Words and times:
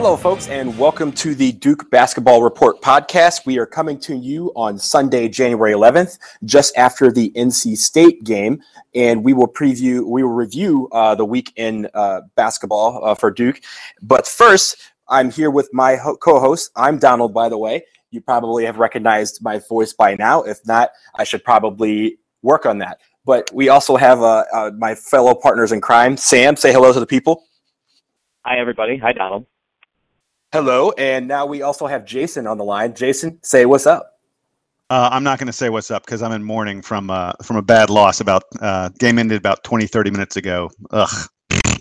Hello, 0.00 0.16
folks, 0.16 0.46
and 0.46 0.78
welcome 0.78 1.10
to 1.10 1.34
the 1.34 1.50
Duke 1.50 1.90
Basketball 1.90 2.40
Report 2.40 2.80
podcast. 2.80 3.44
We 3.46 3.58
are 3.58 3.66
coming 3.66 3.98
to 3.98 4.14
you 4.14 4.52
on 4.54 4.78
Sunday, 4.78 5.28
January 5.28 5.72
11th, 5.72 6.20
just 6.44 6.76
after 6.76 7.10
the 7.10 7.32
NC 7.34 7.76
State 7.76 8.22
game, 8.22 8.62
and 8.94 9.24
we 9.24 9.32
will 9.32 9.48
preview, 9.48 10.06
we 10.06 10.22
will 10.22 10.30
review 10.30 10.88
uh, 10.92 11.16
the 11.16 11.24
week 11.24 11.52
in 11.56 11.88
uh, 11.94 12.20
basketball 12.36 13.04
uh, 13.04 13.16
for 13.16 13.32
Duke. 13.32 13.60
But 14.00 14.24
first, 14.24 14.76
I'm 15.08 15.32
here 15.32 15.50
with 15.50 15.68
my 15.72 15.96
ho- 15.96 16.16
co-host. 16.16 16.70
I'm 16.76 17.00
Donald, 17.00 17.34
by 17.34 17.48
the 17.48 17.58
way. 17.58 17.84
You 18.12 18.20
probably 18.20 18.64
have 18.66 18.78
recognized 18.78 19.42
my 19.42 19.58
voice 19.58 19.92
by 19.92 20.14
now. 20.14 20.42
If 20.42 20.64
not, 20.64 20.90
I 21.16 21.24
should 21.24 21.42
probably 21.42 22.18
work 22.42 22.66
on 22.66 22.78
that. 22.78 23.00
But 23.24 23.50
we 23.52 23.68
also 23.68 23.96
have 23.96 24.22
uh, 24.22 24.44
uh, 24.52 24.70
my 24.78 24.94
fellow 24.94 25.34
partners 25.34 25.72
in 25.72 25.80
crime, 25.80 26.16
Sam. 26.16 26.54
Say 26.54 26.72
hello 26.72 26.92
to 26.92 27.00
the 27.00 27.06
people. 27.06 27.46
Hi, 28.44 28.60
everybody. 28.60 28.96
Hi, 28.98 29.12
Donald. 29.12 29.44
Hello, 30.50 30.92
and 30.92 31.28
now 31.28 31.44
we 31.44 31.60
also 31.60 31.86
have 31.86 32.06
Jason 32.06 32.46
on 32.46 32.56
the 32.56 32.64
line. 32.64 32.94
Jason, 32.94 33.38
say 33.42 33.66
what's 33.66 33.86
up. 33.86 34.18
Uh, 34.88 35.10
I'm 35.12 35.22
not 35.22 35.38
going 35.38 35.48
to 35.48 35.52
say 35.52 35.68
what's 35.68 35.90
up 35.90 36.06
because 36.06 36.22
I'm 36.22 36.32
in 36.32 36.42
mourning 36.42 36.80
from 36.80 37.10
uh, 37.10 37.32
from 37.42 37.56
a 37.56 37.62
bad 37.62 37.90
loss. 37.90 38.22
About 38.22 38.44
uh, 38.62 38.88
game 38.98 39.18
ended 39.18 39.36
about 39.36 39.62
20, 39.64 39.86
30 39.86 40.10
minutes 40.10 40.36
ago. 40.36 40.70
Ugh. 40.90 41.28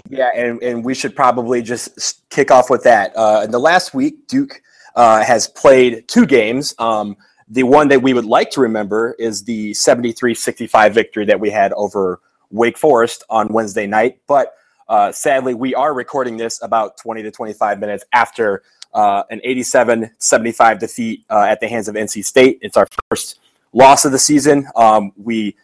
Yeah, 0.10 0.32
and, 0.36 0.62
and 0.62 0.84
we 0.84 0.94
should 0.94 1.16
probably 1.16 1.62
just 1.62 2.30
kick 2.30 2.52
off 2.52 2.70
with 2.70 2.84
that. 2.84 3.16
Uh, 3.16 3.42
in 3.46 3.52
the 3.52 3.60
last 3.60 3.94
week, 3.94 4.28
Duke 4.28 4.62
uh, 4.98 5.24
has 5.24 5.48
played 5.48 6.06
two 6.10 6.26
games. 6.26 6.76
Um, 6.78 7.16
the 7.48 7.64
one 7.64 7.88
that 7.88 8.02
we 8.02 8.14
would 8.14 8.26
like 8.26 8.52
to 8.52 8.60
remember 8.60 9.16
is 9.18 9.46
the 9.46 9.74
73 9.76 10.36
65 10.36 10.94
victory 10.94 11.24
that 11.24 11.40
we 11.40 11.50
had 11.50 11.72
over 11.74 12.20
Wake 12.50 12.78
Forest 12.78 13.24
on 13.30 13.48
Wednesday 13.48 13.88
night. 13.88 14.20
But 14.28 14.56
uh, 14.90 15.12
sadly, 15.12 15.54
we 15.54 15.76
are 15.76 15.94
recording 15.94 16.38
this 16.38 16.62
about 16.62 16.98
20 16.98 17.24
to 17.24 17.32
25 17.32 17.80
minutes 17.80 18.04
after 18.14 18.64
uh, 18.94 19.24
an 19.30 19.42
87 19.44 20.12
75 20.18 20.80
defeat 20.80 21.26
uh, 21.30 21.42
at 21.42 21.60
the 21.60 21.68
hands 21.68 21.88
of 21.88 21.96
NC 21.96 22.24
State. 22.24 22.60
It's 22.62 22.78
our 22.78 22.88
first 23.10 23.40
loss 23.74 24.06
of 24.06 24.12
the 24.12 24.20
season. 24.20 24.68
Um, 24.76 25.12
we 25.18 25.56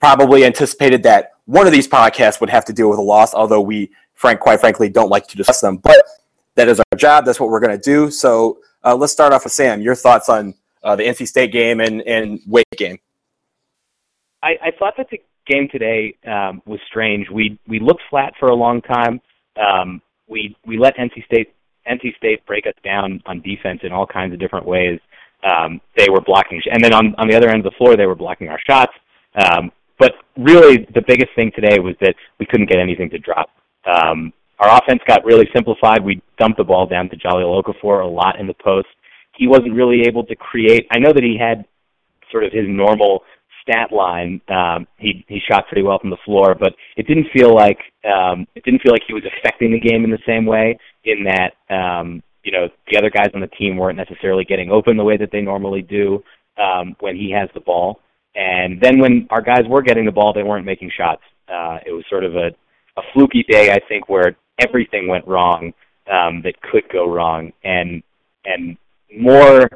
probably 0.00 0.44
anticipated 0.44 1.02
that 1.04 1.32
one 1.44 1.66
of 1.66 1.72
these 1.72 1.86
podcasts 1.86 2.40
would 2.40 2.50
have 2.50 2.64
to 2.66 2.72
deal 2.72 2.88
with 2.88 2.98
a 2.98 3.02
loss, 3.02 3.34
although 3.34 3.60
we, 3.60 3.90
frank, 4.14 4.40
quite 4.40 4.60
frankly, 4.60 4.88
don't 4.88 5.10
like 5.10 5.26
to 5.28 5.36
discuss 5.36 5.60
them. 5.60 5.76
But 5.76 6.04
that 6.54 6.68
is 6.68 6.80
our 6.80 6.98
job. 6.98 7.24
That's 7.24 7.40
what 7.40 7.50
we're 7.50 7.60
going 7.60 7.78
to 7.78 7.82
do. 7.82 8.10
So 8.10 8.58
uh, 8.84 8.96
let's 8.96 9.12
start 9.12 9.32
off 9.32 9.44
with 9.44 9.52
Sam. 9.52 9.80
Your 9.80 9.94
thoughts 9.94 10.28
on 10.28 10.54
uh, 10.82 10.96
the 10.96 11.04
NC 11.04 11.28
State 11.28 11.52
game 11.52 11.80
and, 11.80 12.02
and 12.02 12.40
Wake 12.46 12.66
game? 12.76 12.98
I, 14.42 14.56
I 14.62 14.70
thought 14.72 14.94
that 14.96 15.08
the 15.10 15.20
game 15.46 15.68
today 15.70 16.14
um, 16.26 16.62
was 16.66 16.80
strange. 16.88 17.26
We 17.30 17.58
we 17.68 17.80
looked 17.80 18.02
flat 18.10 18.32
for 18.38 18.48
a 18.48 18.54
long 18.54 18.80
time. 18.82 19.20
Um, 19.56 20.02
we 20.28 20.56
we 20.66 20.78
let 20.78 20.96
NC 20.96 21.24
State 21.24 21.54
NC 21.90 22.16
State 22.16 22.44
break 22.46 22.66
us 22.66 22.74
down 22.84 23.22
on 23.26 23.40
defense 23.40 23.80
in 23.82 23.92
all 23.92 24.06
kinds 24.06 24.32
of 24.32 24.40
different 24.40 24.66
ways. 24.66 25.00
Um, 25.44 25.80
they 25.96 26.08
were 26.08 26.20
blocking, 26.20 26.60
and 26.70 26.82
then 26.82 26.92
on 26.94 27.14
on 27.18 27.28
the 27.28 27.36
other 27.36 27.48
end 27.48 27.64
of 27.66 27.72
the 27.72 27.76
floor, 27.76 27.96
they 27.96 28.06
were 28.06 28.14
blocking 28.14 28.48
our 28.48 28.60
shots. 28.68 28.92
Um, 29.34 29.72
but 29.98 30.12
really, 30.36 30.86
the 30.94 31.02
biggest 31.06 31.30
thing 31.34 31.50
today 31.54 31.78
was 31.78 31.94
that 32.00 32.14
we 32.38 32.46
couldn't 32.46 32.68
get 32.68 32.78
anything 32.78 33.10
to 33.10 33.18
drop. 33.18 33.50
Um, 33.84 34.32
our 34.58 34.78
offense 34.78 35.00
got 35.06 35.24
really 35.24 35.48
simplified. 35.54 36.04
We 36.04 36.22
dumped 36.38 36.58
the 36.58 36.64
ball 36.64 36.86
down 36.86 37.08
to 37.10 37.16
Jahlil 37.16 37.62
Okafor 37.62 38.04
a 38.04 38.06
lot 38.06 38.38
in 38.38 38.46
the 38.46 38.54
post. 38.54 38.86
He 39.36 39.48
wasn't 39.48 39.74
really 39.74 40.02
able 40.06 40.24
to 40.26 40.36
create. 40.36 40.86
I 40.92 40.98
know 40.98 41.12
that 41.12 41.24
he 41.24 41.36
had 41.38 41.64
sort 42.30 42.44
of 42.44 42.52
his 42.52 42.64
normal 42.68 43.22
stat 43.62 43.92
line, 43.92 44.40
um, 44.48 44.86
he 44.98 45.24
he 45.28 45.40
shot 45.50 45.66
pretty 45.68 45.82
well 45.82 45.98
from 45.98 46.10
the 46.10 46.16
floor, 46.24 46.54
but 46.58 46.74
it 46.96 47.06
didn't 47.06 47.28
feel 47.32 47.54
like 47.54 47.78
um, 48.04 48.46
it 48.54 48.64
didn't 48.64 48.82
feel 48.82 48.92
like 48.92 49.02
he 49.06 49.14
was 49.14 49.24
affecting 49.24 49.72
the 49.72 49.80
game 49.80 50.04
in 50.04 50.10
the 50.10 50.18
same 50.26 50.44
way. 50.44 50.78
In 51.04 51.24
that, 51.24 51.74
um, 51.74 52.22
you 52.44 52.52
know, 52.52 52.68
the 52.90 52.98
other 52.98 53.10
guys 53.10 53.30
on 53.34 53.40
the 53.40 53.48
team 53.48 53.76
weren't 53.76 53.98
necessarily 53.98 54.44
getting 54.44 54.70
open 54.70 54.96
the 54.96 55.04
way 55.04 55.16
that 55.16 55.30
they 55.32 55.40
normally 55.40 55.82
do 55.82 56.22
um, 56.58 56.96
when 57.00 57.16
he 57.16 57.30
has 57.30 57.48
the 57.54 57.60
ball. 57.60 58.00
And 58.34 58.80
then 58.80 58.98
when 58.98 59.26
our 59.30 59.42
guys 59.42 59.64
were 59.68 59.82
getting 59.82 60.06
the 60.06 60.12
ball, 60.12 60.32
they 60.32 60.42
weren't 60.42 60.64
making 60.64 60.90
shots. 60.96 61.22
Uh, 61.48 61.78
it 61.84 61.92
was 61.92 62.04
sort 62.08 62.24
of 62.24 62.34
a 62.36 62.50
a 62.96 63.02
fluky 63.14 63.44
day, 63.48 63.72
I 63.72 63.80
think, 63.88 64.08
where 64.08 64.36
everything 64.58 65.08
went 65.08 65.26
wrong 65.26 65.72
um, 66.10 66.42
that 66.42 66.60
could 66.60 66.84
go 66.92 67.10
wrong, 67.10 67.52
and 67.64 68.02
and 68.44 68.76
more 69.16 69.68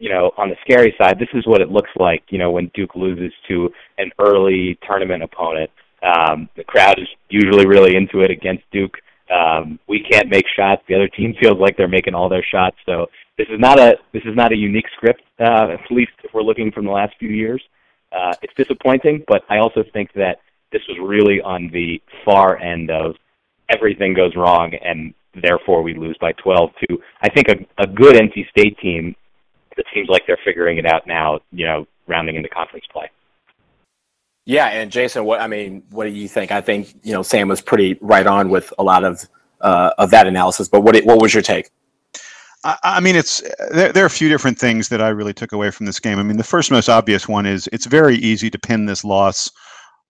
you 0.00 0.08
know, 0.08 0.32
on 0.38 0.48
the 0.48 0.56
scary 0.64 0.94
side, 0.98 1.18
this 1.18 1.28
is 1.34 1.46
what 1.46 1.60
it 1.60 1.70
looks 1.70 1.90
like, 1.96 2.24
you 2.30 2.38
know, 2.38 2.50
when 2.50 2.70
Duke 2.74 2.96
loses 2.96 3.32
to 3.48 3.70
an 3.98 4.10
early 4.18 4.78
tournament 4.88 5.22
opponent. 5.22 5.70
Um, 6.02 6.48
the 6.56 6.64
crowd 6.64 6.98
is 6.98 7.06
usually 7.28 7.66
really 7.66 7.94
into 7.94 8.20
it 8.20 8.30
against 8.30 8.64
Duke. 8.72 8.96
Um, 9.30 9.78
we 9.86 10.02
can't 10.10 10.30
make 10.30 10.46
shots. 10.56 10.82
The 10.88 10.94
other 10.94 11.08
team 11.16 11.34
feels 11.40 11.60
like 11.60 11.76
they're 11.76 11.86
making 11.86 12.14
all 12.14 12.30
their 12.30 12.44
shots. 12.50 12.76
So 12.86 13.06
this 13.36 13.46
is 13.50 13.60
not 13.60 13.78
a 13.78 13.98
this 14.12 14.22
is 14.24 14.34
not 14.34 14.52
a 14.52 14.56
unique 14.56 14.86
script. 14.96 15.22
Uh, 15.38 15.68
at 15.74 15.90
least 15.90 16.12
if 16.24 16.32
we're 16.32 16.42
looking 16.42 16.72
from 16.72 16.86
the 16.86 16.90
last 16.90 17.14
few 17.18 17.28
years, 17.28 17.62
uh, 18.10 18.32
it's 18.42 18.54
disappointing. 18.56 19.22
But 19.28 19.42
I 19.50 19.58
also 19.58 19.84
think 19.92 20.12
that 20.14 20.40
this 20.72 20.82
was 20.88 20.98
really 21.02 21.42
on 21.42 21.68
the 21.72 22.00
far 22.24 22.58
end 22.58 22.90
of 22.90 23.16
everything 23.68 24.14
goes 24.14 24.34
wrong 24.34 24.72
and 24.82 25.14
therefore 25.42 25.82
we 25.82 25.94
lose 25.94 26.16
by 26.20 26.32
12 26.32 26.70
to 26.80 26.98
I 27.22 27.28
think 27.28 27.48
a, 27.48 27.82
a 27.82 27.86
good 27.86 28.16
NC 28.16 28.48
State 28.50 28.76
team 28.78 29.14
it 29.80 29.86
seems 29.92 30.08
like 30.08 30.26
they're 30.26 30.38
figuring 30.44 30.78
it 30.78 30.86
out 30.86 31.06
now, 31.06 31.40
you 31.52 31.66
know, 31.66 31.86
rounding 32.06 32.36
into 32.36 32.48
conference 32.48 32.84
play. 32.92 33.10
Yeah, 34.46 34.66
and 34.66 34.90
Jason, 34.90 35.24
what 35.24 35.40
I 35.40 35.46
mean, 35.46 35.82
what 35.90 36.04
do 36.04 36.10
you 36.10 36.28
think? 36.28 36.50
I 36.50 36.60
think 36.60 36.94
you 37.02 37.12
know 37.12 37.22
Sam 37.22 37.48
was 37.48 37.60
pretty 37.60 37.98
right 38.00 38.26
on 38.26 38.48
with 38.48 38.72
a 38.78 38.82
lot 38.82 39.04
of 39.04 39.28
uh, 39.60 39.90
of 39.98 40.10
that 40.10 40.26
analysis. 40.26 40.68
But 40.68 40.80
what 40.80 40.96
what 41.04 41.20
was 41.20 41.34
your 41.34 41.42
take? 41.42 41.70
I, 42.64 42.76
I 42.82 43.00
mean, 43.00 43.16
it's 43.16 43.42
there, 43.70 43.92
there. 43.92 44.02
are 44.02 44.06
a 44.06 44.10
few 44.10 44.28
different 44.28 44.58
things 44.58 44.88
that 44.88 45.00
I 45.00 45.08
really 45.08 45.34
took 45.34 45.52
away 45.52 45.70
from 45.70 45.86
this 45.86 46.00
game. 46.00 46.18
I 46.18 46.22
mean, 46.22 46.36
the 46.36 46.44
first 46.44 46.70
most 46.70 46.88
obvious 46.88 47.28
one 47.28 47.46
is 47.46 47.68
it's 47.72 47.86
very 47.86 48.16
easy 48.16 48.50
to 48.50 48.58
pin 48.58 48.86
this 48.86 49.04
loss 49.04 49.50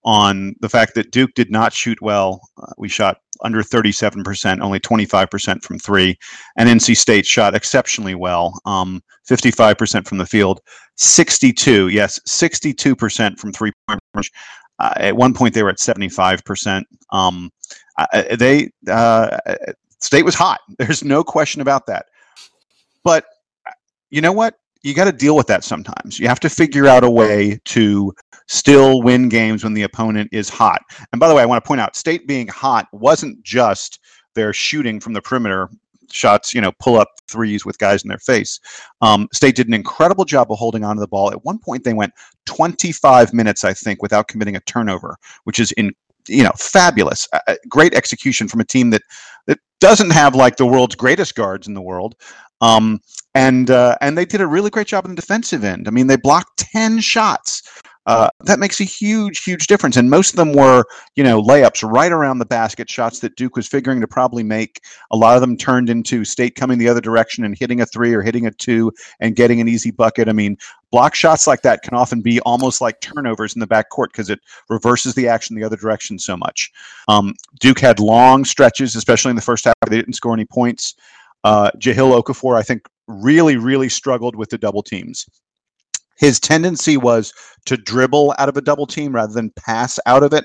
on 0.05 0.55
the 0.61 0.69
fact 0.69 0.94
that 0.94 1.11
Duke 1.11 1.34
did 1.34 1.50
not 1.50 1.72
shoot 1.72 2.00
well. 2.00 2.41
Uh, 2.62 2.72
we 2.78 2.88
shot 2.88 3.19
under 3.43 3.62
37%, 3.62 4.61
only 4.61 4.81
25% 4.81 5.62
from 5.62 5.78
three. 5.78 6.19
And 6.56 6.69
NC 6.69 6.97
State 6.97 7.27
shot 7.27 7.55
exceptionally 7.55 8.15
well, 8.15 8.59
um, 8.65 9.03
55% 9.28 10.06
from 10.06 10.19
the 10.19 10.27
field, 10.27 10.60
62, 10.97 11.89
yes, 11.89 12.19
62% 12.28 13.39
from 13.39 13.53
three 13.53 13.72
point 13.87 14.00
range. 14.15 14.31
Uh, 14.78 14.94
at 14.97 15.16
one 15.16 15.34
point, 15.34 15.53
they 15.55 15.62
were 15.62 15.69
at 15.69 15.78
75%. 15.78 16.83
Um, 17.12 17.50
uh, 17.99 18.37
they 18.37 18.71
State 20.00 20.25
was 20.25 20.34
hot. 20.34 20.60
There's 20.78 21.05
no 21.05 21.22
question 21.22 21.60
about 21.60 21.87
that. 21.87 22.06
But 23.05 23.25
uh, 23.66 23.72
you 24.10 24.21
know 24.21 24.33
what? 24.33 24.56
You 24.82 24.94
got 24.94 25.04
to 25.04 25.12
deal 25.12 25.36
with 25.36 25.46
that 25.48 25.64
sometimes. 25.64 26.18
You 26.18 26.28
have 26.28 26.41
to 26.41 26.48
figure 26.48 26.86
out 26.86 27.04
a 27.04 27.10
way 27.10 27.60
to 27.66 28.12
still 28.48 29.02
win 29.02 29.28
games 29.28 29.62
when 29.62 29.74
the 29.74 29.82
opponent 29.82 30.28
is 30.32 30.48
hot. 30.48 30.80
And 31.12 31.20
by 31.20 31.28
the 31.28 31.34
way, 31.34 31.42
I 31.42 31.46
want 31.46 31.62
to 31.62 31.66
point 31.68 31.80
out 31.80 31.96
State 31.96 32.26
being 32.26 32.48
hot 32.48 32.86
wasn't 32.92 33.42
just 33.42 34.00
their 34.34 34.52
shooting 34.52 35.00
from 35.00 35.12
the 35.12 35.20
perimeter 35.20 35.68
shots, 36.12 36.54
you 36.54 36.60
know, 36.60 36.72
pull 36.80 36.98
up 36.98 37.08
threes 37.28 37.64
with 37.64 37.78
guys 37.78 38.02
in 38.02 38.08
their 38.08 38.18
face. 38.18 38.58
Um, 39.00 39.28
State 39.32 39.54
did 39.54 39.68
an 39.68 39.74
incredible 39.74 40.24
job 40.24 40.50
of 40.50 40.58
holding 40.58 40.84
onto 40.84 41.00
the 41.00 41.08
ball. 41.08 41.30
At 41.30 41.44
one 41.44 41.58
point, 41.58 41.84
they 41.84 41.94
went 41.94 42.12
25 42.47 43.32
minutes, 43.32 43.64
I 43.64 43.72
think, 43.72 44.02
without 44.02 44.28
committing 44.28 44.56
a 44.56 44.60
turnover, 44.60 45.16
which 45.44 45.60
is 45.60 45.72
in 45.72 45.92
you 46.28 46.42
know 46.42 46.52
fabulous 46.58 47.26
uh, 47.32 47.54
great 47.68 47.94
execution 47.94 48.47
from 48.47 48.60
a 48.60 48.64
team 48.64 48.91
that 48.91 49.02
that 49.47 49.58
doesn't 49.80 50.10
have 50.10 50.34
like 50.34 50.56
the 50.56 50.66
world's 50.66 50.94
greatest 50.94 51.34
guards 51.34 51.66
in 51.66 51.72
the 51.72 51.80
world 51.80 52.14
um, 52.60 53.00
and 53.34 53.71
uh, 53.71 53.97
and 54.00 54.16
they 54.16 54.24
did 54.24 54.41
a 54.41 54.47
really 54.47 54.71
great 54.71 54.86
job 54.86 55.04
on 55.04 55.10
the 55.10 55.21
defensive 55.21 55.65
end 55.65 55.86
i 55.86 55.91
mean 55.91 56.07
they 56.07 56.16
blocked 56.16 56.57
10 56.59 57.01
shots 57.01 57.62
uh, 58.07 58.28
that 58.41 58.59
makes 58.59 58.80
a 58.80 58.84
huge, 58.84 59.45
huge 59.45 59.66
difference. 59.66 59.97
And 59.97 60.09
most 60.09 60.30
of 60.30 60.36
them 60.36 60.53
were, 60.53 60.84
you 61.16 61.22
know, 61.22 61.41
layups 61.41 61.89
right 61.89 62.10
around 62.10 62.39
the 62.39 62.47
basket, 62.47 62.91
shots 62.91 63.21
that 63.21 63.36
Duke 63.36 63.57
was 63.57 63.68
figuring 63.68 64.01
to 64.01 64.09
probably 64.09 64.42
make. 64.42 64.80
A 65.10 65.16
lot 65.16 65.36
of 65.36 65.42
them 65.42 65.57
turned 65.57 65.91
into 65.91 66.24
State 66.24 66.54
coming 66.57 66.78
the 66.78 66.89
other 66.89 67.01
direction 67.01 67.45
and 67.45 67.57
hitting 67.57 67.80
a 67.83 67.86
three 67.86 68.15
or 68.15 68.22
hitting 68.22 68.47
a 68.47 68.51
two 68.51 68.92
and 69.21 69.36
getting 69.36 69.60
an 69.60 69.68
easy 69.68 69.91
bucket. 69.91 70.28
I 70.28 70.33
mean, 70.33 70.57
block 70.91 71.15
shots 71.15 71.47
like 71.47 71.62
that 71.62 71.83
can 71.83 71.95
often 71.95 72.22
be 72.22 72.41
almost 72.41 72.80
like 72.80 73.01
turnovers 73.01 73.54
in 73.54 73.60
the 73.60 73.66
back 73.66 73.91
court 73.91 74.10
because 74.12 74.30
it 74.30 74.41
reverses 74.68 75.15
the 75.15 75.28
action 75.28 75.54
the 75.54 75.62
other 75.62 75.77
direction 75.77 76.18
so 76.18 76.36
much. 76.36 76.72
Um, 77.07 77.34
Duke 77.60 77.80
had 77.80 78.01
long 78.01 78.45
stretches, 78.45 78.97
especially 78.97 79.30
in 79.30 79.36
the 79.36 79.42
first 79.42 79.66
half. 79.66 79.74
They 79.86 79.98
didn't 79.98 80.15
score 80.15 80.33
any 80.33 80.47
points. 80.47 80.95
Uh, 81.45 81.71
Jahlil 81.78 82.22
Okafor, 82.22 82.59
I 82.59 82.63
think, 82.63 82.83
really, 83.07 83.57
really 83.57 83.89
struggled 83.89 84.37
with 84.37 84.51
the 84.51 84.59
double 84.59 84.83
teams 84.83 85.27
his 86.21 86.39
tendency 86.39 86.97
was 86.97 87.33
to 87.65 87.77
dribble 87.77 88.34
out 88.39 88.48
of 88.48 88.57
a 88.57 88.60
double 88.60 88.87
team 88.87 89.13
rather 89.15 89.33
than 89.33 89.51
pass 89.57 89.98
out 90.07 90.22
of 90.22 90.33
it. 90.33 90.45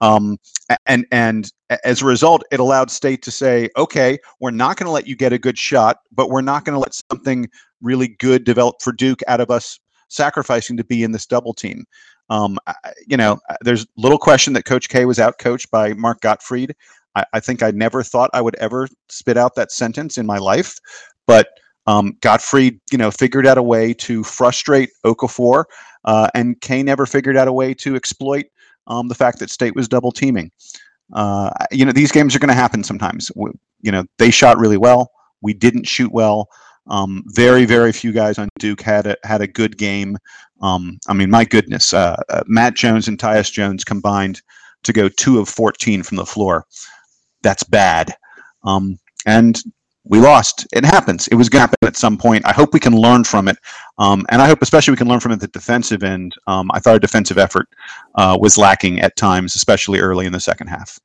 Um, 0.00 0.38
and 0.86 1.04
and 1.10 1.50
as 1.84 2.00
a 2.00 2.06
result, 2.06 2.44
it 2.52 2.60
allowed 2.60 2.90
State 2.90 3.22
to 3.22 3.30
say, 3.30 3.68
okay, 3.76 4.18
we're 4.40 4.52
not 4.52 4.76
going 4.76 4.86
to 4.86 4.92
let 4.92 5.06
you 5.06 5.16
get 5.16 5.32
a 5.32 5.38
good 5.38 5.58
shot, 5.58 5.98
but 6.12 6.30
we're 6.30 6.42
not 6.42 6.64
going 6.64 6.74
to 6.74 6.80
let 6.80 6.94
something 7.10 7.48
really 7.82 8.08
good 8.20 8.44
develop 8.44 8.76
for 8.80 8.92
Duke 8.92 9.20
out 9.26 9.40
of 9.40 9.50
us 9.50 9.78
sacrificing 10.08 10.76
to 10.76 10.84
be 10.84 11.02
in 11.02 11.12
this 11.12 11.26
double 11.26 11.52
team. 11.52 11.84
Um, 12.30 12.58
you 13.06 13.16
know, 13.16 13.38
there's 13.62 13.86
little 13.96 14.18
question 14.18 14.52
that 14.52 14.64
Coach 14.64 14.88
K 14.88 15.06
was 15.06 15.18
out 15.18 15.38
coached 15.38 15.70
by 15.70 15.92
Mark 15.94 16.20
Gottfried. 16.20 16.74
I, 17.16 17.24
I, 17.32 17.40
think 17.40 17.62
I 17.62 17.72
never 17.72 18.02
thought 18.02 18.30
I 18.32 18.40
would 18.40 18.54
ever 18.56 18.88
spit 19.08 19.36
out 19.36 19.56
that 19.56 19.72
sentence 19.72 20.16
in 20.18 20.26
my 20.26 20.38
life, 20.38 20.78
but 21.26 21.48
um, 21.86 22.16
Gottfried, 22.20 22.80
you 22.92 22.98
know, 22.98 23.10
figured 23.10 23.46
out 23.46 23.58
a 23.58 23.62
way 23.62 23.94
to 23.94 24.22
frustrate 24.22 24.90
Okafor, 25.04 25.64
uh, 26.04 26.28
and 26.34 26.60
K 26.60 26.82
never 26.82 27.06
figured 27.06 27.36
out 27.36 27.48
a 27.48 27.52
way 27.52 27.74
to 27.74 27.96
exploit 27.96 28.46
um, 28.86 29.08
the 29.08 29.14
fact 29.14 29.38
that 29.38 29.50
State 29.50 29.74
was 29.74 29.88
double 29.88 30.12
teaming. 30.12 30.50
Uh, 31.12 31.50
you 31.70 31.84
know, 31.84 31.92
these 31.92 32.12
games 32.12 32.34
are 32.34 32.38
going 32.38 32.48
to 32.48 32.54
happen 32.54 32.82
sometimes. 32.82 33.30
We, 33.36 33.50
you 33.82 33.92
know, 33.92 34.04
they 34.18 34.30
shot 34.30 34.58
really 34.58 34.76
well. 34.76 35.12
We 35.40 35.54
didn't 35.54 35.86
shoot 35.86 36.12
well. 36.12 36.48
Um, 36.88 37.24
very, 37.26 37.64
very 37.64 37.92
few 37.92 38.12
guys 38.12 38.38
on 38.38 38.48
Duke 38.58 38.80
had 38.80 39.06
a 39.06 39.16
had 39.24 39.40
a 39.40 39.46
good 39.46 39.76
game. 39.76 40.18
Um, 40.62 40.98
I 41.08 41.14
mean, 41.14 41.30
my 41.30 41.44
goodness, 41.44 41.92
uh, 41.92 42.16
uh, 42.28 42.42
Matt 42.46 42.74
Jones 42.74 43.08
and 43.08 43.18
Tyus 43.18 43.50
Jones 43.50 43.84
combined 43.84 44.40
to 44.84 44.92
go 44.92 45.08
two 45.08 45.38
of 45.38 45.48
14 45.48 46.02
from 46.02 46.16
the 46.16 46.26
floor. 46.26 46.64
That's 47.46 47.62
bad. 47.62 48.12
Um, 48.64 48.98
and 49.24 49.62
we 50.02 50.18
lost. 50.18 50.66
It 50.72 50.84
happens. 50.84 51.28
It 51.28 51.36
was 51.36 51.48
going 51.48 51.60
to 51.60 51.68
happen 51.68 51.86
at 51.86 51.96
some 51.96 52.18
point. 52.18 52.44
I 52.44 52.52
hope 52.52 52.74
we 52.74 52.80
can 52.80 52.92
learn 52.92 53.22
from 53.22 53.46
it. 53.46 53.56
Um, 53.98 54.26
and 54.30 54.42
I 54.42 54.48
hope 54.48 54.62
especially 54.62 54.90
we 54.90 54.96
can 54.96 55.06
learn 55.06 55.20
from 55.20 55.30
it 55.30 55.34
at 55.34 55.40
the 55.42 55.46
defensive 55.48 56.02
end. 56.02 56.34
Um, 56.48 56.72
I 56.74 56.80
thought 56.80 56.94
our 56.94 56.98
defensive 56.98 57.38
effort 57.38 57.68
uh, 58.16 58.36
was 58.40 58.58
lacking 58.58 59.00
at 59.00 59.14
times, 59.14 59.54
especially 59.54 60.00
early 60.00 60.26
in 60.26 60.32
the 60.32 60.40
second 60.40 60.66
half. 60.66 60.98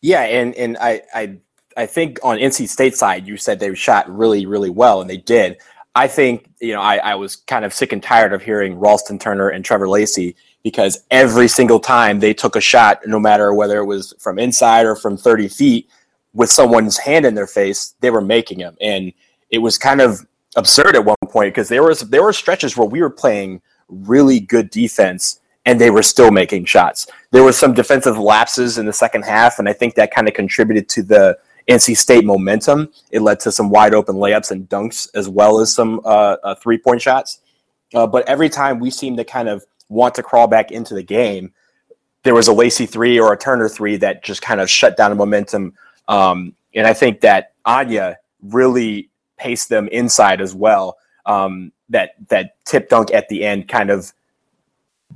Yeah, 0.00 0.22
and, 0.22 0.54
and 0.54 0.78
I, 0.80 1.02
I 1.12 1.38
I 1.76 1.86
think 1.86 2.20
on 2.22 2.38
NC 2.38 2.68
State 2.68 2.96
side, 2.96 3.26
you 3.26 3.36
said 3.36 3.58
they 3.58 3.74
shot 3.74 4.08
really, 4.08 4.46
really 4.46 4.70
well, 4.70 5.00
and 5.00 5.10
they 5.10 5.16
did. 5.16 5.58
I 5.96 6.06
think, 6.06 6.48
you 6.60 6.72
know, 6.72 6.80
I, 6.80 6.98
I 6.98 7.14
was 7.16 7.34
kind 7.34 7.64
of 7.64 7.74
sick 7.74 7.92
and 7.92 8.00
tired 8.00 8.32
of 8.32 8.42
hearing 8.42 8.78
Ralston 8.78 9.18
Turner 9.18 9.48
and 9.48 9.64
Trevor 9.64 9.88
Lacey 9.88 10.36
because 10.62 11.04
every 11.10 11.48
single 11.48 11.80
time 11.80 12.20
they 12.20 12.34
took 12.34 12.56
a 12.56 12.60
shot, 12.60 13.00
no 13.06 13.18
matter 13.18 13.54
whether 13.54 13.78
it 13.78 13.86
was 13.86 14.14
from 14.18 14.38
inside 14.38 14.86
or 14.86 14.96
from 14.96 15.16
30 15.16 15.48
feet, 15.48 15.88
with 16.34 16.50
someone's 16.50 16.98
hand 16.98 17.24
in 17.26 17.34
their 17.34 17.46
face, 17.46 17.94
they 18.00 18.10
were 18.10 18.20
making 18.20 18.58
them. 18.58 18.76
And 18.80 19.12
it 19.50 19.58
was 19.58 19.78
kind 19.78 20.00
of 20.00 20.26
absurd 20.56 20.96
at 20.96 21.04
one 21.04 21.16
point 21.28 21.54
because 21.54 21.68
there 21.68 21.82
was 21.82 22.00
there 22.00 22.22
were 22.22 22.32
stretches 22.32 22.76
where 22.76 22.88
we 22.88 23.00
were 23.00 23.10
playing 23.10 23.60
really 23.88 24.40
good 24.40 24.70
defense 24.70 25.40
and 25.64 25.80
they 25.80 25.90
were 25.90 26.02
still 26.02 26.30
making 26.30 26.64
shots. 26.64 27.06
There 27.30 27.42
was 27.42 27.58
some 27.58 27.74
defensive 27.74 28.18
lapses 28.18 28.78
in 28.78 28.86
the 28.86 28.92
second 28.92 29.24
half, 29.24 29.58
and 29.58 29.68
I 29.68 29.72
think 29.72 29.94
that 29.94 30.14
kind 30.14 30.28
of 30.28 30.34
contributed 30.34 30.88
to 30.90 31.02
the 31.02 31.38
NC 31.68 31.96
State 31.96 32.24
momentum. 32.24 32.90
It 33.10 33.20
led 33.20 33.40
to 33.40 33.52
some 33.52 33.68
wide 33.68 33.92
open 33.92 34.16
layups 34.16 34.50
and 34.50 34.68
dunks, 34.68 35.08
as 35.14 35.28
well 35.28 35.60
as 35.60 35.74
some 35.74 36.00
uh, 36.04 36.36
uh, 36.42 36.54
three 36.54 36.78
point 36.78 37.02
shots. 37.02 37.40
Uh, 37.94 38.06
but 38.06 38.26
every 38.28 38.48
time 38.48 38.78
we 38.78 38.90
seemed 38.90 39.18
to 39.18 39.24
kind 39.24 39.48
of 39.48 39.64
want 39.88 40.14
to 40.16 40.22
crawl 40.22 40.46
back 40.46 40.70
into 40.70 40.94
the 40.94 41.02
game, 41.02 41.52
there 42.22 42.34
was 42.34 42.48
a 42.48 42.52
Lacey 42.52 42.86
three 42.86 43.18
or 43.18 43.32
a 43.32 43.38
Turner 43.38 43.68
three 43.68 43.96
that 43.98 44.22
just 44.22 44.42
kind 44.42 44.60
of 44.60 44.68
shut 44.68 44.96
down 44.96 45.10
the 45.10 45.16
momentum. 45.16 45.74
Um, 46.08 46.54
and 46.74 46.86
I 46.86 46.92
think 46.92 47.20
that 47.20 47.52
Anya 47.64 48.18
really 48.42 49.10
paced 49.36 49.68
them 49.68 49.88
inside 49.88 50.40
as 50.40 50.54
well. 50.54 50.98
Um, 51.26 51.72
that 51.90 52.10
that 52.28 52.62
tip 52.64 52.88
dunk 52.88 53.12
at 53.12 53.28
the 53.28 53.44
end 53.44 53.68
kind 53.68 53.90
of 53.90 54.12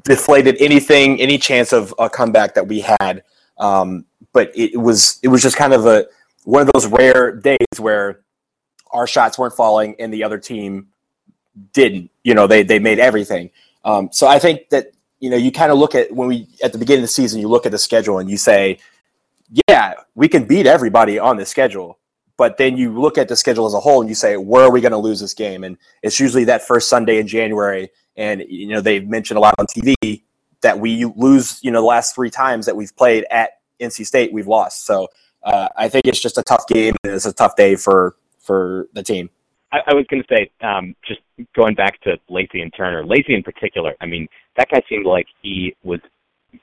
deflated 0.05 0.57
anything, 0.61 1.21
any 1.21 1.39
chance 1.39 1.73
of 1.73 1.95
a 1.99 2.09
comeback 2.09 2.55
that 2.55 2.67
we 2.67 2.81
had. 2.81 3.23
Um, 3.59 4.05
but 4.33 4.51
it 4.55 4.79
was 4.79 5.19
it 5.23 5.29
was 5.29 5.43
just 5.43 5.57
kind 5.57 5.73
of 5.73 5.87
a 5.87 6.07
one 6.45 6.63
of 6.63 6.73
those 6.73 6.87
rare 6.87 7.33
days 7.33 7.79
where 7.79 8.21
our 8.91 9.07
shots 9.07 9.39
weren't 9.39 9.55
falling 9.55 9.95
and 9.99 10.13
the 10.13 10.25
other 10.25 10.39
team 10.39 10.89
didn't. 11.73 12.11
You 12.25 12.35
know, 12.35 12.47
they 12.47 12.63
they 12.63 12.79
made 12.79 12.99
everything. 12.99 13.51
Um, 13.85 14.09
so 14.13 14.27
I 14.27 14.39
think 14.39 14.69
that 14.71 14.93
you 15.21 15.31
know 15.31 15.37
you 15.37 15.53
kind 15.53 15.73
of 15.73 15.79
look 15.79 15.95
at 15.95 16.13
when 16.13 16.29
we 16.29 16.49
at 16.63 16.73
the 16.73 16.79
beginning 16.79 17.01
of 17.01 17.09
the 17.09 17.13
season, 17.13 17.41
you 17.41 17.49
look 17.49 17.67
at 17.67 17.73
the 17.73 17.79
schedule 17.79 18.19
and 18.19 18.31
you 18.31 18.37
say, 18.37 18.79
yeah, 19.69 19.95
we 20.15 20.29
can 20.29 20.45
beat 20.45 20.67
everybody 20.67 21.19
on 21.19 21.37
the 21.37 21.47
schedule. 21.47 21.99
But 22.37 22.57
then 22.57 22.77
you 22.77 22.99
look 22.99 23.19
at 23.19 23.29
the 23.29 23.37
schedule 23.37 23.67
as 23.67 23.75
a 23.75 23.81
whole 23.81 24.01
and 24.01 24.09
you 24.09 24.15
say, 24.15 24.37
where 24.37 24.65
are 24.65 24.71
we 24.71 24.81
going 24.81 24.93
to 24.93 24.99
lose 24.99 25.21
this 25.21 25.35
game? 25.35 25.65
And 25.65 25.77
it's 26.03 26.19
usually 26.19 26.45
that 26.45 26.67
first 26.67 26.89
Sunday 26.89 27.19
in 27.19 27.29
January. 27.29 27.91
And 28.17 28.43
you 28.49 28.69
know 28.69 28.81
they've 28.81 29.07
mentioned 29.07 29.39
a 29.39 29.41
lot 29.41 29.55
on 29.59 29.67
TV 29.67 30.23
that 30.61 30.79
we 30.79 31.05
lose. 31.05 31.61
You 31.63 31.71
know 31.71 31.81
the 31.81 31.87
last 31.87 32.15
three 32.15 32.31
times 32.31 32.67
that 32.67 32.77
we've 32.77 32.95
played 32.97 33.27
at 33.31 33.51
NC 33.81 34.07
State, 34.07 34.33
we've 34.33 34.47
lost. 34.47 34.87
So 34.87 35.09
uh, 35.43 35.69
I 35.77 35.89
think 35.89 36.07
it's 36.07 36.21
just 36.21 36.39
a 36.39 36.43
tough 36.43 36.67
game 36.67 36.95
and 37.05 37.13
it's 37.13 37.27
a 37.27 37.33
tough 37.33 37.57
day 37.57 37.77
for 37.77 38.17
for 38.39 38.89
the 38.93 39.03
team. 39.03 39.31
I, 39.73 39.79
I 39.89 39.95
was 39.95 40.07
going 40.09 40.23
to 40.23 40.35
say, 40.35 40.51
um, 40.61 40.95
just 41.07 41.21
going 41.57 41.75
back 41.75 42.01
to 42.03 42.19
Lacey 42.29 42.61
and 42.61 42.73
Turner, 42.77 43.05
Lacey 43.05 43.35
in 43.35 43.43
particular. 43.43 43.95
I 44.01 44.07
mean, 44.07 44.29
that 44.57 44.69
guy 44.71 44.83
seemed 44.89 45.07
like 45.07 45.27
he 45.43 45.75
was 45.83 46.01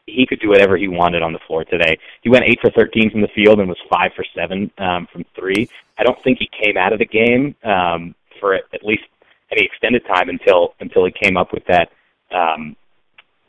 he 0.06 0.26
could 0.28 0.40
do 0.40 0.50
whatever 0.50 0.78
he 0.78 0.88
wanted 0.88 1.24
on 1.24 1.34
the 1.34 1.40
floor 1.48 1.64
today. 1.64 1.98
He 2.22 2.30
went 2.30 2.46
eight 2.46 2.60
for 2.62 2.70
thirteen 2.72 3.10
from 3.10 3.22
the 3.22 3.28
field 3.34 3.60
and 3.60 3.68
was 3.68 3.78
five 3.90 4.12
for 4.16 4.24
seven 4.36 4.72
um, 4.78 5.08
from 5.12 5.26
three. 5.36 5.68
I 5.98 6.04
don't 6.04 6.22
think 6.24 6.38
he 6.40 6.50
came 6.64 6.78
out 6.78 6.94
of 6.94 7.00
the 7.00 7.06
game 7.06 7.56
um, 7.64 8.14
for 8.40 8.54
at 8.54 8.84
least 8.84 9.04
any 9.52 9.66
extended 9.66 10.06
time 10.06 10.30
until 10.30 10.76
until 10.80 11.06
he 11.06 11.12
came 11.12 11.38
up 11.38 11.52
with 11.52 11.64
that 11.66 11.90
um, 12.32 12.76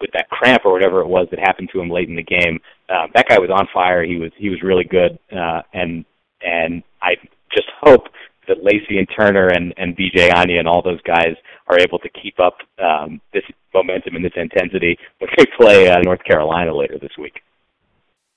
with 0.01 0.11
that 0.13 0.31
cramp 0.31 0.63
or 0.65 0.73
whatever 0.73 1.01
it 1.01 1.09
was 1.09 1.29
that 1.31 1.39
happened 1.39 1.69
to 1.73 1.81
him 1.81 1.91
late 1.91 2.09
in 2.09 2.17
the 2.17 2.23
game. 2.23 2.59
Uh, 2.89 3.07
that 3.15 3.29
guy 3.29 3.39
was 3.39 3.51
on 3.51 3.69
fire. 3.73 4.03
He 4.03 4.17
was 4.17 4.33
he 4.37 4.49
was 4.49 4.63
really 4.63 4.85
good, 4.85 5.19
uh, 5.31 5.63
and 5.75 6.05
and 6.41 6.83
I 7.03 7.17
just 7.55 7.69
hope 7.83 8.05
that 8.51 8.63
Lacey 8.63 8.99
and 8.99 9.09
Turner 9.17 9.49
and 9.49 9.73
and 9.79 9.97
BJ 9.97 10.35
Anya 10.35 10.59
and 10.59 10.69
all 10.69 10.83
those 10.83 11.01
guys 11.03 11.35
are 11.69 11.79
able 11.79 11.99
to 12.01 12.09
keep 12.11 12.39
up 12.39 12.59
um, 12.83 13.21
this 13.33 13.45
momentum 13.73 14.17
and 14.17 14.25
this 14.25 14.33
intensity 14.37 14.99
when 15.19 15.31
they 15.39 15.47
play 15.57 15.89
uh, 15.89 16.01
North 16.03 16.23
Carolina 16.25 16.77
later 16.77 16.99
this 17.01 17.17
week. 17.17 17.41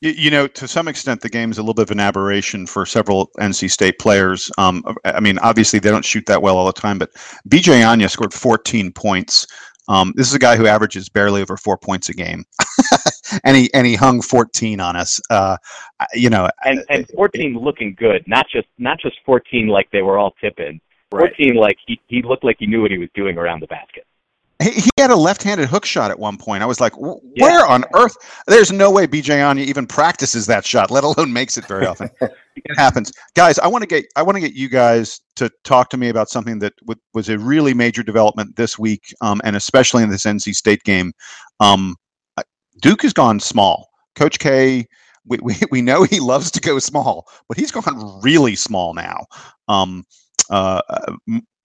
You, 0.06 0.32
know, 0.32 0.48
to 0.48 0.68
some 0.68 0.90
extent, 0.90 1.22
the 1.22 1.30
game 1.30 1.50
is 1.50 1.60
a 1.60 1.62
little 1.62 1.74
bit 1.74 1.84
of 1.84 1.92
an 1.92 2.02
aberration 2.02 2.68
for 2.68 2.86
several 2.86 3.32
NC 3.40 3.72
State 3.72 4.00
players. 4.00 4.52
Um, 4.58 4.84
I 5.06 5.22
mean, 5.22 5.40
obviously, 5.40 5.80
they 5.80 5.90
don't 5.90 6.04
shoot 6.04 6.26
that 6.26 6.42
well 6.42 6.58
all 6.58 6.66
the 6.66 6.74
time, 6.74 7.00
but 7.00 7.14
BJ 7.48 7.88
Anya 7.88 8.10
scored 8.10 8.34
14 8.34 8.92
points. 8.92 9.48
Um, 9.88 10.14
this 10.16 10.28
is 10.28 10.34
a 10.34 10.40
guy 10.40 10.56
who 10.56 10.68
averages 10.68 11.10
barely 11.10 11.42
over 11.42 11.58
four 11.58 11.78
points 11.78 12.10
a 12.10 12.14
game, 12.14 12.46
and 13.44 13.58
he 13.58 13.74
and 13.74 13.86
he 13.86 13.96
hung 13.96 14.22
14 14.22 14.80
on 14.80 14.96
us. 14.96 15.20
Uh, 15.30 15.58
you 16.14 16.30
know, 16.30 16.50
and 16.66 16.84
and 16.90 17.08
14 17.10 17.58
looking 17.58 17.96
good, 17.98 18.24
not 18.28 18.46
just 18.50 18.68
not 18.78 19.00
just 19.00 19.18
14 19.26 19.68
like 19.68 19.90
they 19.92 20.02
were 20.02 20.18
all 20.18 20.34
tipping. 20.42 20.80
14 21.12 21.50
right. 21.50 21.56
like 21.56 21.78
he 21.86 22.00
he 22.08 22.22
looked 22.22 22.44
like 22.44 22.58
he 22.60 22.66
knew 22.66 22.82
what 22.82 22.92
he 22.92 22.98
was 22.98 23.10
doing 23.14 23.38
around 23.38 23.60
the 23.60 23.68
basket. 23.68 24.06
He, 24.64 24.90
had 24.98 25.12
a 25.12 25.16
left-handed 25.16 25.68
hook 25.68 25.86
shot 25.86 26.12
at 26.12 26.20
one 26.20 26.38
point. 26.38 26.64
I 26.64 26.66
was 26.66 26.80
like, 26.80 26.94
where 26.96 27.20
yeah. 27.36 27.66
on 27.68 27.84
earth? 27.94 28.16
There's 28.48 28.72
no 28.72 28.90
way 28.90 29.06
BJ 29.06 29.46
Anya 29.46 29.66
even 29.66 29.86
practices 29.86 30.46
that 30.48 30.66
shot, 30.66 30.92
let 30.92 31.04
alone 31.04 31.34
makes 31.34 31.58
it 31.58 31.66
very 31.66 31.86
often. 31.86 32.10
it 32.22 32.78
happens, 32.78 33.12
guys. 33.36 33.60
I 33.60 33.68
want 33.68 33.82
to 33.82 33.88
get 33.88 34.06
I 34.16 34.22
want 34.22 34.36
to 34.38 34.42
get 34.42 34.54
you 34.54 34.70
guys 34.70 35.20
to 35.36 35.52
talk 35.64 35.90
to 35.90 35.98
me 35.98 36.10
about 36.10 36.30
something 36.30 36.60
that 36.60 36.74
w- 36.78 37.00
was 37.14 37.30
a 37.30 37.38
really 37.38 37.74
major 37.74 38.04
development 38.04 38.56
this 38.56 38.80
week, 38.80 39.14
um, 39.22 39.42
and 39.44 39.56
especially 39.56 40.04
in 40.04 40.10
this 40.10 40.26
NC 40.26 40.56
State 40.56 40.84
game. 40.84 41.12
Um, 41.60 41.96
Duke 42.82 43.02
has 43.04 43.14
gone 43.14 43.40
small. 43.40 43.90
Coach 44.16 44.40
K, 44.40 44.86
we, 45.26 45.38
we, 45.42 45.56
we 45.72 45.82
know 45.82 46.04
he 46.04 46.20
loves 46.20 46.52
to 46.52 46.62
go 46.62 46.80
small, 46.80 47.28
but 47.48 47.58
he's 47.58 47.72
gone 47.72 48.22
really 48.22 48.56
small 48.56 48.94
now. 48.94 49.26
Um, 49.68 50.06
uh, 50.50 50.82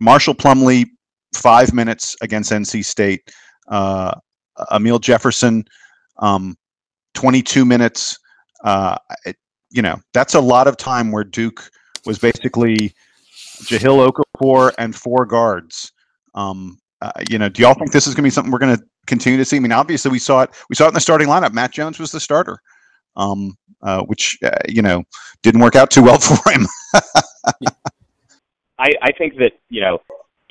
Marshall 0.00 0.34
Plumlee 0.34 0.86
five 1.34 1.72
minutes 1.72 2.16
against 2.20 2.52
NC 2.52 2.84
State. 2.84 3.30
Uh, 3.68 4.12
Amile 4.70 4.98
Jefferson, 4.98 5.64
um, 6.18 6.56
22 7.14 7.64
minutes. 7.64 8.18
Uh, 8.64 8.96
it, 9.24 9.36
you 9.70 9.82
know, 9.82 9.96
that's 10.12 10.34
a 10.34 10.40
lot 10.40 10.66
of 10.66 10.76
time 10.76 11.12
where 11.12 11.24
Duke 11.24 11.70
was 12.06 12.18
basically 12.18 12.94
Jahlil 13.62 14.10
Okafor 14.10 14.72
and 14.78 14.94
four 14.94 15.26
guards. 15.26 15.92
Um, 16.34 16.78
uh, 17.00 17.12
you 17.30 17.38
know, 17.38 17.48
do 17.48 17.62
y'all 17.62 17.74
think 17.74 17.92
this 17.92 18.06
is 18.06 18.14
going 18.14 18.22
to 18.22 18.26
be 18.26 18.30
something 18.30 18.50
we're 18.50 18.58
going 18.58 18.76
to 18.76 18.82
continue 19.06 19.38
to 19.38 19.44
see? 19.44 19.56
I 19.56 19.60
mean, 19.60 19.72
obviously 19.72 20.10
we 20.10 20.18
saw 20.18 20.42
it. 20.42 20.50
We 20.68 20.74
saw 20.74 20.84
it 20.84 20.88
in 20.88 20.94
the 20.94 21.00
starting 21.00 21.28
lineup. 21.28 21.52
Matt 21.52 21.72
Jones 21.72 21.98
was 21.98 22.10
the 22.10 22.20
starter, 22.20 22.58
um, 23.16 23.56
uh, 23.82 24.02
which 24.02 24.38
uh, 24.42 24.50
you 24.68 24.82
know 24.82 25.04
didn't 25.42 25.60
work 25.60 25.76
out 25.76 25.90
too 25.90 26.02
well 26.02 26.18
for 26.18 26.50
him. 26.50 26.66
I, 28.78 28.92
I 29.02 29.12
think 29.12 29.36
that 29.36 29.52
you 29.68 29.80
know 29.80 30.00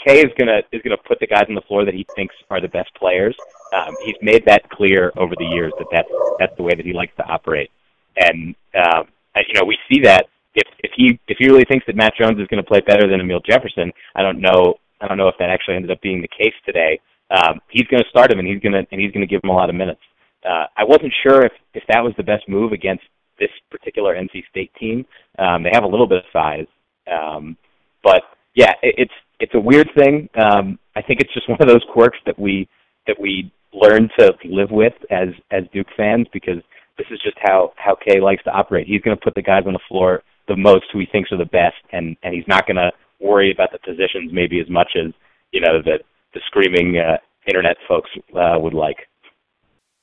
K 0.05 0.19
is 0.19 0.31
gonna 0.37 0.61
is 0.71 0.81
gonna 0.83 0.97
put 1.07 1.19
the 1.19 1.27
guys 1.27 1.45
on 1.49 1.55
the 1.55 1.61
floor 1.67 1.85
that 1.85 1.93
he 1.93 2.05
thinks 2.15 2.35
are 2.49 2.61
the 2.61 2.67
best 2.67 2.93
players. 2.95 3.35
Um, 3.73 3.95
he's 4.05 4.15
made 4.21 4.45
that 4.45 4.69
clear 4.69 5.11
over 5.17 5.35
the 5.37 5.45
years 5.45 5.73
that 5.77 5.87
that's 5.91 6.09
that's 6.39 6.55
the 6.57 6.63
way 6.63 6.73
that 6.75 6.85
he 6.85 6.93
likes 6.93 7.15
to 7.17 7.23
operate, 7.23 7.71
and 8.17 8.55
um, 8.75 9.07
you 9.35 9.59
know 9.59 9.65
we 9.65 9.77
see 9.91 10.01
that 10.01 10.27
if 10.55 10.67
if 10.83 10.91
he 10.95 11.19
if 11.27 11.37
he 11.39 11.47
really 11.47 11.65
thinks 11.65 11.85
that 11.87 11.95
Matt 11.95 12.13
Jones 12.19 12.39
is 12.39 12.47
going 12.47 12.61
to 12.61 12.67
play 12.67 12.81
better 12.81 13.07
than 13.07 13.21
Amile 13.21 13.41
Jefferson, 13.45 13.91
I 14.15 14.21
don't 14.21 14.39
know 14.39 14.75
I 15.01 15.07
don't 15.07 15.17
know 15.17 15.27
if 15.27 15.35
that 15.39 15.49
actually 15.49 15.75
ended 15.75 15.91
up 15.91 16.01
being 16.01 16.21
the 16.21 16.27
case 16.27 16.53
today. 16.65 16.99
Um, 17.29 17.59
he's 17.69 17.87
going 17.87 18.01
to 18.01 18.09
start 18.09 18.31
him 18.31 18.39
and 18.39 18.47
he's 18.47 18.59
going 18.59 18.73
to 18.73 18.85
and 18.91 18.99
he's 19.01 19.11
going 19.11 19.25
to 19.25 19.31
give 19.31 19.43
him 19.43 19.49
a 19.49 19.55
lot 19.55 19.69
of 19.69 19.75
minutes. 19.75 20.01
Uh, 20.47 20.65
I 20.75 20.83
wasn't 20.83 21.13
sure 21.23 21.45
if 21.45 21.51
if 21.73 21.83
that 21.87 22.03
was 22.03 22.13
the 22.17 22.23
best 22.23 22.47
move 22.47 22.71
against 22.71 23.03
this 23.39 23.49
particular 23.69 24.15
NC 24.15 24.43
State 24.49 24.71
team. 24.79 25.05
Um, 25.37 25.63
they 25.63 25.69
have 25.73 25.83
a 25.83 25.87
little 25.87 26.07
bit 26.07 26.19
of 26.19 26.23
size, 26.33 26.65
um, 27.11 27.55
but 28.03 28.23
yeah, 28.55 28.73
it, 28.81 28.95
it's 28.97 29.13
it's 29.39 29.53
a 29.53 29.59
weird 29.59 29.89
thing. 29.97 30.29
Um, 30.35 30.79
I 30.95 31.01
think 31.01 31.21
it's 31.21 31.33
just 31.33 31.49
one 31.49 31.61
of 31.61 31.67
those 31.67 31.85
quirks 31.93 32.17
that 32.25 32.37
we 32.37 32.67
that 33.07 33.19
we 33.19 33.51
learn 33.73 34.09
to 34.19 34.33
live 34.45 34.71
with 34.71 34.93
as 35.11 35.29
as 35.51 35.63
Duke 35.73 35.87
fans 35.95 36.27
because 36.33 36.61
this 36.97 37.07
is 37.11 37.19
just 37.23 37.37
how 37.41 37.73
how 37.75 37.95
K 37.95 38.19
likes 38.19 38.43
to 38.43 38.51
operate. 38.51 38.87
He's 38.87 39.01
going 39.01 39.15
to 39.15 39.23
put 39.23 39.35
the 39.35 39.41
guys 39.41 39.63
on 39.65 39.73
the 39.73 39.79
floor 39.87 40.23
the 40.47 40.55
most 40.55 40.85
who 40.91 40.99
he 40.99 41.05
thinks 41.11 41.31
are 41.31 41.37
the 41.37 41.45
best, 41.45 41.75
and 41.91 42.15
and 42.23 42.33
he's 42.33 42.47
not 42.47 42.65
going 42.65 42.77
to 42.77 42.91
worry 43.19 43.51
about 43.51 43.69
the 43.71 43.79
positions 43.79 44.31
maybe 44.31 44.59
as 44.59 44.69
much 44.69 44.91
as 44.95 45.11
you 45.51 45.61
know 45.61 45.81
the 45.83 45.99
the 46.33 46.41
screaming 46.47 46.97
uh, 46.97 47.17
internet 47.47 47.77
folks 47.87 48.09
uh, 48.35 48.57
would 48.57 48.73
like. 48.73 48.97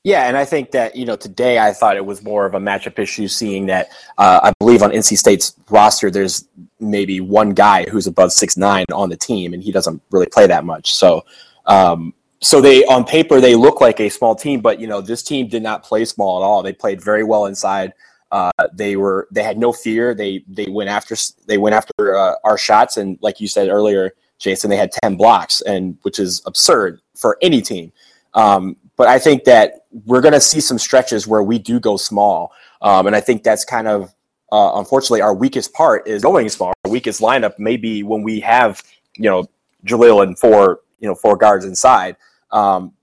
Yeah, 0.05 0.27
and 0.27 0.37
I 0.37 0.45
think 0.45 0.69
that 0.69 0.95
you 0.95 1.03
know 1.03 1.15
today 1.15 1.57
I 1.57 1.73
thought 1.73 1.97
it 1.97 2.05
was 2.05 2.23
more 2.23 2.45
of 2.45 2.53
a 2.53 2.59
matchup 2.59 2.99
issue, 2.99 3.27
seeing 3.27 3.65
that 3.65 3.89
uh, 4.19 4.39
I 4.43 4.53
believe 4.59 4.83
on 4.83 4.91
NC 4.91 5.17
State's 5.17 5.55
roster 5.67 6.11
there's 6.11 6.47
maybe 6.79 7.21
one 7.21 7.55
guy 7.55 7.85
who's 7.89 8.05
above 8.05 8.31
six 8.31 8.55
nine 8.55 8.85
on 8.93 9.09
the 9.09 9.17
team, 9.17 9.51
and 9.51 9.63
he 9.63 9.71
doesn't 9.71 9.99
really 10.11 10.27
play 10.27 10.45
that 10.45 10.63
much. 10.63 10.93
So, 10.93 11.25
um, 11.65 12.13
so 12.39 12.61
they 12.61 12.85
on 12.85 13.03
paper 13.03 13.41
they 13.41 13.55
look 13.55 13.81
like 13.81 13.99
a 13.99 14.09
small 14.09 14.35
team, 14.35 14.61
but 14.61 14.79
you 14.79 14.85
know 14.85 15.01
this 15.01 15.23
team 15.23 15.47
did 15.47 15.63
not 15.63 15.81
play 15.81 16.05
small 16.05 16.39
at 16.39 16.45
all. 16.45 16.61
They 16.61 16.73
played 16.73 17.01
very 17.01 17.23
well 17.23 17.47
inside. 17.47 17.91
Uh, 18.31 18.51
they 18.73 18.97
were 18.97 19.27
they 19.31 19.41
had 19.41 19.57
no 19.57 19.73
fear. 19.73 20.13
They 20.13 20.43
they 20.47 20.67
went 20.69 20.91
after 20.91 21.15
they 21.47 21.57
went 21.57 21.73
after 21.73 22.15
uh, 22.15 22.35
our 22.43 22.59
shots, 22.59 22.97
and 22.97 23.17
like 23.23 23.41
you 23.41 23.47
said 23.47 23.69
earlier, 23.69 24.11
Jason, 24.37 24.69
they 24.69 24.77
had 24.77 24.91
ten 25.03 25.15
blocks, 25.15 25.61
and 25.61 25.97
which 26.03 26.19
is 26.19 26.43
absurd 26.45 27.01
for 27.15 27.39
any 27.41 27.59
team. 27.59 27.91
Um, 28.35 28.75
but 28.97 29.07
I 29.07 29.19
think 29.19 29.43
that 29.45 29.85
we're 30.05 30.21
going 30.21 30.33
to 30.33 30.41
see 30.41 30.59
some 30.59 30.79
stretches 30.79 31.27
where 31.27 31.43
we 31.43 31.59
do 31.59 31.79
go 31.79 31.97
small, 31.97 32.51
um, 32.81 33.07
and 33.07 33.15
I 33.15 33.21
think 33.21 33.43
that's 33.43 33.65
kind 33.65 33.87
of 33.87 34.13
uh, 34.51 34.73
unfortunately 34.75 35.21
our 35.21 35.33
weakest 35.33 35.73
part 35.73 36.07
is 36.07 36.21
going 36.21 36.49
small. 36.49 36.73
Our 36.85 36.91
weakest 36.91 37.21
lineup 37.21 37.57
may 37.59 37.77
be 37.77 38.03
when 38.03 38.23
we 38.23 38.39
have 38.41 38.81
you 39.17 39.29
know 39.29 39.45
Jahlil 39.85 40.23
and 40.23 40.37
four 40.37 40.81
you 40.99 41.07
know 41.07 41.15
four 41.15 41.35
guards 41.35 41.65
inside, 41.65 42.15
um, 42.51 42.93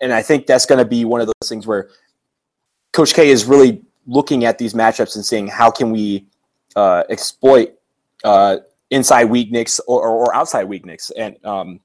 and 0.00 0.12
I 0.12 0.22
think 0.22 0.46
that's 0.46 0.66
going 0.66 0.78
to 0.78 0.84
be 0.84 1.04
one 1.04 1.20
of 1.20 1.26
those 1.26 1.48
things 1.48 1.66
where 1.66 1.90
Coach 2.92 3.14
K 3.14 3.30
is 3.30 3.44
really 3.44 3.82
looking 4.06 4.44
at 4.44 4.58
these 4.58 4.74
matchups 4.74 5.14
and 5.16 5.24
saying 5.24 5.46
how 5.46 5.70
can 5.70 5.90
we 5.90 6.26
uh, 6.76 7.04
exploit 7.08 7.74
uh, 8.24 8.58
inside 8.90 9.24
weakness 9.24 9.80
or, 9.86 10.06
or, 10.06 10.34
outside 10.34 10.64
weakness, 10.64 11.10
and 11.16 11.42
um, 11.44 11.80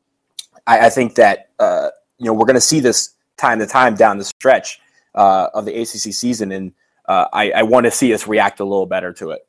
I, 0.65 0.87
I, 0.87 0.89
think 0.89 1.15
that 1.15 1.49
uh, 1.59 1.89
you 2.17 2.25
know 2.25 2.33
we're 2.33 2.45
going 2.45 2.55
to 2.55 2.61
see 2.61 2.79
this 2.79 3.15
time 3.37 3.59
to 3.59 3.67
time 3.67 3.95
down 3.95 4.17
the 4.17 4.25
stretch 4.25 4.79
uh, 5.15 5.49
of 5.53 5.65
the 5.65 5.81
ACC 5.81 6.13
season, 6.13 6.51
and 6.51 6.73
uh, 7.07 7.25
I, 7.33 7.51
I 7.51 7.63
want 7.63 7.85
to 7.85 7.91
see 7.91 8.13
us 8.13 8.27
react 8.27 8.59
a 8.59 8.63
little 8.63 8.85
better 8.85 9.13
to 9.13 9.31
it. 9.31 9.47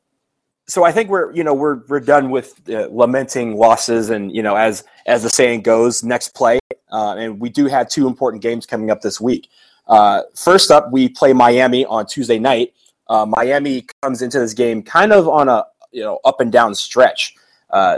So 0.67 0.83
I 0.83 0.91
think 0.91 1.09
we're 1.09 1.31
you 1.31 1.43
know 1.43 1.53
we're 1.53 1.81
we're 1.87 1.99
done 1.99 2.29
with 2.29 2.59
uh, 2.69 2.87
lamenting 2.91 3.55
losses, 3.55 4.09
and 4.09 4.35
you 4.35 4.43
know 4.43 4.55
as 4.55 4.83
as 5.05 5.23
the 5.23 5.29
saying 5.29 5.61
goes, 5.61 6.03
next 6.03 6.35
play, 6.35 6.59
uh, 6.91 7.15
and 7.17 7.39
we 7.39 7.49
do 7.49 7.65
have 7.65 7.89
two 7.89 8.07
important 8.07 8.43
games 8.43 8.65
coming 8.65 8.91
up 8.91 9.01
this 9.01 9.19
week. 9.19 9.49
Uh, 9.87 10.21
first 10.35 10.69
up, 10.69 10.91
we 10.91 11.09
play 11.09 11.33
Miami 11.33 11.85
on 11.85 12.05
Tuesday 12.05 12.37
night. 12.37 12.73
Uh, 13.07 13.25
Miami 13.25 13.87
comes 14.03 14.21
into 14.21 14.39
this 14.39 14.53
game 14.53 14.83
kind 14.83 15.11
of 15.11 15.27
on 15.27 15.49
a 15.49 15.65
you 15.91 16.03
know 16.03 16.19
up 16.23 16.39
and 16.39 16.51
down 16.51 16.75
stretch. 16.75 17.35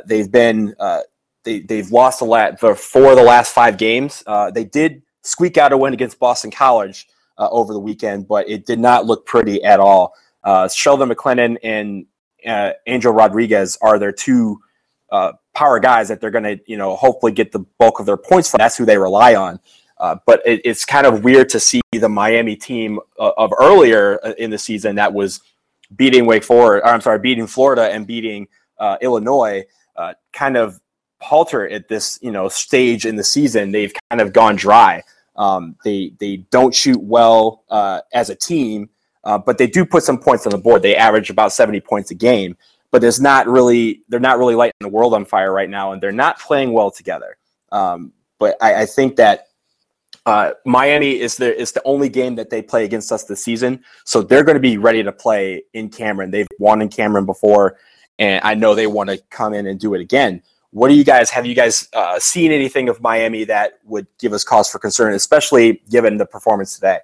they've 0.05 0.31
been 0.31 0.73
they 1.43 1.59
they've 1.59 1.91
lost 1.91 2.21
a 2.21 2.25
lot 2.25 2.57
for 2.57 2.75
the 3.15 3.23
last 3.23 3.53
five 3.53 3.77
games. 3.77 4.23
they 4.53 4.63
did 4.63 5.01
squeak 5.21 5.57
out 5.57 5.71
a 5.71 5.77
win 5.77 5.93
against 5.93 6.19
Boston 6.19 6.51
College 6.51 7.07
uh, 7.37 7.49
over 7.49 7.73
the 7.73 7.79
weekend, 7.79 8.27
but 8.27 8.49
it 8.49 8.65
did 8.65 8.79
not 8.79 9.05
look 9.05 9.25
pretty 9.25 9.63
at 9.63 9.79
all. 9.79 10.13
Uh, 10.43 10.67
Sheldon 10.67 11.09
McClellan 11.09 11.57
and 11.63 12.05
uh, 12.45 12.71
Angel 12.87 13.13
Rodriguez 13.13 13.77
are 13.81 13.99
their 13.99 14.11
two 14.11 14.59
uh, 15.11 15.33
power 15.53 15.79
guys 15.79 16.07
that 16.07 16.21
they're 16.21 16.31
going 16.31 16.43
to, 16.43 16.59
you 16.65 16.77
know, 16.77 16.95
hopefully 16.95 17.31
get 17.31 17.51
the 17.51 17.59
bulk 17.59 17.99
of 17.99 18.05
their 18.05 18.17
points 18.17 18.49
from. 18.49 18.59
That's 18.59 18.77
who 18.77 18.85
they 18.85 18.97
rely 18.97 19.35
on. 19.35 19.59
Uh, 19.97 20.15
but 20.25 20.41
it, 20.45 20.61
it's 20.65 20.83
kind 20.83 21.05
of 21.05 21.23
weird 21.23 21.49
to 21.49 21.59
see 21.59 21.81
the 21.91 22.09
Miami 22.09 22.55
team 22.55 22.99
uh, 23.19 23.31
of 23.37 23.51
earlier 23.59 24.15
in 24.39 24.49
the 24.49 24.57
season 24.57 24.95
that 24.95 25.13
was 25.13 25.41
beating 25.95 26.25
Wake 26.25 26.43
Forest, 26.43 26.87
I'm 26.87 27.01
sorry, 27.01 27.19
beating 27.19 27.45
Florida 27.45 27.91
and 27.91 28.07
beating 28.07 28.47
Illinois, 29.01 29.63
kind 30.33 30.57
of 30.57 30.79
halter 31.21 31.69
at 31.69 31.87
this 31.87 32.19
you 32.21 32.31
know 32.31 32.49
stage 32.49 33.05
in 33.05 33.15
the 33.15 33.23
season. 33.23 33.71
They've 33.71 33.93
kind 34.09 34.21
of 34.21 34.33
gone 34.33 34.55
dry. 34.55 35.03
Um, 35.35 35.75
they 35.83 36.13
they 36.19 36.37
don't 36.51 36.75
shoot 36.75 37.01
well 37.01 37.63
uh, 37.69 38.01
as 38.13 38.29
a 38.29 38.35
team, 38.35 38.89
uh, 39.23 39.37
but 39.37 39.57
they 39.57 39.67
do 39.67 39.85
put 39.85 40.03
some 40.03 40.19
points 40.19 40.45
on 40.45 40.51
the 40.51 40.57
board. 40.57 40.81
They 40.81 40.95
average 40.95 41.29
about 41.29 41.53
seventy 41.53 41.79
points 41.79 42.11
a 42.11 42.15
game, 42.15 42.57
but 42.91 43.01
there's 43.01 43.21
not 43.21 43.47
really 43.47 44.01
they're 44.09 44.19
not 44.19 44.37
really 44.37 44.55
lighting 44.55 44.73
the 44.81 44.89
world 44.89 45.13
on 45.13 45.25
fire 45.25 45.51
right 45.51 45.69
now, 45.69 45.93
and 45.93 46.01
they're 46.01 46.11
not 46.11 46.39
playing 46.39 46.73
well 46.73 46.91
together. 46.91 47.37
Um, 47.71 48.11
but 48.37 48.57
I, 48.61 48.81
I, 48.81 48.85
think 48.85 49.15
that 49.15 49.47
uh, 50.25 50.51
Miami 50.65 51.19
is 51.19 51.37
the 51.37 51.57
is 51.57 51.71
the 51.71 51.81
only 51.85 52.09
game 52.09 52.35
that 52.35 52.49
they 52.49 52.61
play 52.61 52.83
against 52.83 53.11
us 53.11 53.23
this 53.23 53.43
season, 53.43 53.83
so 54.03 54.21
they're 54.21 54.43
going 54.43 54.55
to 54.55 54.61
be 54.61 54.77
ready 54.77 55.03
to 55.03 55.11
play 55.11 55.63
in 55.73 55.89
Cameron. 55.89 56.31
They've 56.31 56.47
won 56.59 56.81
in 56.81 56.89
Cameron 56.89 57.25
before, 57.25 57.77
and 58.19 58.41
I 58.43 58.55
know 58.55 58.75
they 58.75 58.87
want 58.87 59.09
to 59.09 59.19
come 59.29 59.53
in 59.53 59.67
and 59.67 59.79
do 59.79 59.93
it 59.93 60.01
again. 60.01 60.43
What 60.71 60.87
do 60.87 60.95
you 60.95 61.03
guys 61.03 61.29
have? 61.31 61.45
You 61.45 61.55
guys 61.55 61.89
uh, 61.93 62.17
seen 62.19 62.51
anything 62.51 62.87
of 62.89 63.01
Miami 63.01 63.43
that 63.45 63.79
would 63.85 64.07
give 64.19 64.33
us 64.33 64.43
cause 64.43 64.69
for 64.69 64.79
concern, 64.79 65.13
especially 65.13 65.81
given 65.89 66.17
the 66.17 66.25
performance 66.25 66.75
today? 66.75 66.99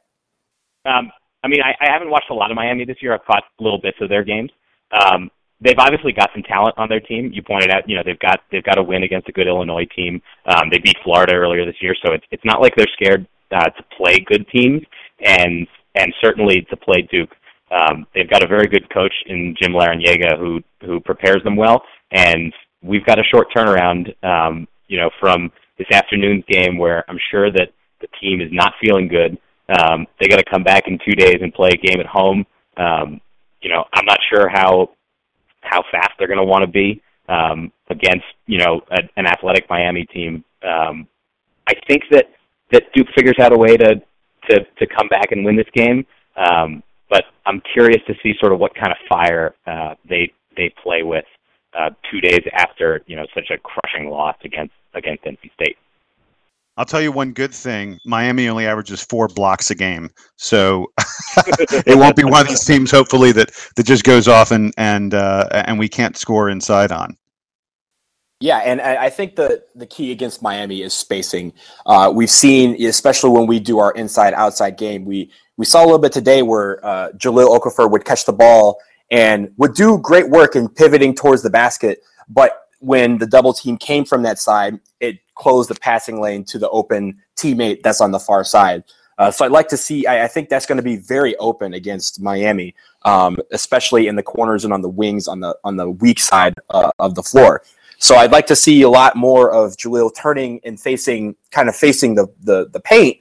Um, 0.86 1.12
I 1.44 1.48
mean, 1.48 1.62
I, 1.62 1.76
I 1.82 1.92
haven't 1.92 2.10
watched 2.10 2.30
a 2.30 2.34
lot 2.34 2.50
of 2.50 2.56
Miami 2.56 2.86
this 2.86 2.98
year. 3.02 3.14
I've 3.14 3.26
caught 3.26 3.44
little 3.60 3.80
bits 3.80 3.98
of 4.02 4.10
their 4.10 4.24
games. 4.24 4.52
Um, 4.92 5.30
they've 5.60 5.78
obviously 5.78 6.14
got 6.14 6.30
some 6.34 6.44
talent 6.44 6.76
on 6.78 6.90
their 6.90 7.00
team. 7.00 7.32
You 7.34 7.42
pointed 7.44 7.72
out, 7.72 7.88
you 7.90 7.96
know, 7.96 8.04
they've 8.06 8.20
got 8.20 8.42
they've 8.52 8.64
got 8.64 8.78
a 8.78 8.84
win 8.84 9.04
against 9.04 9.28
a 9.30 9.32
good 9.32 9.48
Illinois 9.48 9.88
team. 9.96 10.22
Um, 10.46 10.70
they 10.72 10.80
beat 10.80 10.98
Florida 11.04 11.34
earlier 11.34 11.66
this 11.66 11.82
year, 11.82 11.96
so 12.06 12.14
it's 12.14 12.26
it's 12.32 12.46
not 12.46 12.62
like 12.62 12.74
they're 12.76 12.88
scared 12.94 13.28
uh, 13.52 13.66
to 13.66 13.84
play 13.98 14.20
good 14.20 14.48
teams, 14.50 14.82
and 15.24 15.68
and 15.96 16.14
certainly 16.22 16.66
to 16.70 16.78
play 16.78 17.08
Duke. 17.12 17.32
Um, 17.70 18.08
they've 18.16 18.30
got 18.30 18.44
a 18.44 18.48
very 18.48 18.68
good 18.68 18.90
coach 18.94 19.14
in 19.26 19.56
Jim 19.62 19.74
Larrañaga 19.74 20.38
who 20.40 20.62
who 20.86 21.00
prepares 21.00 21.44
them 21.44 21.56
well, 21.56 21.84
and 22.12 22.54
we've 22.82 23.06
got 23.06 23.20
a 23.20 23.24
short 23.24 23.48
turnaround, 23.56 24.14
um, 24.24 24.68
you 24.88 24.98
know, 25.00 25.10
from 25.20 25.52
this 25.78 25.88
afternoon's 25.92 26.44
game 26.50 26.78
where 26.78 27.04
I'm 27.10 27.20
sure 27.32 27.52
that 27.52 27.70
the 28.02 28.08
team 28.22 28.42
is 28.42 28.50
not 28.52 28.74
feeling 28.82 29.08
good. 29.08 29.38
Um, 29.70 30.08
they 30.20 30.28
got 30.28 30.38
to 30.38 30.50
come 30.50 30.64
back 30.64 30.84
in 30.88 30.98
two 31.06 31.14
days 31.14 31.38
and 31.42 31.54
play 31.54 31.70
a 31.74 31.78
game 31.78 32.00
at 32.00 32.06
home. 32.06 32.46
Um, 32.78 33.20
you 33.62 33.70
know, 33.70 33.84
I'm 33.94 34.06
not 34.06 34.20
sure 34.32 34.48
how 34.50 34.90
how 35.62 35.84
fast 35.92 36.12
they're 36.18 36.28
going 36.28 36.40
to 36.40 36.46
want 36.46 36.62
to 36.62 36.72
be 36.72 37.02
um, 37.28 37.72
against 37.90 38.26
you 38.46 38.60
know 38.60 38.82
a, 38.92 39.00
an 39.18 39.26
athletic 39.26 39.70
Miami 39.70 40.06
team. 40.06 40.44
Um, 40.64 41.08
I 41.68 41.74
think 41.88 42.04
that 42.12 42.28
that 42.72 42.84
Duke 42.94 43.08
figures 43.16 43.36
out 43.42 43.54
a 43.54 43.58
way 43.58 43.76
to 43.76 43.96
to 44.50 44.60
to 44.80 44.88
come 44.88 45.08
back 45.10 45.32
and 45.32 45.44
win 45.44 45.56
this 45.56 45.68
game. 45.74 46.06
Um, 46.38 46.84
but 47.10 47.24
I'm 47.46 47.62
curious 47.74 48.02
to 48.08 48.14
see 48.22 48.34
sort 48.40 48.54
of 48.54 48.60
what 48.60 48.76
kind 48.76 48.92
of 48.92 48.98
fire 49.10 49.56
uh, 49.66 49.96
they 50.08 50.32
they 50.56 50.74
play 50.82 51.04
with 51.04 51.26
uh, 51.74 51.90
two 52.10 52.22
days 52.22 52.42
after 52.54 53.02
you 53.08 53.16
know 53.16 53.26
such 53.34 53.50
a 53.50 53.58
crushing 53.58 54.10
loss 54.10 54.36
against 54.44 54.74
against 54.94 55.24
NC 55.24 55.52
State. 55.54 55.78
I'll 56.78 56.86
tell 56.86 57.02
you 57.02 57.12
one 57.12 57.34
good 57.34 57.54
thing: 57.54 58.00
Miami 58.06 58.48
only 58.50 58.68
averages 58.68 59.04
four 59.04 59.28
blocks 59.28 59.72
a 59.72 59.76
game, 59.76 60.12
so 60.36 60.92
it 61.86 61.98
won't 61.98 62.16
be 62.16 62.24
one 62.24 62.42
of 62.42 62.48
these 62.48 62.64
teams, 62.64 62.92
hopefully, 62.92 63.32
that 63.32 63.52
that 63.76 63.86
just 63.86 64.04
goes 64.04 64.28
off 64.28 64.52
and 64.52 64.74
and 64.78 65.14
uh, 65.14 65.48
and 65.52 65.80
we 65.80 65.90
can't 65.90 66.16
score 66.16 66.50
inside 66.50 66.92
on. 66.92 67.18
Yeah, 68.40 68.58
and 68.58 68.80
I 68.80 69.10
think 69.10 69.36
the 69.36 69.64
the 69.74 69.88
key 69.88 70.12
against 70.12 70.44
Miami 70.44 70.84
is 70.84 70.94
spacing. 70.94 71.54
Uh, 71.88 72.12
we've 72.14 72.30
seen, 72.30 72.86
especially 72.86 73.32
when 73.32 73.48
we 73.48 73.60
do 73.60 73.80
our 73.80 73.92
inside 73.94 74.36
outside 74.36 74.78
game, 74.78 75.06
we 75.06 75.32
we 75.58 75.66
saw 75.66 75.82
a 75.82 75.86
little 75.86 75.98
bit 75.98 76.12
today 76.12 76.44
where 76.44 76.86
uh, 76.86 77.10
Jahlil 77.14 77.58
Okafor 77.58 77.90
would 77.90 78.06
catch 78.06 78.26
the 78.26 78.34
ball 78.34 78.80
and 79.12 79.52
would 79.58 79.74
do 79.74 79.98
great 79.98 80.30
work 80.30 80.56
in 80.56 80.68
pivoting 80.68 81.16
towards 81.16 81.42
the 81.42 81.50
basket. 81.50 82.04
But 82.30 82.68
when 82.80 83.18
the 83.18 83.26
double 83.26 83.54
team 83.54 83.78
came 83.78 84.06
from 84.06 84.24
that 84.24 84.40
side, 84.40 84.80
it 85.00 85.20
closed 85.36 85.70
the 85.70 85.76
passing 85.76 86.20
lane 86.20 86.44
to 86.46 86.60
the 86.60 86.70
open 86.70 87.22
teammate 87.36 87.84
that's 87.84 88.02
on 88.02 88.12
the 88.12 88.20
far 88.20 88.44
side. 88.44 88.84
Uh, 89.18 89.32
so 89.32 89.46
I'd 89.46 89.52
like 89.52 89.68
to 89.70 89.78
see. 89.78 90.06
I, 90.06 90.26
I 90.26 90.28
think 90.28 90.50
that's 90.50 90.66
going 90.66 90.78
to 90.78 90.84
be 90.84 90.98
very 90.98 91.36
open 91.38 91.74
against 91.74 92.22
Miami, 92.22 92.76
um, 93.04 93.38
especially 93.52 94.08
in 94.08 94.16
the 94.16 94.22
corners 94.22 94.64
and 94.64 94.72
on 94.72 94.82
the 94.82 94.90
wings 94.90 95.28
on 95.28 95.40
the 95.40 95.58
on 95.64 95.76
the 95.76 95.90
weak 95.90 96.20
side 96.20 96.54
uh, 96.70 96.92
of 97.00 97.16
the 97.16 97.24
floor. 97.24 97.64
So 98.00 98.16
I'd 98.16 98.32
like 98.32 98.46
to 98.48 98.56
see 98.56 98.84
a 98.84 98.90
lot 98.90 99.16
more 99.16 99.52
of 99.52 99.76
Jahlil 99.76 100.16
turning 100.16 100.60
and 100.64 100.80
facing, 100.80 101.36
kind 101.50 101.68
of 101.68 101.76
facing 101.76 102.14
the 102.14 102.28
the, 102.42 102.70
the 102.70 102.80
paint, 102.80 103.18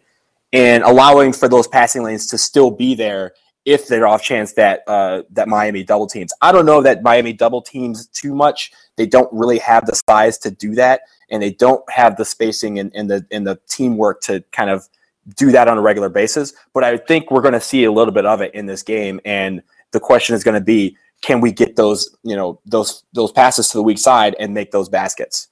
and 0.53 0.85
allowing 0.85 1.33
for 1.33 1.49
those 1.49 1.67
passing 1.67 2.03
lanes 2.03 2.27
to 2.27 2.37
still 2.37 2.71
be 2.71 2.95
there 2.95 3.33
if 3.67 3.89
they're 3.89 4.07
off 4.07 4.23
chance 4.23 4.53
that 4.53 4.85
uh, 4.87 5.23
that 5.31 5.49
Miami 5.49 5.83
double 5.83 6.07
teams. 6.07 6.33
I 6.41 6.53
don't 6.53 6.65
know 6.65 6.81
that 6.83 7.03
Miami 7.03 7.33
double 7.33 7.61
teams 7.61 8.07
too 8.07 8.35
much. 8.35 8.73
They 8.97 9.07
don't 9.07 9.31
really 9.33 9.59
have 9.59 9.85
the 9.85 10.01
size 10.09 10.39
to 10.39 10.51
do 10.51 10.75
that, 10.77 11.03
and 11.31 11.43
they 11.43 11.51
don't 11.51 11.83
have 11.91 12.17
the 12.17 12.25
spacing 12.25 12.79
and, 12.79 12.91
and 12.95 13.11
the 13.11 13.27
and 13.31 13.47
the 13.47 13.59
teamwork 13.69 14.23
to 14.23 14.43
kind 14.53 14.71
of 14.71 14.89
do 15.35 15.51
that 15.51 15.67
on 15.67 15.77
a 15.77 15.83
regular 15.83 16.09
basis. 16.09 16.55
But 16.73 16.85
I 16.85 16.97
think 16.97 17.31
we're 17.31 17.43
going 17.43 17.55
to 17.55 17.61
see 17.61 17.85
a 17.85 17.93
little 17.93 18.15
bit 18.15 18.25
of 18.25 18.41
it 18.41 18.55
in 18.55 18.67
this 18.67 18.83
game, 18.83 19.21
and 19.25 19.63
the 19.91 20.01
question 20.01 20.37
is 20.37 20.45
going 20.45 20.55
to 20.55 20.65
be, 20.65 20.97
can 21.21 21.41
we 21.41 21.51
get 21.51 21.75
those 21.75 22.17
you 22.23 22.37
know 22.37 22.61
those 22.65 23.03
those 23.13 23.33
passes 23.33 23.69
to 23.71 23.79
the 23.79 23.83
weak 23.83 23.99
side 23.99 24.37
and 24.39 24.55
make 24.55 24.71
those 24.71 24.89
baskets? 24.89 25.49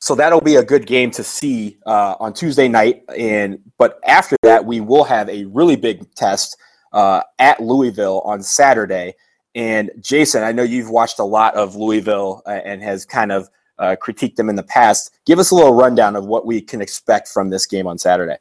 So 0.00 0.14
that'll 0.14 0.40
be 0.40 0.56
a 0.56 0.64
good 0.64 0.86
game 0.86 1.10
to 1.12 1.22
see 1.22 1.78
uh, 1.86 2.16
on 2.18 2.32
Tuesday 2.32 2.66
night. 2.66 3.04
And 3.16 3.60
but 3.78 4.00
after 4.04 4.36
that, 4.42 4.64
we 4.64 4.80
will 4.80 5.04
have 5.04 5.28
a 5.28 5.44
really 5.44 5.76
big 5.76 6.12
test 6.14 6.56
uh, 6.92 7.22
at 7.38 7.60
Louisville 7.60 8.20
on 8.24 8.42
Saturday. 8.42 9.14
And 9.54 9.90
Jason, 10.00 10.42
I 10.42 10.52
know 10.52 10.62
you've 10.62 10.90
watched 10.90 11.18
a 11.18 11.24
lot 11.24 11.54
of 11.54 11.74
Louisville 11.74 12.42
uh, 12.46 12.60
and 12.64 12.82
has 12.82 13.04
kind 13.04 13.32
of 13.32 13.50
uh, 13.78 13.96
critiqued 14.00 14.36
them 14.36 14.48
in 14.48 14.56
the 14.56 14.62
past. 14.62 15.12
Give 15.26 15.38
us 15.38 15.50
a 15.50 15.54
little 15.54 15.74
rundown 15.74 16.14
of 16.14 16.26
what 16.26 16.46
we 16.46 16.60
can 16.60 16.80
expect 16.80 17.28
from 17.28 17.50
this 17.50 17.66
game 17.66 17.86
on 17.86 17.98
Saturday. 17.98 18.36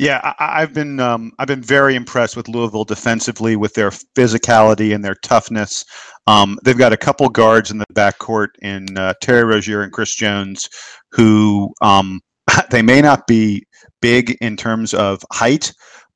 Yeah, 0.00 0.32
I, 0.38 0.60
have 0.60 0.72
been 0.72 0.98
um, 0.98 1.32
I've 1.38 1.46
been 1.46 1.62
very 1.62 1.94
impressed 1.94 2.34
with 2.34 2.48
Louisville 2.48 2.84
defensively 2.84 3.54
with 3.54 3.74
their 3.74 3.90
physicality 3.90 4.94
and 4.94 5.04
their 5.04 5.16
toughness. 5.16 5.84
Um, 6.26 6.58
they've 6.64 6.78
got 6.78 6.94
a 6.94 6.96
couple 6.96 7.28
guards 7.28 7.70
in 7.70 7.76
the 7.76 7.84
backcourt 7.92 8.48
in 8.62 8.96
uh, 8.96 9.12
Terry 9.20 9.44
Rozier 9.44 9.82
and 9.82 9.92
Chris 9.92 10.14
Jones, 10.14 10.70
who 11.10 11.74
um, 11.82 12.22
they 12.70 12.80
may 12.80 13.02
not 13.02 13.26
be 13.26 13.66
big 14.00 14.38
in 14.40 14.56
terms 14.56 14.94
of 14.94 15.22
height, 15.32 15.70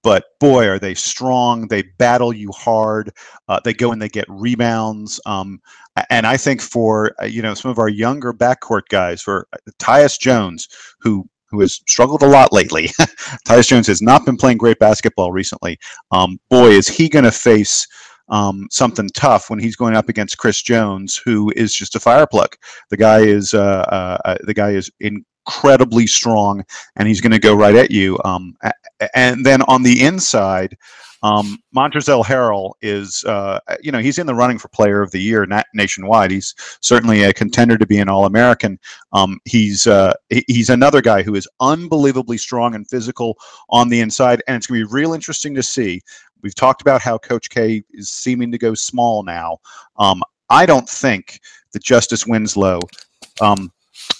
but 0.04 0.24
boy, 0.38 0.68
are 0.68 0.78
they 0.78 0.94
strong! 0.94 1.66
They 1.66 1.82
battle 1.98 2.32
you 2.32 2.52
hard. 2.52 3.10
Uh, 3.48 3.58
they 3.64 3.72
go 3.72 3.90
and 3.90 4.00
they 4.00 4.10
get 4.10 4.26
rebounds. 4.28 5.20
Um, 5.26 5.60
and 6.10 6.26
I 6.26 6.36
think 6.36 6.60
for 6.60 7.16
uh, 7.20 7.24
you 7.24 7.42
know 7.42 7.54
some 7.54 7.70
of 7.70 7.78
our 7.78 7.88
younger 7.88 8.32
backcourt 8.32 8.82
guys, 8.90 9.22
for 9.22 9.48
uh, 9.52 9.70
Tyus 9.80 10.20
Jones, 10.20 10.68
who 11.00 11.26
who 11.46 11.60
has 11.60 11.80
struggled 11.88 12.22
a 12.22 12.28
lot 12.28 12.52
lately. 12.52 12.88
Tyus 13.48 13.66
Jones 13.66 13.86
has 13.86 14.02
not 14.02 14.26
been 14.26 14.36
playing 14.36 14.58
great 14.58 14.78
basketball 14.78 15.32
recently. 15.32 15.78
Um, 16.12 16.38
boy, 16.50 16.70
is 16.70 16.86
he 16.86 17.08
going 17.08 17.24
to 17.24 17.32
face 17.32 17.86
um, 18.28 18.66
something 18.70 19.08
tough 19.14 19.50
when 19.50 19.58
he's 19.58 19.76
going 19.76 19.96
up 19.96 20.08
against 20.08 20.38
Chris 20.38 20.62
Jones, 20.62 21.20
who 21.24 21.52
is 21.56 21.74
just 21.74 21.96
a 21.96 21.98
fireplug. 21.98 22.54
The 22.90 22.96
guy 22.96 23.20
is 23.20 23.54
uh, 23.54 23.84
uh, 23.88 24.18
uh 24.24 24.36
the 24.42 24.54
guy 24.54 24.70
is 24.70 24.90
incredibly 25.46 26.06
strong, 26.06 26.64
and 26.96 27.08
he's 27.08 27.20
going 27.20 27.32
to 27.32 27.38
go 27.38 27.54
right 27.54 27.74
at 27.74 27.90
you. 27.90 28.18
Um, 28.24 28.56
and 29.14 29.44
then 29.44 29.62
on 29.62 29.82
the 29.82 30.02
inside, 30.02 30.76
um, 31.22 31.58
Montrezl 31.74 32.24
Harrell 32.24 32.72
is, 32.82 33.24
uh, 33.24 33.58
you 33.80 33.90
know, 33.90 33.98
he's 33.98 34.18
in 34.18 34.26
the 34.26 34.34
running 34.34 34.58
for 34.58 34.68
Player 34.68 35.00
of 35.00 35.10
the 35.10 35.20
Year 35.20 35.46
na- 35.46 35.62
nationwide. 35.72 36.30
He's 36.30 36.54
certainly 36.82 37.22
a 37.22 37.32
contender 37.32 37.78
to 37.78 37.86
be 37.86 37.98
an 37.98 38.10
All 38.10 38.26
American. 38.26 38.78
Um, 39.12 39.40
he's 39.46 39.86
uh, 39.86 40.12
he's 40.28 40.68
another 40.68 41.00
guy 41.00 41.22
who 41.22 41.34
is 41.34 41.48
unbelievably 41.60 42.38
strong 42.38 42.74
and 42.74 42.88
physical 42.88 43.38
on 43.70 43.88
the 43.88 44.00
inside, 44.00 44.42
and 44.46 44.56
it's 44.56 44.66
going 44.66 44.80
to 44.80 44.86
be 44.86 44.92
real 44.92 45.14
interesting 45.14 45.54
to 45.54 45.62
see. 45.62 46.02
We've 46.42 46.54
talked 46.54 46.82
about 46.82 47.00
how 47.00 47.16
Coach 47.16 47.48
K 47.48 47.82
is 47.92 48.10
seeming 48.10 48.52
to 48.52 48.58
go 48.58 48.74
small 48.74 49.22
now. 49.22 49.58
Um, 49.96 50.22
I 50.50 50.66
don't 50.66 50.88
think 50.88 51.40
that 51.72 51.82
Justice 51.82 52.26
Winslow 52.26 52.80
um, 53.40 53.72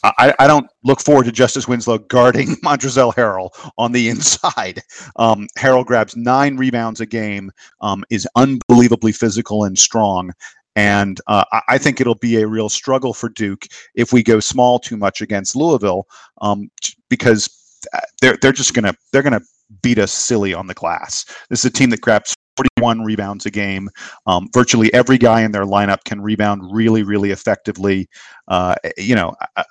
I, 0.03 0.35
I, 0.39 0.47
don't 0.47 0.67
look 0.83 1.01
forward 1.01 1.25
to 1.25 1.33
Justice 1.33 1.67
Winslow 1.67 1.99
guarding 1.99 2.49
Montrezl 2.65 3.15
Harrell 3.15 3.51
on 3.79 3.93
the 3.93 4.09
inside. 4.09 4.83
Um, 5.17 5.47
Harrell 5.57 5.85
grabs 5.85 6.17
nine 6.17 6.57
rebounds 6.57 7.01
a 7.01 7.07
game, 7.07 7.53
um, 7.81 8.05
is 8.11 8.27
unbelievably 8.37 9.13
physical 9.13 9.65
and 9.65 9.79
strong. 9.79 10.33
And 10.77 11.21
uh, 11.29 11.45
I 11.69 11.79
think 11.79 12.01
it'll 12.01 12.17
be 12.17 12.41
a 12.41 12.49
real 12.49 12.69
struggle 12.69 13.15
for 13.15 13.29
Duke 13.29 13.67
if 13.95 14.13
we 14.13 14.23
go 14.23 14.41
small 14.41 14.81
too 14.81 14.97
much 14.97 15.21
against 15.21 15.55
Louisville, 15.55 16.07
um, 16.41 16.69
because 17.09 17.49
uh, 17.95 18.01
they're 18.21 18.37
they're 18.43 18.53
just 18.53 18.75
gonna 18.75 18.95
they're 19.13 19.23
gonna 19.23 19.43
beat 19.83 19.99
us 19.99 20.11
silly 20.11 20.53
on 20.53 20.67
the 20.67 20.75
glass. 20.75 21.25
This 21.49 21.61
is 21.61 21.67
a 21.67 21.71
team 21.71 21.91
that 21.91 22.01
grabs 22.01 22.35
41 22.57 23.03
rebounds 23.03 23.47
a 23.47 23.51
game. 23.51 23.89
Um, 24.27 24.49
virtually 24.53 24.93
every 24.95 25.19
guy 25.19 25.43
in 25.43 25.53
their 25.53 25.65
lineup 25.65 26.05
can 26.05 26.21
rebound 26.21 26.63
really, 26.73 27.03
really 27.03 27.31
effectively. 27.31 28.09
Uh, 28.49 28.75
you 28.97 29.15
know, 29.15 29.35
I, 29.57 29.65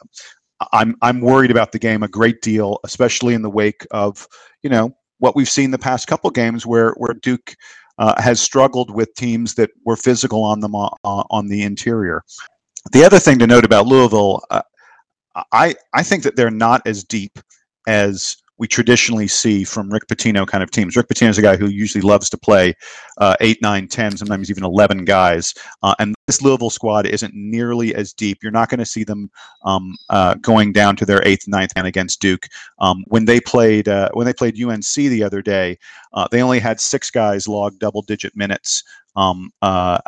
I'm 0.71 0.95
I'm 1.01 1.21
worried 1.21 1.51
about 1.51 1.71
the 1.71 1.79
game 1.79 2.03
a 2.03 2.07
great 2.07 2.41
deal, 2.41 2.79
especially 2.83 3.33
in 3.33 3.41
the 3.41 3.49
wake 3.49 3.85
of 3.91 4.27
you 4.61 4.69
know 4.69 4.95
what 5.19 5.35
we've 5.35 5.49
seen 5.49 5.71
the 5.71 5.79
past 5.79 6.07
couple 6.07 6.29
games 6.29 6.65
where 6.65 6.91
where 6.91 7.13
Duke 7.13 7.55
uh, 7.97 8.19
has 8.21 8.39
struggled 8.39 8.93
with 8.93 9.13
teams 9.15 9.55
that 9.55 9.71
were 9.85 9.95
physical 9.95 10.43
on 10.43 10.59
them 10.59 10.75
uh, 10.75 10.89
on 11.03 11.47
the 11.47 11.63
interior. 11.63 12.23
The 12.91 13.03
other 13.03 13.19
thing 13.19 13.39
to 13.39 13.47
note 13.47 13.65
about 13.65 13.87
Louisville, 13.87 14.43
uh, 14.49 14.61
I 15.51 15.75
I 15.93 16.03
think 16.03 16.23
that 16.23 16.35
they're 16.35 16.51
not 16.51 16.81
as 16.85 17.03
deep 17.03 17.39
as 17.87 18.37
we 18.57 18.67
traditionally 18.67 19.27
see 19.27 19.63
from 19.63 19.91
Rick 19.91 20.07
Pitino 20.07 20.45
kind 20.45 20.63
of 20.63 20.71
teams. 20.71 20.95
Rick 20.95 21.07
Pitino 21.07 21.29
is 21.29 21.37
a 21.37 21.41
guy 21.41 21.55
who 21.55 21.67
usually 21.67 22.01
loves 22.01 22.29
to 22.29 22.37
play 22.37 22.73
uh, 23.17 23.35
8, 23.41 23.61
9, 23.61 23.87
10, 23.87 24.17
sometimes 24.17 24.49
even 24.49 24.63
11 24.63 25.05
guys. 25.05 25.53
Uh, 25.81 25.95
and 25.99 26.15
this 26.27 26.41
Louisville 26.41 26.69
squad 26.69 27.05
isn't 27.05 27.33
nearly 27.33 27.95
as 27.95 28.13
deep. 28.13 28.39
You're 28.41 28.51
not 28.51 28.69
going 28.69 28.79
to 28.79 28.85
see 28.85 29.03
them 29.03 29.29
um, 29.65 29.95
uh, 30.09 30.35
going 30.35 30.71
down 30.71 30.95
to 30.97 31.05
their 31.05 31.25
eighth, 31.27 31.47
ninth 31.47 31.75
man 31.75 31.85
against 31.85 32.21
Duke. 32.21 32.47
Um, 32.79 33.03
when 33.07 33.25
they 33.25 33.39
played 33.39 33.87
uh, 33.87 34.09
when 34.13 34.25
they 34.25 34.33
played 34.33 34.61
UNC 34.61 34.93
the 34.95 35.23
other 35.23 35.41
day, 35.41 35.77
uh, 36.13 36.27
they 36.31 36.41
only 36.41 36.59
had 36.59 36.79
six 36.79 37.09
guys 37.09 37.47
log 37.47 37.77
double-digit 37.79 38.35
minutes. 38.35 38.83
Um, 39.15 39.51
uh, 39.61 39.99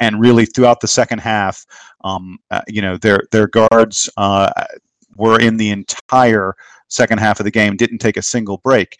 and 0.00 0.20
really 0.20 0.44
throughout 0.44 0.80
the 0.80 0.88
second 0.88 1.20
half, 1.20 1.64
um, 2.02 2.38
you 2.66 2.82
know, 2.82 2.96
their 2.96 3.22
their 3.30 3.46
guards 3.46 4.08
were 5.16 5.40
in 5.40 5.56
the 5.56 5.70
entire 5.70 6.54
second 6.88 7.18
half 7.18 7.40
of 7.40 7.44
the 7.44 7.50
game, 7.50 7.76
didn't 7.76 7.98
take 7.98 8.16
a 8.16 8.22
single 8.22 8.58
break. 8.58 8.98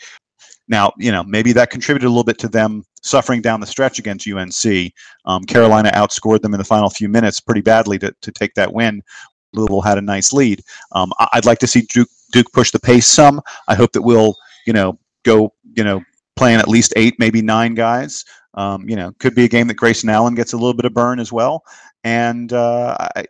Now, 0.69 0.93
you 0.99 1.11
know, 1.11 1.25
maybe 1.25 1.53
that 1.53 1.71
contributed 1.71 2.07
a 2.07 2.11
little 2.11 2.25
bit 2.25 2.39
to 2.39 2.49
them 2.49 2.85
suffering 3.03 3.43
down 3.43 3.61
the 3.61 3.67
stretch 3.67 3.99
against 3.99 4.29
UNC. 4.29 4.93
Um, 5.25 5.43
Carolina 5.45 5.91
outscored 5.95 6.43
them 6.43 6.55
in 6.55 6.59
the 6.59 6.65
final 6.65 6.89
few 6.89 7.09
minutes 7.09 7.41
pretty 7.41 7.61
badly 7.61 7.99
to, 7.99 8.15
to 8.23 8.31
take 8.31 8.55
that 8.55 8.73
win. 8.73 9.03
Louisville 9.53 9.81
had 9.81 9.99
a 9.99 10.03
nice 10.03 10.33
lead. 10.33 10.63
Um, 10.93 11.13
I'd 11.33 11.45
like 11.45 11.59
to 11.59 11.67
see 11.67 11.83
Duke, 11.93 12.09
Duke 12.31 12.53
push 12.53 12.71
the 12.71 12.79
pace 12.79 13.09
some. 13.09 13.41
I 13.67 13.75
hope 13.75 13.93
that 13.93 14.03
we'll, 14.03 14.37
you 14.65 14.73
know, 14.73 14.97
go, 15.25 15.53
you 15.77 15.83
know, 15.83 16.03
playing 16.37 16.61
at 16.61 16.69
least 16.69 16.93
eight, 16.95 17.15
maybe 17.19 17.43
nine 17.43 17.75
guys. 17.75 18.25
Um, 18.55 18.89
you 18.89 18.97
know, 18.97 19.13
could 19.19 19.35
be 19.35 19.45
a 19.45 19.49
game 19.49 19.67
that 19.69 19.75
Grayson 19.75 20.09
Allen 20.09 20.35
gets 20.35 20.53
a 20.53 20.57
little 20.57 20.75
bit 20.75 20.85
of 20.85 20.95
burn 20.95 21.19
as 21.19 21.33
well. 21.33 21.65
And 22.05 22.53
uh, 22.53 22.97
I, 23.17 23.25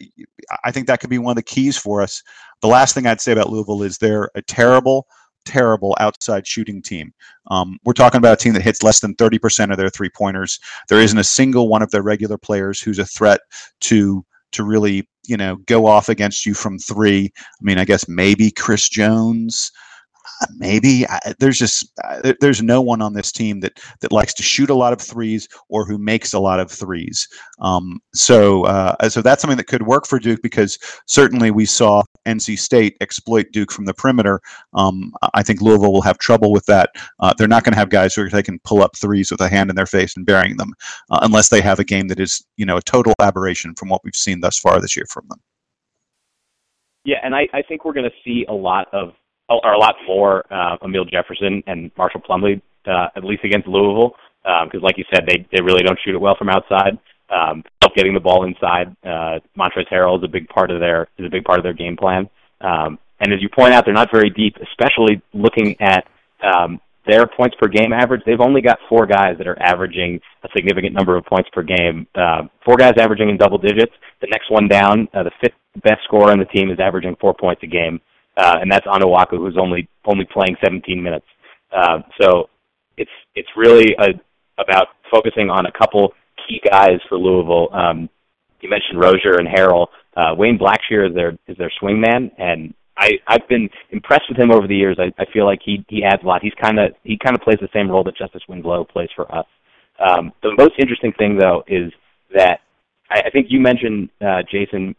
I 0.65 0.71
think 0.71 0.87
that 0.87 1.01
could 1.01 1.11
be 1.11 1.19
one 1.19 1.33
of 1.33 1.37
the 1.37 1.43
keys 1.43 1.77
for 1.77 2.03
us 2.03 2.23
the 2.61 2.69
last 2.69 2.95
thing 2.95 3.07
I'd 3.07 3.21
say 3.21 3.33
about 3.33 3.51
Louisville 3.51 3.83
is 3.83 3.99
they're 3.99 4.31
a 4.35 4.43
terrible, 4.43 5.07
terrible 5.45 5.97
outside 6.01 6.47
shooting 6.47 6.83
team. 6.83 7.13
Um, 7.51 7.79
we're 7.85 7.93
talking 7.93 8.19
about 8.19 8.35
a 8.35 8.43
team 8.43 8.53
that 8.55 8.63
hits 8.63 8.83
less 8.83 9.01
than 9.01 9.15
30% 9.17 9.71
of 9.71 9.79
their 9.79 9.91
three 9.91 10.11
pointers. 10.11 10.59
There 10.89 11.01
isn't 11.01 11.19
a 11.19 11.25
single 11.25 11.69
one 11.69 11.83
of 11.83 11.91
their 11.91 12.03
regular 12.03 12.39
players 12.39 12.81
who's 12.81 12.99
a 12.99 13.07
threat 13.07 13.41
to 13.83 14.25
to 14.53 14.65
really 14.65 15.09
you 15.27 15.37
know 15.37 15.57
go 15.67 15.87
off 15.87 16.09
against 16.09 16.45
you 16.45 16.55
from 16.55 16.79
three. 16.79 17.33
I 17.39 17.63
mean, 17.63 17.79
I 17.79 17.85
guess 17.85 18.09
maybe 18.09 18.51
Chris 18.51 18.89
Jones 18.89 19.71
maybe 20.57 21.07
I, 21.09 21.35
there's 21.39 21.59
just 21.59 21.91
uh, 22.05 22.33
there's 22.41 22.63
no 22.63 22.81
one 22.81 23.03
on 23.03 23.13
this 23.13 23.33
team 23.33 23.61
that 23.61 23.81
that 24.01 24.13
likes 24.13 24.35
to 24.35 24.43
shoot 24.43 24.71
a 24.71 24.75
lot 24.75 24.93
of 24.93 25.01
threes 25.01 25.49
or 25.69 25.85
who 25.85 25.99
makes 25.99 26.33
a 26.33 26.39
lot 26.39 26.61
of 26.61 26.71
threes. 26.71 27.29
Um, 27.61 28.01
so 28.15 28.65
uh, 28.65 29.09
so 29.09 29.23
that's 29.23 29.43
something 29.43 29.57
that 29.57 29.67
could 29.67 29.87
work 29.87 30.07
for 30.07 30.19
Duke 30.19 30.41
because 30.43 30.79
certainly 31.07 31.51
we 31.51 31.67
saw 31.67 32.03
NC 32.27 32.59
State 32.59 32.97
exploit 33.01 33.47
Duke 33.53 33.73
from 33.73 33.85
the 33.85 33.95
perimeter. 33.95 34.41
Um, 34.75 35.13
I 35.35 35.43
think 35.43 35.61
Louisville 35.61 35.93
will 35.93 36.03
have 36.03 36.19
trouble 36.19 36.53
with 36.53 36.67
that. 36.67 36.91
Uh, 37.21 37.35
they're 37.37 37.49
not 37.49 37.65
going 37.65 37.73
to 37.73 37.79
have 37.79 37.91
guys 37.91 38.15
who 38.15 38.29
they 38.29 38.43
can 38.43 38.59
pull 38.61 38.83
up 38.83 38.97
threes 38.97 39.31
with 39.31 39.41
a 39.41 39.49
hand 39.49 39.71
in 39.71 39.77
their 39.77 39.87
face 39.87 40.17
and 40.17 40.27
burying 40.27 40.57
them 40.57 40.73
uh, 41.11 41.21
unless 41.23 41.49
they 41.49 41.61
have 41.61 41.79
a 41.79 41.85
game 41.85 42.09
that 42.09 42.21
is 42.21 42.45
you 42.57 42.67
know 42.67 42.77
a 42.77 42.83
total 42.83 43.15
aberration 43.21 43.75
from 43.75 43.89
what 43.89 44.03
we've 44.05 44.15
seen 44.17 44.41
thus 44.41 44.59
far 44.59 44.81
this 44.81 44.97
year 44.97 45.07
from 45.09 45.27
them. 45.29 45.41
Yeah, 47.05 47.17
and 47.23 47.35
I, 47.35 47.49
I 47.55 47.63
think 47.63 47.85
we're 47.85 47.95
going 47.95 48.11
to 48.11 48.17
see 48.25 48.45
a 48.49 48.53
lot 48.53 48.93
of 48.93 49.15
or 49.51 49.73
a 49.73 49.79
lot 49.79 49.97
more 50.07 50.45
uh, 50.53 50.77
Amile 50.83 51.05
Jefferson 51.11 51.63
and 51.67 51.91
Marshall 51.97 52.21
Plumlee, 52.21 52.61
uh, 52.87 53.09
at 53.17 53.25
least 53.25 53.45
against 53.45 53.67
Louisville, 53.67 54.15
because 54.43 54.81
um, 54.81 54.83
like 54.83 54.97
you 54.97 55.05
said, 55.13 55.25
they 55.27 55.47
they 55.53 55.63
really 55.63 55.83
don't 55.83 55.99
shoot 56.05 56.15
it 56.15 56.21
well 56.21 56.37
from 56.39 56.49
outside. 56.49 56.99
Um, 57.31 57.63
getting 57.97 58.15
the 58.15 58.21
ball 58.21 58.45
inside, 58.45 58.95
uh, 59.05 59.41
Montrezl 59.59 59.89
Harrell 59.91 60.19
is 60.19 60.25
a 60.25 60.29
big 60.29 60.49
part 60.49 60.71
of 60.71 60.81
their 60.81 61.09
is 61.19 61.27
a 61.27 61.31
big 61.31 61.45
part 61.45 61.59
of 61.59 61.65
their 61.65 61.73
game 61.73 61.97
plan. 61.97 62.29
Um, 62.61 62.99
and 63.21 63.33
as 63.33 63.43
you 63.43 63.49
point 63.49 63.75
out, 63.75 63.85
they're 63.85 63.95
not 63.95 64.09
very 64.13 64.31
deep, 64.31 64.57
especially 64.57 65.21
looking 65.35 65.77
at 65.81 66.07
um, 66.43 66.81
their 67.07 67.27
points 67.27 67.57
per 67.61 67.69
game 67.69 67.93
average. 67.93 68.23
They've 68.25 68.41
only 68.41 68.63
got 68.63 68.79
four 68.89 69.07
guys 69.07 69.37
that 69.39 69.47
are 69.47 69.61
averaging 69.61 70.21
a 70.43 70.49
significant 70.57 70.95
number 70.95 71.17
of 71.17 71.25
points 71.27 71.51
per 71.53 71.63
game. 71.63 72.07
Uh, 72.15 72.43
four 72.65 72.77
guys 72.77 72.95
averaging 72.99 73.29
in 73.29 73.37
double 73.37 73.59
digits. 73.59 73.93
The 74.21 74.29
next 74.31 74.51
one 74.51 74.69
down, 74.69 75.09
uh, 75.15 75.25
the 75.25 75.33
fifth 75.43 75.55
best 75.83 76.01
scorer 76.05 76.33
on 76.33 76.39
the 76.39 76.47
team, 76.47 76.71
is 76.71 76.79
averaging 76.81 77.17
four 77.21 77.35
points 77.35 77.63
a 77.63 77.67
game 77.67 78.01
uh, 78.37 78.59
and 78.61 78.71
that's 78.71 78.87
Onuaku, 78.87 79.39
who's 79.39 79.57
only 79.59 79.89
only 80.05 80.25
playing 80.25 80.57
17 80.63 81.03
minutes. 81.03 81.27
Uh, 81.75 82.01
so 82.21 82.49
it's 82.97 83.11
it's 83.35 83.49
really 83.57 83.95
a, 83.99 84.09
about 84.61 84.89
focusing 85.11 85.51
on 85.51 85.67
a 85.67 85.73
couple 85.73 86.13
key 86.49 86.61
guys 86.65 86.99
for 87.09 87.19
Louisville. 87.19 87.69
Um, 87.73 88.09
you 88.61 88.69
mentioned 88.69 89.01
Rozier 89.01 89.39
and 89.39 89.49
Harrell. 89.49 89.87
Uh, 90.17 90.35
Wayne 90.37 90.59
Blackshear 90.59 91.09
is 91.09 91.15
their 91.15 91.39
is 91.47 91.57
their 91.57 91.73
swingman, 91.83 92.31
and 92.39 92.75
I 92.97 93.13
I've 93.27 93.49
been 93.49 93.69
impressed 93.91 94.25
with 94.29 94.39
him 94.39 94.51
over 94.51 94.67
the 94.67 94.77
years. 94.77 94.99
I, 94.99 95.13
I 95.21 95.25
feel 95.33 95.47
like 95.47 95.61
he 95.65 95.85
he 95.89 96.05
adds 96.05 96.23
a 96.23 96.27
lot. 96.27 96.43
He's 96.43 96.55
kind 96.61 96.79
of 96.79 96.93
he 97.05 97.19
kind 97.19 97.37
of 97.37 97.43
plays 97.43 97.59
the 97.61 97.69
same 97.73 97.91
role 97.91 98.05
that 98.05 98.17
Justice 98.17 98.43
Winslow 98.49 98.85
plays 98.85 99.09
for 99.15 99.33
us. 99.35 99.47
Um, 99.99 100.33
the 100.43 100.55
most 100.57 100.75
interesting 100.79 101.13
thing 101.19 101.39
though 101.39 101.63
is 101.67 101.93
that 102.35 102.61
I, 103.11 103.23
I 103.27 103.31
think 103.31 103.47
you 103.51 103.61
mentioned 103.61 104.11
uh, 104.21 104.43
Jason 104.51 104.95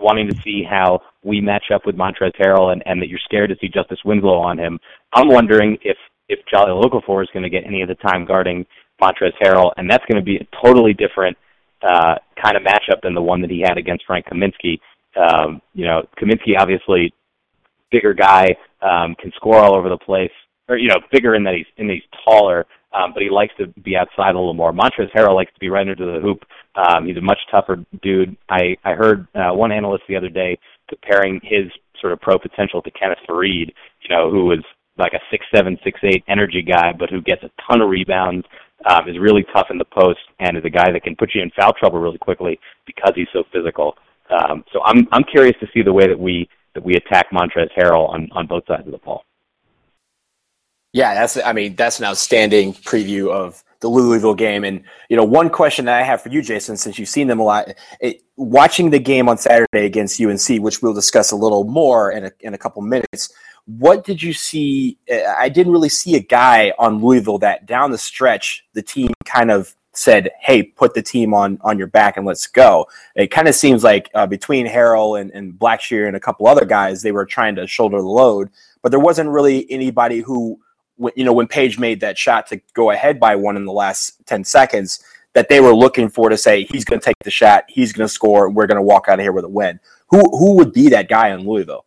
wanting 0.00 0.28
to 0.28 0.36
see 0.42 0.62
how 0.68 1.00
we 1.22 1.40
match 1.40 1.66
up 1.72 1.86
with 1.86 1.96
Montrezl 1.96 2.32
Harrell 2.40 2.72
and, 2.72 2.82
and 2.86 3.00
that 3.00 3.08
you're 3.08 3.20
scared 3.24 3.50
to 3.50 3.56
see 3.60 3.68
Justice 3.68 3.98
Winslow 4.04 4.38
on 4.38 4.58
him. 4.58 4.78
I'm 5.12 5.28
wondering 5.28 5.78
if 5.82 5.96
if 6.28 6.38
Jahlil 6.52 6.82
Okafor 6.82 7.22
is 7.22 7.28
going 7.32 7.42
to 7.42 7.50
get 7.50 7.64
any 7.66 7.82
of 7.82 7.88
the 7.88 7.94
time 7.96 8.24
guarding 8.24 8.64
Montrezl 9.00 9.32
Harrell, 9.42 9.72
and 9.76 9.90
that's 9.90 10.04
going 10.10 10.20
to 10.20 10.24
be 10.24 10.36
a 10.36 10.46
totally 10.64 10.94
different 10.94 11.36
uh, 11.82 12.14
kind 12.42 12.56
of 12.56 12.62
matchup 12.62 13.02
than 13.02 13.14
the 13.14 13.22
one 13.22 13.40
that 13.40 13.50
he 13.50 13.60
had 13.60 13.76
against 13.76 14.04
Frank 14.06 14.26
Kaminsky. 14.26 14.78
Um, 15.16 15.60
you 15.74 15.84
know, 15.84 16.06
Kaminsky 16.18 16.58
obviously 16.58 17.12
bigger 17.90 18.14
guy, 18.14 18.56
um, 18.80 19.14
can 19.20 19.30
score 19.36 19.58
all 19.58 19.76
over 19.76 19.88
the 19.88 19.98
place, 19.98 20.30
or 20.68 20.76
you 20.78 20.88
know, 20.88 20.96
bigger 21.12 21.34
in 21.34 21.44
that 21.44 21.54
he's 21.54 21.66
in 21.76 21.86
that 21.88 21.94
he's 21.94 22.20
taller, 22.24 22.66
um, 22.94 23.12
but 23.12 23.22
he 23.22 23.30
likes 23.30 23.54
to 23.58 23.66
be 23.82 23.96
outside 23.96 24.34
a 24.34 24.38
little 24.38 24.54
more. 24.54 24.72
Montrezl 24.72 25.12
Harrell 25.14 25.34
likes 25.34 25.52
to 25.52 25.60
be 25.60 25.68
right 25.68 25.86
into 25.86 26.04
the 26.04 26.20
hoop. 26.20 26.44
Um, 26.74 27.06
he's 27.06 27.16
a 27.16 27.20
much 27.20 27.38
tougher 27.50 27.84
dude. 28.02 28.36
I 28.48 28.76
I 28.84 28.92
heard 28.92 29.26
uh, 29.34 29.52
one 29.52 29.72
analyst 29.72 30.04
the 30.08 30.16
other 30.16 30.28
day 30.28 30.58
comparing 30.88 31.40
his 31.42 31.70
sort 32.00 32.12
of 32.12 32.20
pro 32.20 32.38
potential 32.38 32.82
to 32.82 32.90
Kenneth 32.90 33.18
Faried, 33.28 33.72
you 34.02 34.08
know, 34.10 34.30
who 34.30 34.46
was 34.46 34.64
like 34.98 35.12
a 35.14 35.20
six 35.30 35.44
seven, 35.54 35.78
six 35.84 35.98
eight 36.02 36.24
energy 36.28 36.62
guy, 36.62 36.92
but 36.98 37.10
who 37.10 37.22
gets 37.22 37.42
a 37.42 37.50
ton 37.66 37.80
of 37.80 37.88
rebounds, 37.88 38.46
um, 38.88 39.08
is 39.08 39.18
really 39.18 39.44
tough 39.54 39.68
in 39.70 39.78
the 39.78 39.84
post, 39.84 40.20
and 40.40 40.56
is 40.56 40.64
a 40.64 40.70
guy 40.70 40.90
that 40.92 41.02
can 41.02 41.16
put 41.16 41.30
you 41.34 41.42
in 41.42 41.50
foul 41.58 41.72
trouble 41.72 42.00
really 42.00 42.18
quickly 42.18 42.58
because 42.86 43.12
he's 43.14 43.28
so 43.32 43.44
physical. 43.52 43.96
Um, 44.30 44.64
so 44.72 44.82
I'm 44.84 45.06
I'm 45.12 45.24
curious 45.24 45.56
to 45.60 45.66
see 45.72 45.82
the 45.82 45.92
way 45.92 46.06
that 46.06 46.18
we 46.18 46.48
that 46.74 46.84
we 46.84 46.94
attack 46.94 47.30
Montrezl 47.32 47.68
Harrell 47.76 48.08
on 48.08 48.28
on 48.32 48.46
both 48.46 48.64
sides 48.66 48.86
of 48.86 48.92
the 48.92 48.98
ball. 48.98 49.24
Yeah, 50.92 51.14
that's 51.14 51.38
I 51.38 51.52
mean 51.52 51.74
that's 51.74 51.98
an 51.98 52.04
outstanding 52.04 52.74
preview 52.74 53.30
of 53.30 53.62
the 53.80 53.88
Louisville 53.88 54.34
game. 54.34 54.64
And 54.64 54.82
you 55.08 55.16
know, 55.16 55.24
one 55.24 55.50
question 55.50 55.84
that 55.86 55.98
I 55.98 56.02
have 56.02 56.22
for 56.22 56.28
you, 56.28 56.42
Jason, 56.42 56.76
since 56.76 56.98
you've 56.98 57.08
seen 57.08 57.26
them 57.26 57.40
a 57.40 57.44
lot, 57.44 57.68
it, 58.00 58.22
watching 58.36 58.90
the 58.90 58.98
game 58.98 59.28
on 59.28 59.38
Saturday 59.38 59.86
against 59.86 60.20
UNC, 60.20 60.62
which 60.62 60.82
we'll 60.82 60.94
discuss 60.94 61.32
a 61.32 61.36
little 61.36 61.64
more 61.64 62.12
in 62.12 62.26
a, 62.26 62.32
in 62.40 62.54
a 62.54 62.58
couple 62.58 62.82
minutes. 62.82 63.32
What 63.66 64.04
did 64.04 64.22
you 64.22 64.32
see? 64.32 64.98
I 65.10 65.48
didn't 65.48 65.72
really 65.72 65.88
see 65.88 66.16
a 66.16 66.20
guy 66.20 66.72
on 66.78 67.02
Louisville 67.02 67.38
that 67.38 67.66
down 67.66 67.90
the 67.90 67.98
stretch 67.98 68.64
the 68.72 68.82
team 68.82 69.12
kind 69.24 69.50
of 69.50 69.74
said, 69.94 70.30
"Hey, 70.40 70.62
put 70.62 70.94
the 70.94 71.02
team 71.02 71.32
on 71.32 71.58
on 71.62 71.78
your 71.78 71.86
back 71.86 72.16
and 72.16 72.26
let's 72.26 72.46
go." 72.46 72.86
It 73.14 73.28
kind 73.28 73.48
of 73.48 73.54
seems 73.54 73.84
like 73.84 74.10
uh, 74.14 74.26
between 74.26 74.66
Harrell 74.66 75.20
and, 75.20 75.30
and 75.30 75.54
Blackshear 75.54 76.06
and 76.06 76.16
a 76.16 76.20
couple 76.20 76.46
other 76.48 76.64
guys, 76.64 77.02
they 77.02 77.12
were 77.12 77.26
trying 77.26 77.54
to 77.54 77.66
shoulder 77.66 77.98
the 77.98 78.08
load, 78.08 78.50
but 78.82 78.90
there 78.90 79.00
wasn't 79.00 79.30
really 79.30 79.70
anybody 79.70 80.20
who 80.20 80.58
you 81.14 81.24
know 81.24 81.32
when 81.32 81.46
Paige 81.46 81.78
made 81.78 82.00
that 82.00 82.18
shot 82.18 82.46
to 82.48 82.60
go 82.74 82.90
ahead 82.90 83.18
by 83.18 83.36
one 83.36 83.56
in 83.56 83.64
the 83.64 83.72
last 83.72 84.24
ten 84.26 84.44
seconds, 84.44 85.02
that 85.34 85.48
they 85.48 85.60
were 85.60 85.74
looking 85.74 86.08
for 86.08 86.28
to 86.28 86.36
say 86.36 86.64
he's 86.64 86.84
going 86.84 87.00
to 87.00 87.04
take 87.04 87.18
the 87.24 87.30
shot, 87.30 87.64
he's 87.68 87.92
going 87.92 88.06
to 88.06 88.12
score, 88.12 88.50
we're 88.50 88.66
going 88.66 88.76
to 88.76 88.82
walk 88.82 89.08
out 89.08 89.18
of 89.18 89.24
here 89.24 89.32
with 89.32 89.44
a 89.44 89.48
win. 89.48 89.80
Who 90.08 90.20
who 90.36 90.56
would 90.56 90.72
be 90.72 90.88
that 90.90 91.08
guy 91.08 91.28
in 91.30 91.46
Louisville? 91.46 91.86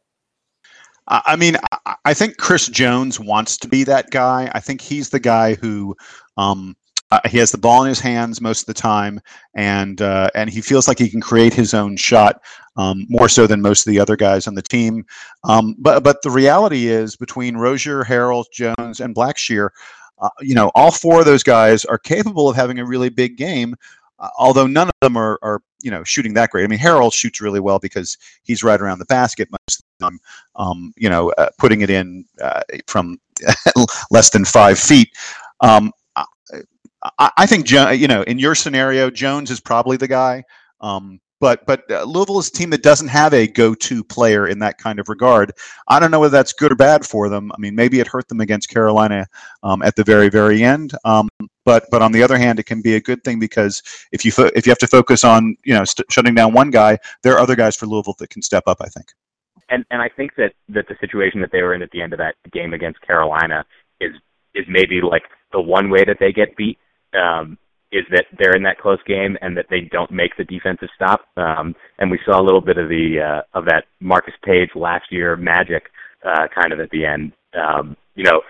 I 1.07 1.35
mean, 1.35 1.55
I 2.03 2.15
think 2.15 2.37
Chris 2.37 2.67
Jones 2.67 3.19
wants 3.19 3.57
to 3.57 3.67
be 3.67 3.83
that 3.83 4.09
guy. 4.09 4.49
I 4.55 4.59
think 4.59 4.81
he's 4.81 5.11
the 5.11 5.19
guy 5.19 5.53
who 5.53 5.95
um, 6.35 6.75
uh, 7.15 7.29
he 7.29 7.37
has 7.37 7.51
the 7.51 7.57
ball 7.57 7.83
in 7.83 7.89
his 7.89 7.99
hands 7.99 8.41
most 8.41 8.61
of 8.61 8.65
the 8.67 8.73
time, 8.73 9.19
and 9.53 10.01
uh, 10.01 10.29
and 10.35 10.49
he 10.49 10.61
feels 10.61 10.87
like 10.87 10.99
he 10.99 11.09
can 11.09 11.21
create 11.21 11.53
his 11.53 11.73
own 11.73 11.95
shot 11.95 12.41
um, 12.75 13.05
more 13.09 13.29
so 13.29 13.47
than 13.47 13.61
most 13.61 13.87
of 13.87 13.91
the 13.91 13.99
other 13.99 14.15
guys 14.15 14.47
on 14.47 14.55
the 14.55 14.61
team. 14.61 15.05
Um, 15.43 15.75
but 15.79 16.03
but 16.03 16.21
the 16.21 16.29
reality 16.29 16.87
is, 16.87 17.15
between 17.15 17.57
Rozier, 17.57 18.03
Harrell, 18.03 18.43
Jones, 18.51 18.99
and 18.99 19.15
Blackshear, 19.15 19.69
uh, 20.19 20.29
you 20.41 20.55
know, 20.55 20.71
all 20.75 20.91
four 20.91 21.19
of 21.19 21.25
those 21.25 21.43
guys 21.43 21.85
are 21.85 21.97
capable 21.97 22.49
of 22.49 22.55
having 22.55 22.79
a 22.79 22.85
really 22.85 23.09
big 23.09 23.37
game. 23.37 23.75
Uh, 24.19 24.29
although 24.37 24.67
none 24.67 24.87
of 24.87 24.93
them 25.01 25.17
are, 25.17 25.37
are, 25.41 25.61
you 25.81 25.91
know, 25.91 26.01
shooting 26.05 26.33
that 26.33 26.49
great. 26.49 26.63
I 26.63 26.67
mean, 26.67 26.79
Harrell 26.79 27.13
shoots 27.13 27.41
really 27.41 27.59
well 27.59 27.79
because 27.79 28.17
he's 28.43 28.63
right 28.63 28.79
around 28.79 28.99
the 28.99 29.05
basket 29.05 29.49
most 29.51 29.79
of 29.79 29.85
the 29.99 30.05
time. 30.05 30.19
Um, 30.55 30.93
you 30.95 31.09
know, 31.09 31.31
uh, 31.37 31.49
putting 31.57 31.81
it 31.81 31.89
in 31.89 32.25
uh, 32.41 32.61
from 32.87 33.17
less 34.11 34.29
than 34.29 34.45
five 34.45 34.79
feet. 34.79 35.09
Um, 35.59 35.91
I, 37.19 37.31
I 37.37 37.45
think 37.45 37.69
you 37.71 38.07
know 38.07 38.23
in 38.23 38.39
your 38.39 38.55
scenario, 38.55 39.09
Jones 39.09 39.51
is 39.51 39.59
probably 39.59 39.97
the 39.97 40.07
guy. 40.07 40.43
Um, 40.81 41.19
but 41.41 41.65
but 41.65 41.89
uh, 41.91 42.03
Louisville 42.03 42.39
is 42.39 42.47
a 42.47 42.51
team 42.51 42.69
that 42.71 42.81
doesn't 42.81 43.09
have 43.09 43.33
a 43.33 43.47
go-to 43.47 44.03
player 44.03 44.47
in 44.47 44.59
that 44.59 44.77
kind 44.77 44.99
of 44.99 45.09
regard. 45.09 45.51
I 45.87 45.99
don't 45.99 46.11
know 46.11 46.19
whether 46.19 46.31
that's 46.31 46.53
good 46.53 46.71
or 46.71 46.75
bad 46.75 47.05
for 47.05 47.29
them. 47.29 47.51
I 47.51 47.55
mean, 47.59 47.75
maybe 47.75 47.99
it 47.99 48.07
hurt 48.07 48.27
them 48.29 48.39
against 48.39 48.69
Carolina 48.69 49.27
um, 49.61 49.81
at 49.81 49.95
the 49.95 50.03
very 50.03 50.29
very 50.29 50.63
end. 50.63 50.93
Um, 51.03 51.27
but 51.65 51.85
but 51.91 52.01
on 52.01 52.11
the 52.11 52.23
other 52.23 52.37
hand, 52.37 52.59
it 52.59 52.65
can 52.65 52.81
be 52.81 52.95
a 52.95 53.01
good 53.01 53.23
thing 53.23 53.39
because 53.39 53.83
if 54.11 54.23
you 54.23 54.31
fo- 54.31 54.51
if 54.55 54.65
you 54.65 54.71
have 54.71 54.79
to 54.79 54.87
focus 54.87 55.23
on 55.23 55.55
you 55.65 55.73
know 55.73 55.83
st- 55.83 56.11
shutting 56.11 56.35
down 56.35 56.53
one 56.53 56.71
guy, 56.71 56.97
there 57.21 57.33
are 57.33 57.39
other 57.39 57.55
guys 57.55 57.75
for 57.75 57.85
Louisville 57.85 58.15
that 58.19 58.29
can 58.29 58.41
step 58.41 58.63
up. 58.67 58.77
I 58.79 58.87
think. 58.87 59.07
And 59.69 59.85
and 59.91 60.01
I 60.01 60.09
think 60.09 60.35
that 60.37 60.53
that 60.69 60.87
the 60.87 60.95
situation 61.01 61.41
that 61.41 61.51
they 61.51 61.61
were 61.61 61.73
in 61.73 61.81
at 61.81 61.91
the 61.91 62.01
end 62.01 62.13
of 62.13 62.19
that 62.19 62.35
game 62.51 62.73
against 62.73 63.01
Carolina 63.01 63.65
is 63.99 64.13
is 64.53 64.65
maybe 64.69 65.01
like 65.01 65.23
the 65.51 65.59
one 65.61 65.89
way 65.89 66.05
that 66.05 66.17
they 66.19 66.31
get 66.31 66.55
beat 66.55 66.77
um, 67.15 67.57
is 67.91 68.03
that 68.11 68.25
they're 68.37 68.55
in 68.55 68.63
that 68.63 68.79
close 68.79 68.99
game 69.07 69.37
and 69.41 69.55
that 69.55 69.67
they 69.69 69.81
don't 69.91 70.11
make 70.11 70.35
the 70.37 70.43
defensive 70.43 70.89
stop. 70.95 71.21
Um, 71.37 71.75
and 71.99 72.11
we 72.11 72.19
saw 72.25 72.41
a 72.41 72.43
little 72.43 72.61
bit 72.61 72.77
of 72.77 72.89
the 72.89 73.19
uh, 73.21 73.57
of 73.57 73.65
that 73.65 73.85
Marcus 73.99 74.33
Paige 74.43 74.69
last 74.75 75.05
year 75.11 75.35
magic 75.35 75.83
uh, 76.25 76.47
kind 76.53 76.73
of 76.73 76.79
at 76.79 76.89
the 76.89 77.05
end. 77.05 77.31
Um, 77.53 77.95
you 78.15 78.23
know, 78.23 78.41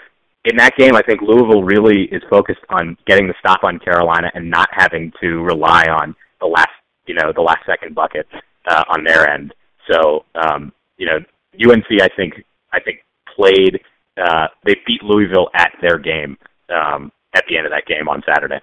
in 0.46 0.58
that 0.58 0.76
game, 0.78 0.96
I 0.96 1.02
think 1.02 1.22
Louisville 1.22 1.64
really 1.64 2.04
is 2.12 2.22
focused 2.30 2.62
on 2.70 2.98
getting 3.08 3.28
the 3.28 3.34
stop 3.40 3.64
on 3.64 3.80
Carolina 3.80 4.32
and 4.34 4.50
not 4.50 4.70
having 4.72 5.12
to 5.22 5.44
rely 5.44 5.86
on 5.86 6.16
the 6.40 6.48
last 6.48 6.70
you 7.06 7.14
know 7.14 7.32
the 7.36 7.42
last 7.42 7.66
second 7.66 7.94
bucket 7.94 8.28
uh, 8.68 8.84
on 8.90 9.04
their 9.04 9.30
end. 9.30 9.54
So 9.92 10.26
um, 10.36 10.72
you 10.98 11.06
know, 11.06 11.20
UNC 11.54 11.86
I 12.02 12.10
think 12.16 12.44
I 12.74 12.80
think 12.80 13.00
played 13.36 13.80
uh, 14.18 14.48
they 14.66 14.76
beat 14.88 15.04
Louisville 15.04 15.50
at 15.54 15.74
their 15.82 15.98
game. 15.98 16.38
Um, 16.70 17.12
at 17.36 17.44
the 17.48 17.58
end 17.58 17.66
of 17.68 17.72
that 17.72 17.86
game 17.86 18.08
on 18.08 18.24
Saturday. 18.26 18.60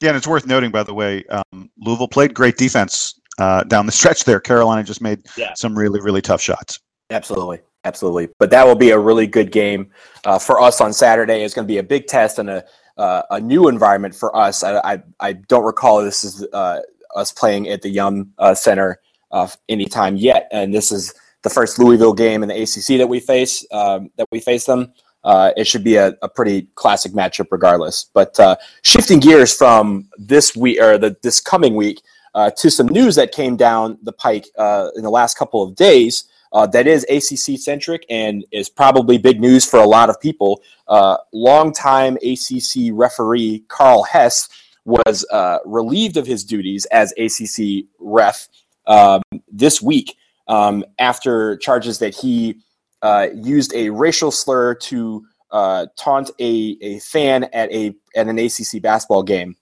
Yeah, 0.00 0.10
and 0.10 0.16
it's 0.16 0.26
worth 0.26 0.46
noting, 0.46 0.70
by 0.70 0.82
the 0.82 0.94
way, 0.94 1.24
um, 1.26 1.70
Louisville 1.78 2.08
played 2.08 2.32
great 2.32 2.56
defense 2.56 3.20
uh, 3.38 3.64
down 3.64 3.84
the 3.84 3.92
stretch 3.92 4.24
there. 4.24 4.40
Carolina 4.40 4.82
just 4.82 5.02
made 5.02 5.20
yeah. 5.36 5.52
some 5.54 5.76
really, 5.76 6.00
really 6.00 6.22
tough 6.22 6.40
shots. 6.40 6.80
Absolutely. 7.10 7.60
Absolutely. 7.84 8.28
But 8.38 8.50
that 8.50 8.66
will 8.66 8.76
be 8.76 8.90
a 8.90 8.98
really 8.98 9.26
good 9.26 9.52
game 9.52 9.90
uh, 10.24 10.38
for 10.38 10.60
us 10.60 10.80
on 10.80 10.92
Saturday. 10.92 11.42
It's 11.42 11.54
going 11.54 11.66
to 11.66 11.72
be 11.72 11.78
a 11.78 11.82
big 11.82 12.06
test 12.06 12.38
and 12.38 12.50
a, 12.50 12.64
uh, 12.96 13.22
a 13.30 13.40
new 13.40 13.68
environment 13.68 14.14
for 14.14 14.34
us. 14.36 14.62
I, 14.62 14.78
I, 14.78 15.02
I 15.18 15.32
don't 15.32 15.64
recall 15.64 16.02
this 16.02 16.24
is 16.24 16.46
uh, 16.52 16.80
us 17.16 17.32
playing 17.32 17.68
at 17.68 17.82
the 17.82 17.88
Yum 17.88 18.32
uh, 18.38 18.54
Center 18.54 19.00
uh, 19.32 19.48
anytime 19.68 20.16
yet. 20.16 20.48
And 20.52 20.74
this 20.74 20.92
is 20.92 21.14
the 21.42 21.50
first 21.50 21.78
Louisville 21.78 22.12
game 22.12 22.42
in 22.42 22.50
the 22.50 22.62
ACC 22.62 22.98
that 22.98 23.08
we 23.08 23.18
face, 23.18 23.66
um, 23.72 24.10
that 24.16 24.26
we 24.30 24.40
face 24.40 24.66
them 24.66 24.92
uh, 25.24 25.52
it 25.56 25.66
should 25.66 25.84
be 25.84 25.96
a, 25.96 26.16
a, 26.22 26.28
pretty 26.28 26.62
classic 26.74 27.12
matchup 27.12 27.48
regardless. 27.50 28.06
But 28.14 28.38
uh, 28.40 28.56
shifting 28.82 29.20
gears 29.20 29.54
from 29.54 30.08
this 30.16 30.56
week 30.56 30.80
or 30.80 30.96
the, 30.98 31.16
this 31.22 31.40
coming 31.40 31.74
week 31.74 32.00
uh, 32.34 32.50
to 32.58 32.70
some 32.70 32.86
news 32.86 33.16
that 33.16 33.32
came 33.32 33.56
down 33.56 33.98
the 34.02 34.12
pike 34.12 34.46
uh, 34.56 34.88
in 34.96 35.02
the 35.02 35.10
last 35.10 35.36
couple 35.36 35.62
of 35.62 35.74
days. 35.74 36.24
Uh, 36.52 36.66
that 36.66 36.88
is 36.88 37.04
ACC 37.04 37.56
centric 37.60 38.04
and 38.10 38.44
is 38.50 38.68
probably 38.68 39.18
big 39.18 39.40
news 39.40 39.64
for 39.64 39.78
a 39.78 39.86
lot 39.86 40.10
of 40.10 40.20
people. 40.20 40.60
Uh, 40.88 41.16
longtime 41.32 42.16
ACC 42.16 42.90
referee 42.92 43.62
Karl 43.68 44.02
Hess 44.02 44.48
was 44.84 45.24
relieved 45.64 46.16
of 46.16 46.26
his 46.26 46.42
duties 46.42 46.86
as 46.86 47.12
ACC 47.12 47.84
ref 48.00 48.48
um, 48.86 49.22
this 49.52 49.80
week 49.80 50.16
um, 50.48 50.84
after 50.98 51.56
charges 51.58 51.98
that 52.00 52.14
he 52.14 52.56
uh, 53.02 53.28
used 53.34 53.74
a 53.74 53.90
racial 53.90 54.30
slur 54.30 54.74
to 54.74 55.24
uh, 55.50 55.86
taunt 55.96 56.30
a, 56.38 56.76
a 56.80 56.98
fan 57.00 57.44
at 57.52 57.70
a 57.72 57.94
at 58.14 58.28
an 58.28 58.38
ACC 58.38 58.80
basketball 58.80 59.22
game. 59.22 59.56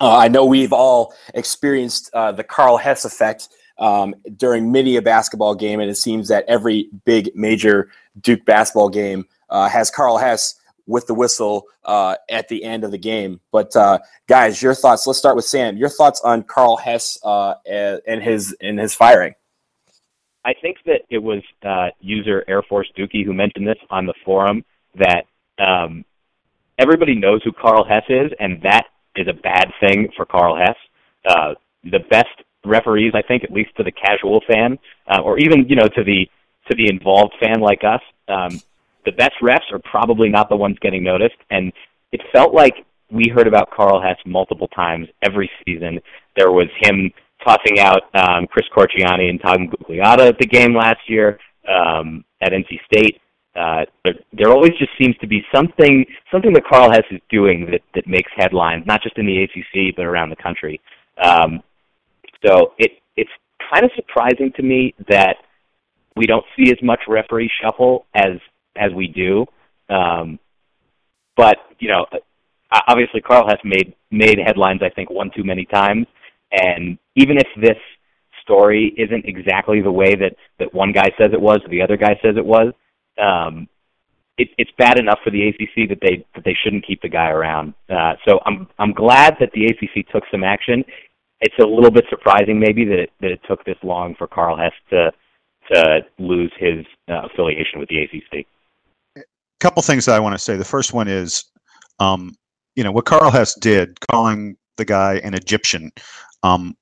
Uh, 0.00 0.16
I 0.16 0.28
know 0.28 0.44
we've 0.44 0.72
all 0.72 1.14
experienced 1.34 2.10
uh, 2.14 2.32
the 2.32 2.44
Karl 2.44 2.76
Hess 2.76 3.04
effect 3.04 3.48
um, 3.78 4.14
during 4.36 4.70
many 4.70 4.96
a 4.96 5.02
basketball 5.02 5.54
game, 5.54 5.80
and 5.80 5.90
it 5.90 5.96
seems 5.96 6.28
that 6.28 6.44
every 6.46 6.88
big 7.04 7.30
major 7.34 7.90
Duke 8.20 8.44
basketball 8.44 8.88
game 8.88 9.24
uh, 9.50 9.68
has 9.68 9.90
Karl 9.90 10.18
Hess 10.18 10.56
with 10.86 11.06
the 11.06 11.14
whistle 11.14 11.64
at 11.86 12.48
the 12.48 12.62
end 12.62 12.84
of 12.84 12.90
the 12.90 12.98
game. 12.98 13.40
But 13.50 13.72
guys, 14.28 14.60
your 14.60 14.74
thoughts? 14.74 15.06
Let's 15.06 15.18
start 15.18 15.36
with 15.36 15.46
Sam. 15.46 15.76
Your 15.76 15.88
thoughts 15.88 16.20
on 16.20 16.42
Karl 16.42 16.76
Hess 16.76 17.18
and 17.24 18.22
his 18.22 18.54
and 18.60 18.78
his 18.78 18.94
firing? 18.94 19.34
I 20.44 20.52
think 20.60 20.78
that 20.86 21.02
it 21.10 21.18
was 21.18 21.42
uh, 21.66 21.88
user 22.00 22.44
Air 22.48 22.62
Force 22.62 22.88
Dookie 22.98 23.24
who 23.24 23.32
mentioned 23.32 23.66
this 23.66 23.78
on 23.90 24.06
the 24.06 24.14
forum 24.24 24.64
that 24.96 25.24
um, 25.58 26.04
everybody 26.78 27.14
knows 27.14 27.42
who 27.44 27.52
Karl 27.52 27.84
Hess 27.84 28.04
is, 28.08 28.30
and 28.38 28.60
that 28.62 28.86
is 29.16 29.26
a 29.28 29.32
bad 29.32 29.68
thing 29.80 30.08
for 30.16 30.26
Karl 30.26 30.56
Hess. 30.56 30.76
Uh, 31.26 31.54
the 31.84 32.00
best 32.10 32.42
referees, 32.64 33.12
I 33.14 33.22
think, 33.22 33.44
at 33.44 33.52
least 33.52 33.70
to 33.76 33.82
the 33.82 33.92
casual 33.92 34.42
fan, 34.50 34.78
uh, 35.10 35.20
or 35.20 35.38
even 35.38 35.66
you 35.68 35.76
know 35.76 35.88
to 35.88 36.04
the 36.04 36.28
to 36.70 36.76
the 36.76 36.88
involved 36.88 37.34
fan 37.40 37.60
like 37.60 37.82
us, 37.84 38.00
um, 38.28 38.60
the 39.04 39.12
best 39.12 39.34
refs 39.42 39.70
are 39.72 39.80
probably 39.80 40.28
not 40.28 40.48
the 40.48 40.56
ones 40.56 40.78
getting 40.80 41.04
noticed. 41.04 41.36
And 41.50 41.72
it 42.12 42.22
felt 42.32 42.54
like 42.54 42.74
we 43.10 43.30
heard 43.34 43.46
about 43.46 43.70
Karl 43.70 44.00
Hess 44.00 44.16
multiple 44.24 44.68
times 44.68 45.08
every 45.22 45.50
season. 45.64 46.00
There 46.36 46.50
was 46.50 46.68
him 46.80 47.12
tossing 47.44 47.78
out 47.78 48.02
um, 48.14 48.46
Chris 48.46 48.66
Corchiani 48.74 49.28
and 49.30 49.40
Tom 49.40 49.68
Gugliotta 49.68 50.28
at 50.28 50.38
the 50.38 50.46
game 50.46 50.74
last 50.74 51.00
year 51.08 51.38
um, 51.68 52.24
at 52.40 52.52
NC 52.52 52.78
State. 52.92 53.20
uh, 53.56 53.84
there, 54.04 54.14
there 54.32 54.50
always 54.50 54.72
just 54.78 54.90
seems 55.00 55.16
to 55.18 55.26
be 55.26 55.42
something 55.54 56.04
something 56.32 56.52
that 56.52 56.64
Karl 56.70 56.90
Hess 56.90 57.04
is 57.10 57.20
doing 57.30 57.66
that 57.70 57.82
that 57.94 58.06
makes 58.06 58.30
headlines, 58.36 58.84
not 58.86 59.02
just 59.02 59.16
in 59.18 59.26
the 59.26 59.42
ACC 59.44 59.94
but 59.96 60.04
around 60.04 60.30
the 60.30 60.36
country. 60.36 60.80
Um, 61.22 61.62
so 62.44 62.72
it 62.78 62.92
it's 63.16 63.30
kind 63.72 63.84
of 63.84 63.90
surprising 63.94 64.52
to 64.56 64.62
me 64.62 64.94
that 65.08 65.36
we 66.16 66.26
don't 66.26 66.44
see 66.56 66.70
as 66.70 66.78
much 66.82 67.00
referee 67.08 67.50
shuffle 67.62 68.06
as 68.14 68.40
as 68.76 68.92
we 68.92 69.06
do. 69.06 69.46
Um, 69.88 70.38
but 71.36 71.58
you 71.78 71.88
know, 71.88 72.06
obviously 72.88 73.20
Karl 73.20 73.48
Hess 73.48 73.60
made 73.64 73.94
made 74.10 74.38
headlines. 74.44 74.80
I 74.82 74.90
think 74.90 75.10
one 75.10 75.30
too 75.34 75.44
many 75.44 75.64
times, 75.64 76.06
and 76.62 76.98
even 77.16 77.36
if 77.36 77.48
this 77.60 77.78
story 78.42 78.94
isn't 78.96 79.24
exactly 79.24 79.80
the 79.80 79.90
way 79.90 80.14
that 80.14 80.36
that 80.58 80.72
one 80.74 80.92
guy 80.92 81.10
says 81.18 81.30
it 81.32 81.40
was 81.40 81.60
or 81.64 81.68
the 81.68 81.82
other 81.82 81.96
guy 81.96 82.18
says 82.22 82.36
it 82.36 82.44
was, 82.44 82.72
um, 83.18 83.68
it, 84.36 84.48
it's 84.58 84.70
bad 84.78 84.98
enough 84.98 85.18
for 85.22 85.30
the 85.30 85.48
ACC 85.48 85.88
that 85.88 85.98
they 86.00 86.24
that 86.34 86.44
they 86.44 86.56
shouldn't 86.62 86.86
keep 86.86 87.00
the 87.02 87.08
guy 87.08 87.28
around. 87.28 87.74
Uh, 87.88 88.14
so 88.26 88.40
I'm 88.46 88.68
I'm 88.78 88.92
glad 88.92 89.36
that 89.40 89.50
the 89.52 89.66
ACC 89.66 90.08
took 90.12 90.24
some 90.30 90.44
action. 90.44 90.84
It's 91.40 91.54
a 91.60 91.66
little 91.66 91.90
bit 91.90 92.04
surprising 92.08 92.58
maybe 92.58 92.84
that 92.84 92.98
it, 92.98 93.10
that 93.20 93.30
it 93.30 93.40
took 93.48 93.64
this 93.64 93.76
long 93.82 94.14
for 94.16 94.26
Karl 94.26 94.56
Hess 94.56 94.72
to 94.90 95.12
to 95.72 96.00
lose 96.18 96.52
his 96.58 96.84
uh, 97.08 97.22
affiliation 97.26 97.78
with 97.78 97.88
the 97.88 98.02
ACC. 98.02 98.46
A 99.16 99.22
couple 99.60 99.82
things 99.82 100.04
that 100.06 100.14
I 100.14 100.20
want 100.20 100.34
to 100.34 100.38
say. 100.38 100.56
The 100.56 100.64
first 100.64 100.92
one 100.92 101.08
is, 101.08 101.44
um, 102.00 102.36
you 102.76 102.84
know, 102.84 102.92
what 102.92 103.06
Karl 103.06 103.30
Hess 103.30 103.54
did, 103.54 103.98
calling 104.10 104.56
the 104.76 104.84
guy 104.84 105.16
an 105.24 105.34
Egyptian, 105.34 105.92
um, 106.44 106.76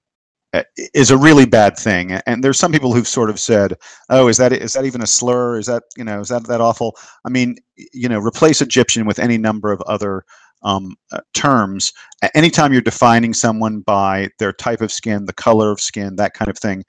is 0.94 1.10
a 1.10 1.16
really 1.16 1.46
bad 1.46 1.78
thing. 1.78 2.12
And 2.26 2.44
there's 2.44 2.58
some 2.58 2.72
people 2.72 2.92
who've 2.92 3.08
sort 3.08 3.30
of 3.30 3.40
said, 3.40 3.74
"Oh, 4.10 4.28
is 4.28 4.36
that 4.36 4.52
is 4.52 4.74
that 4.74 4.84
even 4.84 5.02
a 5.02 5.06
slur? 5.06 5.58
Is 5.58 5.66
that 5.66 5.84
you 5.96 6.04
know 6.04 6.20
is 6.20 6.28
that 6.28 6.46
that 6.48 6.60
awful?" 6.60 6.96
I 7.24 7.30
mean, 7.30 7.56
you 7.94 8.08
know, 8.08 8.18
replace 8.18 8.60
Egyptian 8.60 9.06
with 9.06 9.18
any 9.18 9.38
number 9.38 9.72
of 9.72 9.80
other 9.82 10.24
um, 10.62 10.94
uh, 11.10 11.20
terms. 11.34 11.92
Anytime 12.34 12.72
you're 12.72 12.82
defining 12.82 13.32
someone 13.34 13.80
by 13.80 14.28
their 14.38 14.52
type 14.52 14.82
of 14.82 14.92
skin, 14.92 15.24
the 15.24 15.32
color 15.32 15.70
of 15.72 15.80
skin, 15.80 16.16
that 16.16 16.34
kind 16.34 16.50
of 16.50 16.58
thing, 16.58 16.84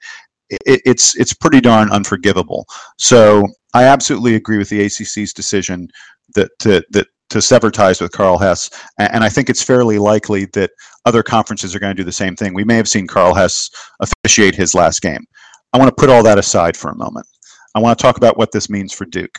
it, 0.50 0.82
it's 0.84 1.16
it's 1.16 1.32
pretty 1.32 1.60
darn 1.60 1.90
unforgivable. 1.90 2.66
So 2.98 3.46
I 3.72 3.84
absolutely 3.84 4.34
agree 4.34 4.58
with 4.58 4.68
the 4.68 4.84
ACC's 4.84 5.32
decision 5.32 5.88
that 6.34 6.50
to, 6.60 6.84
that 6.90 7.06
to 7.34 7.42
sever 7.42 7.68
ties 7.68 8.00
with 8.00 8.12
Karl 8.12 8.38
Hess, 8.38 8.70
and 8.98 9.24
I 9.24 9.28
think 9.28 9.50
it's 9.50 9.60
fairly 9.60 9.98
likely 9.98 10.44
that 10.52 10.70
other 11.04 11.24
conferences 11.24 11.74
are 11.74 11.80
going 11.80 11.90
to 11.94 12.00
do 12.00 12.04
the 12.04 12.12
same 12.12 12.36
thing. 12.36 12.54
We 12.54 12.62
may 12.62 12.76
have 12.76 12.88
seen 12.88 13.08
Karl 13.08 13.34
Hess 13.34 13.68
officiate 13.98 14.54
his 14.54 14.72
last 14.72 15.02
game. 15.02 15.24
I 15.72 15.78
want 15.78 15.88
to 15.88 16.00
put 16.00 16.10
all 16.10 16.22
that 16.22 16.38
aside 16.38 16.76
for 16.76 16.92
a 16.92 16.96
moment. 16.96 17.26
I 17.74 17.80
want 17.80 17.98
to 17.98 18.02
talk 18.02 18.16
about 18.16 18.38
what 18.38 18.52
this 18.52 18.70
means 18.70 18.92
for 18.92 19.04
Duke, 19.04 19.36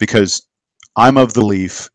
because 0.00 0.48
I'm 0.96 1.16
of 1.16 1.32
the 1.32 1.40
belief 1.40 1.88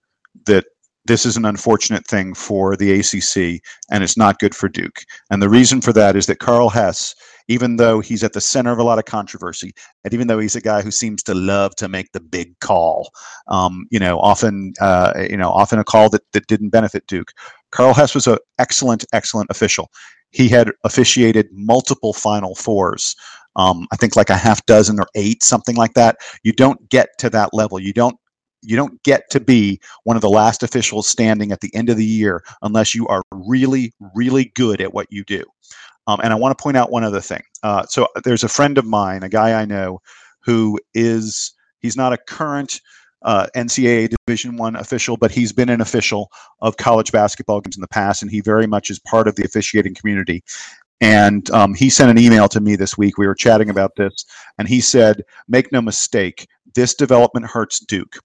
that 0.45 0.63
this 1.07 1.25
is 1.25 1.37
an 1.37 1.45
unfortunate 1.45 2.05
thing 2.05 2.33
for 2.33 2.75
the 2.75 2.99
ACC, 2.99 3.61
and 3.91 4.03
it's 4.03 4.17
not 4.17 4.39
good 4.39 4.53
for 4.53 4.69
Duke. 4.69 4.99
And 5.31 5.41
the 5.41 5.49
reason 5.49 5.81
for 5.81 5.93
that 5.93 6.15
is 6.15 6.25
that 6.27 6.39
Karl 6.39 6.69
Hess 6.69 7.15
even 7.47 7.77
though 7.77 7.99
he's 7.99 8.23
at 8.23 8.33
the 8.33 8.41
center 8.41 8.71
of 8.71 8.79
a 8.79 8.83
lot 8.83 8.99
of 8.99 9.05
controversy, 9.05 9.73
and 10.03 10.13
even 10.13 10.27
though 10.27 10.39
he's 10.39 10.55
a 10.55 10.61
guy 10.61 10.81
who 10.81 10.91
seems 10.91 11.23
to 11.23 11.33
love 11.33 11.75
to 11.75 11.87
make 11.87 12.11
the 12.11 12.19
big 12.19 12.59
call, 12.59 13.09
um, 13.47 13.87
you 13.89 13.99
know, 13.99 14.19
often, 14.19 14.73
uh, 14.81 15.13
you 15.29 15.37
know, 15.37 15.49
often 15.49 15.79
a 15.79 15.83
call 15.83 16.09
that, 16.09 16.23
that 16.33 16.47
didn't 16.47 16.69
benefit 16.69 17.07
Duke. 17.07 17.31
Karl 17.71 17.93
Hess 17.93 18.13
was 18.13 18.27
an 18.27 18.37
excellent, 18.59 19.05
excellent 19.13 19.49
official. 19.49 19.89
He 20.31 20.49
had 20.49 20.71
officiated 20.83 21.47
multiple 21.51 22.13
Final 22.13 22.55
Fours. 22.55 23.15
Um, 23.55 23.87
I 23.91 23.95
think 23.95 24.15
like 24.15 24.29
a 24.29 24.35
half 24.35 24.65
dozen 24.65 24.99
or 24.99 25.07
eight, 25.15 25.41
something 25.41 25.75
like 25.75 25.93
that. 25.93 26.17
You 26.43 26.51
don't 26.51 26.89
get 26.89 27.09
to 27.19 27.29
that 27.31 27.53
level. 27.53 27.79
You 27.79 27.93
don't 27.93 28.17
you 28.61 28.75
don't 28.75 29.01
get 29.03 29.29
to 29.31 29.39
be 29.39 29.79
one 30.03 30.15
of 30.15 30.21
the 30.21 30.29
last 30.29 30.63
officials 30.63 31.07
standing 31.07 31.51
at 31.51 31.61
the 31.61 31.73
end 31.75 31.89
of 31.89 31.97
the 31.97 32.05
year 32.05 32.43
unless 32.61 32.95
you 32.95 33.07
are 33.07 33.21
really, 33.31 33.93
really 34.15 34.51
good 34.55 34.81
at 34.81 34.93
what 34.93 35.07
you 35.09 35.23
do. 35.23 35.43
Um, 36.07 36.19
and 36.23 36.31
I 36.31 36.35
want 36.35 36.57
to 36.57 36.61
point 36.61 36.77
out 36.77 36.91
one 36.91 37.03
other 37.03 37.21
thing. 37.21 37.43
Uh, 37.63 37.85
so 37.85 38.07
uh, 38.15 38.21
there's 38.23 38.43
a 38.43 38.49
friend 38.49 38.77
of 38.77 38.85
mine, 38.85 39.23
a 39.23 39.29
guy 39.29 39.59
I 39.59 39.65
know, 39.65 39.99
who 40.41 40.79
is 40.93 41.53
he's 41.79 41.97
not 41.97 42.13
a 42.13 42.17
current 42.17 42.79
uh, 43.23 43.47
NCAA 43.55 44.15
Division 44.25 44.55
One 44.55 44.75
official, 44.75 45.17
but 45.17 45.31
he's 45.31 45.51
been 45.51 45.69
an 45.69 45.81
official 45.81 46.31
of 46.61 46.77
college 46.77 47.11
basketball 47.11 47.59
games 47.59 47.75
in 47.75 47.81
the 47.81 47.87
past, 47.87 48.21
and 48.21 48.31
he 48.31 48.39
very 48.39 48.67
much 48.67 48.89
is 48.89 48.99
part 48.99 49.27
of 49.27 49.35
the 49.35 49.43
officiating 49.43 49.95
community. 49.95 50.43
And 51.01 51.49
um, 51.51 51.75
he 51.75 51.89
sent 51.89 52.09
an 52.09 52.17
email 52.17 52.47
to 52.49 52.59
me 52.59 52.75
this 52.75 52.97
week. 52.97 53.17
We 53.17 53.27
were 53.27 53.35
chatting 53.35 53.69
about 53.69 53.97
this, 53.97 54.25
and 54.57 54.67
he 54.67 54.79
said, 54.79 55.23
"Make 55.47 55.71
no 55.71 55.81
mistake, 55.81 56.47
this 56.73 56.95
development 56.95 57.47
hurts 57.47 57.79
Duke 57.79 58.17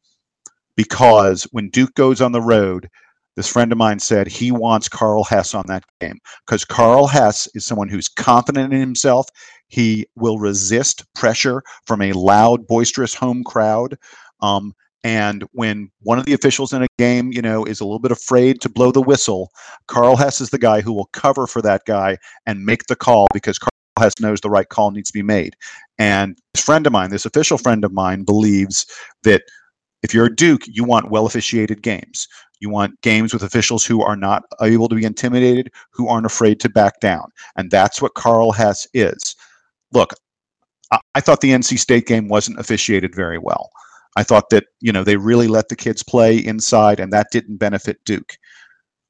because 0.77 1.45
when 1.53 1.71
Duke 1.71 1.95
goes 1.95 2.21
on 2.21 2.33
the 2.33 2.41
road, 2.41 2.89
this 3.37 3.49
friend 3.49 3.73
of 3.73 3.79
mine 3.79 3.99
said 3.99 4.27
he 4.27 4.53
wants 4.53 4.89
Karl 4.89 5.25
Hess 5.25 5.55
on 5.55 5.65
that 5.69 5.85
game 6.01 6.19
because 6.47 6.65
Karl 6.65 7.07
Hess 7.07 7.49
is 7.55 7.65
someone 7.65 7.89
who's 7.89 8.09
confident 8.09 8.73
in 8.73 8.81
himself. 8.81 9.27
He 9.69 10.07
will 10.17 10.39
resist 10.39 11.05
pressure 11.15 11.63
from 11.87 12.03
a 12.03 12.13
loud, 12.13 12.67
boisterous 12.67 13.15
home 13.15 13.43
crowd. 13.43 13.97
Um, 14.41 14.75
and 15.05 15.45
when 15.53 15.91
one 16.03 16.19
of 16.19 16.27
the 16.27 16.35
officials 16.35 16.73
in 16.73 16.83
a 16.83 16.89
game, 16.99 17.33
you 17.33 17.43
know, 17.43 17.65
is 17.65 17.81
a 17.81 17.85
little 17.85 17.99
bit 17.99 18.13
afraid 18.13 18.61
to 18.61 18.69
blow 18.69 18.93
the 18.93 19.03
whistle, 19.03 19.51
Karl 19.89 20.17
Hess 20.17 20.41
is 20.41 20.51
the 20.51 20.59
guy 20.59 20.81
who 20.81 20.93
will 20.93 21.09
cover 21.13 21.47
for 21.47 21.63
that 21.63 21.83
guy 21.87 22.19
and 22.47 22.65
make 22.65 22.85
the 22.85 22.97
call 22.97 23.27
because 23.33 23.59
Karl 23.59 23.71
Hess 23.99 24.21
knows 24.21 24.41
the 24.41 24.51
right 24.51 24.69
call 24.69 24.91
needs 24.91 25.11
to 25.11 25.19
be 25.19 25.23
made. 25.23 25.57
And 25.99 26.39
this 26.55 26.65
friend 26.65 26.87
of 26.87 26.93
mine, 26.93 27.11
this 27.11 27.27
official 27.27 27.59
friend 27.59 27.85
of 27.85 27.93
mine, 27.93 28.25
believes 28.25 28.87
that 29.25 29.43
if 30.03 30.12
you're 30.12 30.27
a 30.27 30.35
Duke, 30.35 30.62
you 30.67 30.85
want 30.85 31.11
well 31.11 31.27
officiated 31.27 31.83
games. 31.83 32.29
You 32.61 32.71
want 32.71 33.01
games 33.03 33.33
with 33.33 33.43
officials 33.43 33.85
who 33.85 34.03
are 34.03 34.17
not 34.17 34.45
able 34.61 34.88
to 34.88 34.95
be 34.95 35.05
intimidated, 35.05 35.71
who 35.91 36.09
aren't 36.09 36.27
afraid 36.27 36.61
to 36.61 36.69
back 36.69 37.01
down. 37.01 37.31
And 37.57 37.71
that's 37.71 38.01
what 38.01 38.15
Karl 38.15 38.53
Hess 38.53 38.87
is. 38.95 39.35
Look, 39.93 40.15
I, 41.15 41.21
thought 41.21 41.41
the 41.41 41.51
NC 41.51 41.79
State 41.79 42.07
game 42.07 42.29
wasn't 42.29 42.59
officiated 42.59 43.15
very 43.15 43.38
well. 43.38 43.71
I 44.17 44.23
thought 44.23 44.51
that, 44.51 44.65
you 44.81 44.93
know, 44.93 45.05
they 45.05 45.17
really 45.17 45.49
let 45.49 45.69
the 45.69 45.77
kids 45.77 46.03
play 46.03 46.37
inside 46.37 47.01
and 47.01 47.12
that 47.12 47.29
didn't 47.33 47.57
benefit 47.57 48.05
Duke. 48.05 48.37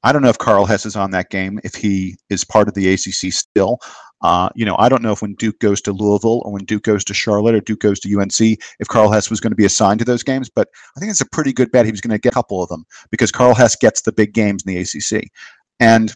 I 0.03 0.11
don't 0.11 0.21
know 0.21 0.29
if 0.29 0.37
Karl 0.37 0.65
Hess 0.65 0.85
is 0.85 0.95
on 0.95 1.11
that 1.11 1.29
game, 1.29 1.59
if 1.63 1.75
he 1.75 2.17
is 2.29 2.43
part 2.43 2.67
of 2.67 2.73
the 2.73 2.91
ACC 2.93 3.33
still. 3.33 3.79
Uh, 4.23 4.49
you 4.55 4.65
know, 4.65 4.75
I 4.79 4.87
don't 4.87 5.01
know 5.01 5.11
if 5.11 5.21
when 5.21 5.35
Duke 5.35 5.59
goes 5.59 5.81
to 5.81 5.91
Louisville 5.91 6.41
or 6.45 6.53
when 6.53 6.63
Duke 6.63 6.83
goes 6.83 7.03
to 7.05 7.13
Charlotte 7.13 7.55
or 7.55 7.59
Duke 7.59 7.81
goes 7.81 7.99
to 7.99 8.19
UNC, 8.19 8.39
if 8.79 8.87
Karl 8.87 9.11
Hess 9.11 9.29
was 9.29 9.41
going 9.41 9.51
to 9.51 9.55
be 9.55 9.65
assigned 9.65 9.99
to 9.99 10.05
those 10.05 10.23
games, 10.23 10.49
but 10.49 10.69
I 10.95 10.99
think 10.99 11.09
it's 11.11 11.21
a 11.21 11.25
pretty 11.25 11.51
good 11.51 11.71
bet 11.71 11.85
he 11.85 11.91
was 11.91 11.99
going 11.99 12.11
to 12.11 12.17
get 12.17 12.31
a 12.31 12.33
couple 12.33 12.63
of 12.63 12.69
them 12.69 12.85
because 13.11 13.31
Karl 13.31 13.53
Hess 13.53 13.75
gets 13.75 14.01
the 14.01 14.13
big 14.13 14.33
games 14.33 14.63
in 14.65 14.73
the 14.73 14.79
ACC. 14.79 15.29
And 15.79 16.13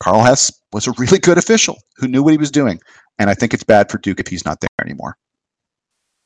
Karl 0.00 0.22
Hess 0.22 0.50
was 0.72 0.86
a 0.86 0.92
really 0.98 1.18
good 1.18 1.36
official 1.36 1.78
who 1.96 2.08
knew 2.08 2.22
what 2.22 2.32
he 2.32 2.38
was 2.38 2.50
doing. 2.50 2.80
And 3.18 3.28
I 3.28 3.34
think 3.34 3.52
it's 3.52 3.62
bad 3.62 3.90
for 3.90 3.98
Duke 3.98 4.18
if 4.18 4.28
he's 4.28 4.46
not 4.46 4.60
there 4.60 4.68
anymore. 4.80 5.18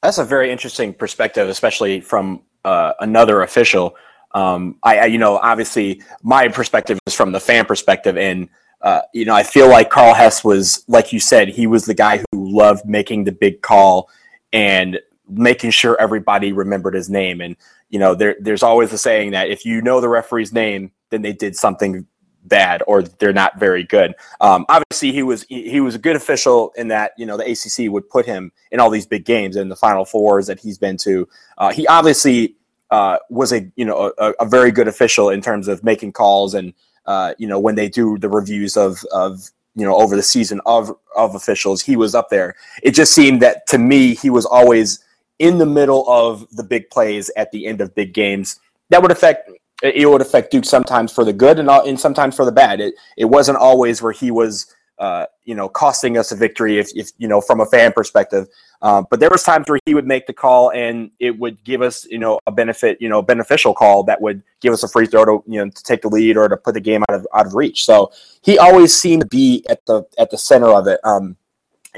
That's 0.02 0.18
a 0.18 0.24
very 0.24 0.52
interesting 0.52 0.94
perspective, 0.94 1.48
especially 1.48 2.00
from 2.00 2.42
uh, 2.64 2.92
another 3.00 3.42
official. 3.42 3.96
Um, 4.34 4.76
I, 4.84 4.98
I, 4.98 5.04
you 5.06 5.18
know, 5.18 5.38
obviously 5.38 6.02
my 6.22 6.46
perspective 6.48 7.00
is 7.06 7.14
from 7.14 7.32
the 7.32 7.40
fan 7.40 7.64
perspective, 7.64 8.16
and 8.16 8.48
uh, 8.82 9.02
you 9.12 9.24
know, 9.24 9.34
I 9.34 9.42
feel 9.42 9.68
like 9.68 9.90
Karl 9.90 10.14
Hess 10.14 10.44
was, 10.44 10.84
like 10.88 11.12
you 11.12 11.20
said, 11.20 11.48
he 11.48 11.66
was 11.66 11.86
the 11.86 11.94
guy 11.94 12.18
who 12.18 12.56
loved 12.56 12.86
making 12.86 13.24
the 13.24 13.32
big 13.32 13.62
call 13.62 14.10
and 14.52 15.00
making 15.28 15.70
sure 15.70 16.00
everybody 16.00 16.52
remembered 16.52 16.94
his 16.94 17.10
name. 17.10 17.40
And 17.40 17.56
you 17.88 17.98
know, 17.98 18.14
there, 18.14 18.36
there's 18.40 18.62
always 18.62 18.90
the 18.90 18.98
saying 18.98 19.32
that 19.32 19.48
if 19.48 19.64
you 19.64 19.80
know 19.80 20.00
the 20.00 20.08
referee's 20.08 20.52
name, 20.52 20.92
then 21.10 21.22
they 21.22 21.32
did 21.32 21.56
something 21.56 22.06
bad 22.44 22.82
or 22.86 23.02
they're 23.02 23.32
not 23.32 23.58
very 23.58 23.82
good. 23.82 24.14
Um, 24.40 24.66
obviously, 24.68 25.12
he 25.12 25.22
was 25.22 25.42
he, 25.44 25.68
he, 25.68 25.80
was 25.80 25.94
a 25.94 25.98
good 25.98 26.16
official 26.16 26.72
in 26.76 26.88
that 26.88 27.12
you 27.16 27.26
know 27.26 27.36
the 27.36 27.44
ACC 27.44 27.90
would 27.90 28.08
put 28.08 28.26
him 28.26 28.52
in 28.70 28.80
all 28.80 28.90
these 28.90 29.06
big 29.06 29.24
games 29.24 29.56
in 29.56 29.68
the 29.68 29.76
Final 29.76 30.04
Fours 30.04 30.46
that 30.46 30.60
he's 30.60 30.78
been 30.78 30.96
to. 30.98 31.28
Uh, 31.58 31.72
he 31.72 31.86
obviously 31.86 32.56
uh, 32.90 33.18
was 33.30 33.52
a 33.52 33.70
you 33.76 33.84
know 33.84 34.12
a, 34.18 34.32
a, 34.40 34.46
very 34.46 34.70
good 34.70 34.88
official 34.88 35.28
in 35.30 35.40
terms 35.40 35.68
of 35.68 35.82
making 35.82 36.12
calls 36.12 36.54
and 36.54 36.72
uh, 37.06 37.34
you 37.38 37.46
know, 37.46 37.58
when 37.58 37.74
they 37.74 37.88
do 37.88 38.18
the 38.18 38.28
reviews 38.28 38.76
of 38.76 39.04
of 39.12 39.50
you 39.74 39.84
know 39.84 39.96
over 39.96 40.16
the 40.16 40.22
season 40.22 40.60
of 40.66 40.96
of 41.16 41.34
officials, 41.34 41.82
he 41.82 41.96
was 41.96 42.14
up 42.14 42.28
there. 42.30 42.54
It 42.82 42.92
just 42.92 43.12
seemed 43.12 43.42
that 43.42 43.66
to 43.68 43.78
me 43.78 44.14
he 44.14 44.30
was 44.30 44.46
always 44.46 45.02
in 45.38 45.58
the 45.58 45.66
middle 45.66 46.08
of 46.08 46.46
the 46.52 46.64
big 46.64 46.90
plays 46.90 47.30
at 47.36 47.50
the 47.52 47.66
end 47.66 47.80
of 47.80 47.94
big 47.94 48.14
games. 48.14 48.58
That 48.90 49.02
would 49.02 49.10
affect 49.10 49.50
it 49.82 50.08
would 50.08 50.22
affect 50.22 50.50
Duke 50.50 50.64
sometimes 50.64 51.12
for 51.12 51.24
the 51.24 51.32
good 51.32 51.58
and, 51.58 51.68
and 51.68 52.00
sometimes 52.00 52.34
for 52.34 52.44
the 52.44 52.52
bad. 52.52 52.80
It 52.80 52.94
it 53.16 53.26
wasn't 53.26 53.58
always 53.58 54.02
where 54.02 54.12
he 54.12 54.30
was 54.30 54.74
uh, 54.98 55.26
you 55.44 55.54
know, 55.54 55.68
costing 55.68 56.16
us 56.16 56.32
a 56.32 56.36
victory 56.36 56.78
if, 56.78 56.90
if 56.94 57.10
you 57.18 57.28
know, 57.28 57.40
from 57.40 57.60
a 57.60 57.66
fan 57.66 57.92
perspective. 57.92 58.48
Um, 58.82 59.06
but 59.10 59.20
there 59.20 59.30
was 59.30 59.42
times 59.42 59.68
where 59.68 59.78
he 59.86 59.94
would 59.94 60.06
make 60.06 60.26
the 60.26 60.32
call 60.32 60.70
and 60.70 61.10
it 61.18 61.38
would 61.38 61.62
give 61.64 61.82
us, 61.82 62.04
you 62.06 62.18
know, 62.18 62.40
a 62.46 62.52
benefit, 62.52 62.98
you 63.00 63.08
know, 63.08 63.22
beneficial 63.22 63.74
call 63.74 64.02
that 64.04 64.20
would 64.20 64.42
give 64.60 64.72
us 64.72 64.82
a 64.82 64.88
free 64.88 65.06
throw 65.06 65.24
to, 65.24 65.42
you 65.46 65.64
know, 65.64 65.70
to 65.70 65.82
take 65.82 66.02
the 66.02 66.08
lead 66.08 66.36
or 66.36 66.48
to 66.48 66.56
put 66.56 66.74
the 66.74 66.80
game 66.80 67.02
out 67.08 67.14
of 67.14 67.26
out 67.34 67.46
of 67.46 67.54
reach. 67.54 67.84
So 67.84 68.12
he 68.42 68.58
always 68.58 68.98
seemed 68.98 69.22
to 69.22 69.28
be 69.28 69.64
at 69.68 69.84
the 69.86 70.04
at 70.18 70.30
the 70.30 70.38
center 70.38 70.68
of 70.68 70.86
it. 70.86 71.00
Um, 71.04 71.36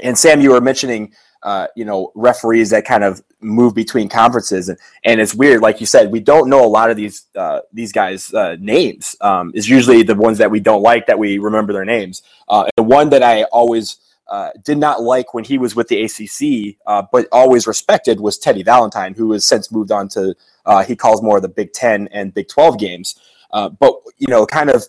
and 0.01 0.17
Sam, 0.17 0.41
you 0.41 0.51
were 0.51 0.61
mentioning, 0.61 1.13
uh, 1.43 1.67
you 1.75 1.85
know, 1.85 2.11
referees 2.15 2.69
that 2.69 2.85
kind 2.85 3.03
of 3.03 3.21
move 3.41 3.73
between 3.73 4.09
conferences, 4.09 4.69
and, 4.69 4.77
and 5.03 5.21
it's 5.21 5.33
weird. 5.33 5.61
Like 5.61 5.79
you 5.79 5.85
said, 5.85 6.11
we 6.11 6.19
don't 6.19 6.49
know 6.49 6.65
a 6.65 6.67
lot 6.67 6.89
of 6.89 6.97
these 6.97 7.27
uh, 7.35 7.61
these 7.71 7.91
guys' 7.91 8.33
uh, 8.33 8.57
names. 8.59 9.15
Um, 9.21 9.51
is 9.55 9.69
usually 9.69 10.03
the 10.03 10.15
ones 10.15 10.37
that 10.39 10.51
we 10.51 10.59
don't 10.59 10.81
like 10.81 11.07
that 11.07 11.19
we 11.19 11.37
remember 11.37 11.73
their 11.73 11.85
names. 11.85 12.21
Uh, 12.47 12.67
the 12.75 12.83
one 12.83 13.09
that 13.09 13.23
I 13.23 13.43
always 13.43 13.97
uh, 14.27 14.49
did 14.63 14.77
not 14.77 15.01
like 15.01 15.33
when 15.33 15.43
he 15.43 15.57
was 15.57 15.75
with 15.75 15.87
the 15.87 16.03
ACC, 16.03 16.77
uh, 16.85 17.03
but 17.11 17.27
always 17.31 17.67
respected 17.67 18.19
was 18.19 18.37
Teddy 18.37 18.63
Valentine, 18.63 19.13
who 19.13 19.31
has 19.31 19.45
since 19.45 19.71
moved 19.71 19.91
on 19.91 20.07
to 20.09 20.35
uh, 20.65 20.83
he 20.83 20.95
calls 20.95 21.21
more 21.21 21.37
of 21.37 21.41
the 21.41 21.49
Big 21.49 21.73
Ten 21.73 22.07
and 22.11 22.33
Big 22.33 22.47
Twelve 22.47 22.77
games. 22.77 23.15
but 23.51 23.95
you 24.17 24.27
know, 24.27 24.45
kind 24.45 24.69
of 24.69 24.85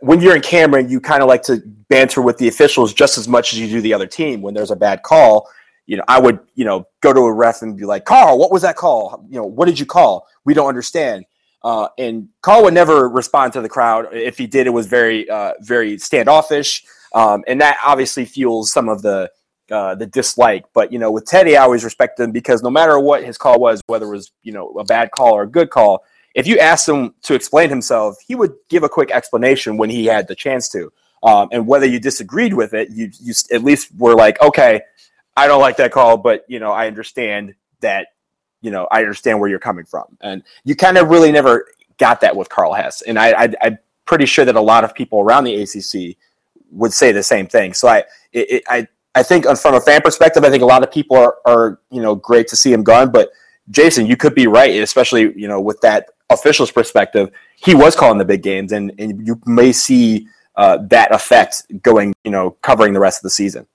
when 0.00 0.20
you're 0.20 0.34
in 0.34 0.42
Cameron, 0.42 0.88
you 0.88 1.00
kind 1.00 1.22
of 1.22 1.28
like 1.28 1.42
to 1.44 1.62
banter 1.88 2.22
with 2.22 2.38
the 2.38 2.48
officials 2.48 2.92
just 2.92 3.18
as 3.18 3.28
much 3.28 3.52
as 3.52 3.60
you 3.60 3.68
do 3.68 3.80
the 3.80 3.94
other 3.94 4.06
team. 4.06 4.42
When 4.42 4.54
there's 4.54 4.70
a 4.70 4.76
bad 4.76 5.02
call, 5.02 5.48
you 5.86 5.96
know, 5.96 6.04
I 6.08 6.18
would, 6.18 6.40
you 6.54 6.64
know, 6.64 6.86
go 7.00 7.12
to 7.12 7.20
a 7.20 7.32
ref 7.32 7.62
and 7.62 7.76
be 7.76 7.84
like, 7.84 8.04
Karl, 8.04 8.38
what 8.38 8.50
was 8.50 8.62
that 8.62 8.76
call? 8.76 9.24
You 9.28 9.36
know, 9.36 9.44
what 9.44 9.66
did 9.66 9.78
you 9.78 9.86
call? 9.86 10.26
We 10.44 10.54
don't 10.54 10.68
understand. 10.68 11.24
Uh, 11.62 11.88
and 11.98 12.28
Karl 12.42 12.64
would 12.64 12.74
never 12.74 13.08
respond 13.08 13.52
to 13.54 13.60
the 13.60 13.68
crowd. 13.68 14.08
If 14.12 14.38
he 14.38 14.46
did, 14.46 14.66
it 14.66 14.70
was 14.70 14.86
very, 14.86 15.28
uh, 15.28 15.54
very 15.60 15.98
standoffish. 15.98 16.84
Um, 17.14 17.44
and 17.46 17.60
that 17.60 17.78
obviously 17.84 18.24
fuels 18.24 18.72
some 18.72 18.88
of 18.88 19.02
the, 19.02 19.30
uh, 19.70 19.94
the 19.94 20.06
dislike. 20.06 20.64
But, 20.74 20.92
you 20.92 20.98
know, 20.98 21.10
with 21.10 21.24
Teddy, 21.26 21.56
I 21.56 21.62
always 21.62 21.84
respected 21.84 22.24
him 22.24 22.32
because 22.32 22.62
no 22.62 22.70
matter 22.70 22.98
what 22.98 23.24
his 23.24 23.38
call 23.38 23.58
was, 23.58 23.80
whether 23.86 24.06
it 24.06 24.10
was, 24.10 24.32
you 24.42 24.52
know, 24.52 24.68
a 24.78 24.84
bad 24.84 25.10
call 25.12 25.32
or 25.34 25.42
a 25.42 25.48
good 25.48 25.70
call, 25.70 26.04
if 26.34 26.46
you 26.46 26.58
asked 26.58 26.88
him 26.88 27.14
to 27.22 27.34
explain 27.34 27.70
himself, 27.70 28.16
he 28.26 28.34
would 28.34 28.54
give 28.68 28.82
a 28.82 28.88
quick 28.88 29.10
explanation 29.10 29.76
when 29.76 29.88
he 29.88 30.04
had 30.04 30.28
the 30.28 30.34
chance 30.34 30.68
to. 30.70 30.92
Um, 31.22 31.48
and 31.50 31.66
whether 31.66 31.86
you 31.86 31.98
disagreed 31.98 32.54
with 32.54 32.74
it, 32.74 32.90
you, 32.90 33.10
you 33.20 33.32
at 33.50 33.64
least 33.64 33.88
were 33.96 34.14
like, 34.14 34.40
okay, 34.42 34.82
I 35.36 35.46
don't 35.46 35.60
like 35.60 35.76
that 35.76 35.92
call, 35.92 36.16
but 36.16 36.44
you 36.48 36.58
know, 36.58 36.72
I 36.72 36.86
understand 36.86 37.54
that, 37.80 38.08
you 38.62 38.70
know, 38.70 38.88
I 38.90 39.00
understand 39.00 39.38
where 39.38 39.48
you're 39.48 39.58
coming 39.58 39.84
from. 39.84 40.16
And 40.20 40.42
you 40.64 40.74
kind 40.74 40.96
of 40.96 41.08
really 41.08 41.30
never 41.30 41.66
got 41.98 42.20
that 42.22 42.34
with 42.34 42.48
Karl 42.48 42.72
Hess. 42.72 43.02
And 43.02 43.18
I, 43.18 43.30
I, 43.30 43.66
am 43.66 43.78
pretty 44.06 44.26
sure 44.26 44.44
that 44.44 44.56
a 44.56 44.60
lot 44.60 44.84
of 44.84 44.94
people 44.94 45.20
around 45.20 45.44
the 45.44 45.62
ACC 45.62 46.16
would 46.70 46.92
say 46.92 47.12
the 47.12 47.22
same 47.22 47.46
thing. 47.46 47.74
So 47.74 47.88
I, 47.88 48.04
it, 48.32 48.62
I, 48.68 48.86
I 49.14 49.22
think 49.22 49.46
from 49.58 49.74
a 49.74 49.80
fan 49.80 50.02
perspective, 50.02 50.44
I 50.44 50.50
think 50.50 50.62
a 50.62 50.66
lot 50.66 50.82
of 50.82 50.90
people 50.90 51.16
are, 51.16 51.36
are, 51.46 51.80
you 51.90 52.02
know, 52.02 52.14
great 52.14 52.48
to 52.48 52.56
see 52.56 52.72
him 52.72 52.82
gone. 52.82 53.10
But 53.10 53.30
Jason, 53.70 54.06
you 54.06 54.16
could 54.16 54.34
be 54.34 54.46
right, 54.46 54.70
especially 54.82 55.32
you 55.40 55.48
know 55.48 55.60
with 55.60 55.80
that 55.80 56.10
official's 56.30 56.70
perspective. 56.70 57.30
He 57.56 57.74
was 57.74 57.96
calling 57.96 58.18
the 58.18 58.24
big 58.24 58.42
games, 58.42 58.72
and, 58.72 58.92
and 58.98 59.26
you 59.26 59.40
may 59.46 59.72
see 59.72 60.28
uh, 60.56 60.78
that 60.88 61.12
effect 61.12 61.64
going, 61.82 62.14
you 62.24 62.30
know, 62.30 62.50
covering 62.62 62.92
the 62.92 63.00
rest 63.00 63.18
of 63.18 63.22
the 63.22 63.30
season 63.30 63.66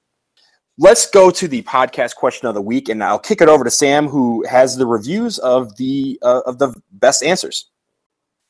let's 0.78 1.10
go 1.10 1.32
to 1.32 1.48
the 1.48 1.62
podcast 1.64 2.16
question 2.16 2.48
of 2.48 2.56
the 2.56 2.62
week, 2.62 2.90
and 2.90 3.04
I'll 3.04 3.20
kick 3.20 3.42
it 3.42 3.50
over 3.50 3.64
to 3.64 3.72
Sam, 3.72 4.08
who 4.08 4.46
has 4.48 4.76
the 4.76 4.86
reviews 4.86 5.38
of 5.40 5.76
the 5.78 6.20
uh, 6.22 6.42
of 6.46 6.58
the 6.60 6.74
best 6.92 7.24
answers. 7.24 7.70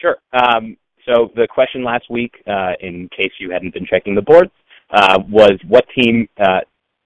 Sure. 0.01 0.17
Um, 0.33 0.77
so 1.05 1.31
the 1.35 1.47
question 1.47 1.83
last 1.83 2.09
week, 2.09 2.33
uh, 2.47 2.73
in 2.79 3.09
case 3.15 3.31
you 3.39 3.51
hadn't 3.51 3.73
been 3.73 3.85
checking 3.85 4.15
the 4.15 4.21
boards, 4.21 4.51
uh, 4.91 5.19
was 5.29 5.59
what 5.67 5.85
team 5.95 6.27
uh, 6.39 6.61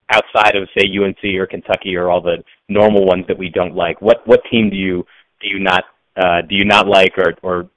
outside 0.10 0.56
of 0.56 0.68
say 0.78 0.88
UNC 0.88 1.24
or 1.40 1.48
Kentucky 1.48 1.96
or 1.96 2.10
all 2.10 2.22
the 2.22 2.44
normal 2.70 3.06
ones 3.06 3.26
that 3.28 3.38
we 3.38 3.50
don't 3.50 3.76
like, 3.76 4.02
what 4.02 4.26
what 4.26 4.42
team 4.52 4.70
do 4.70 4.76
you 4.76 5.06
do 5.42 5.48
you 5.48 5.60
not 5.60 5.84
uh, 6.18 6.42
do 6.48 6.56
you 6.56 6.66
not 6.66 6.88
like 6.88 7.14
or 7.18 7.34
or 7.42 7.70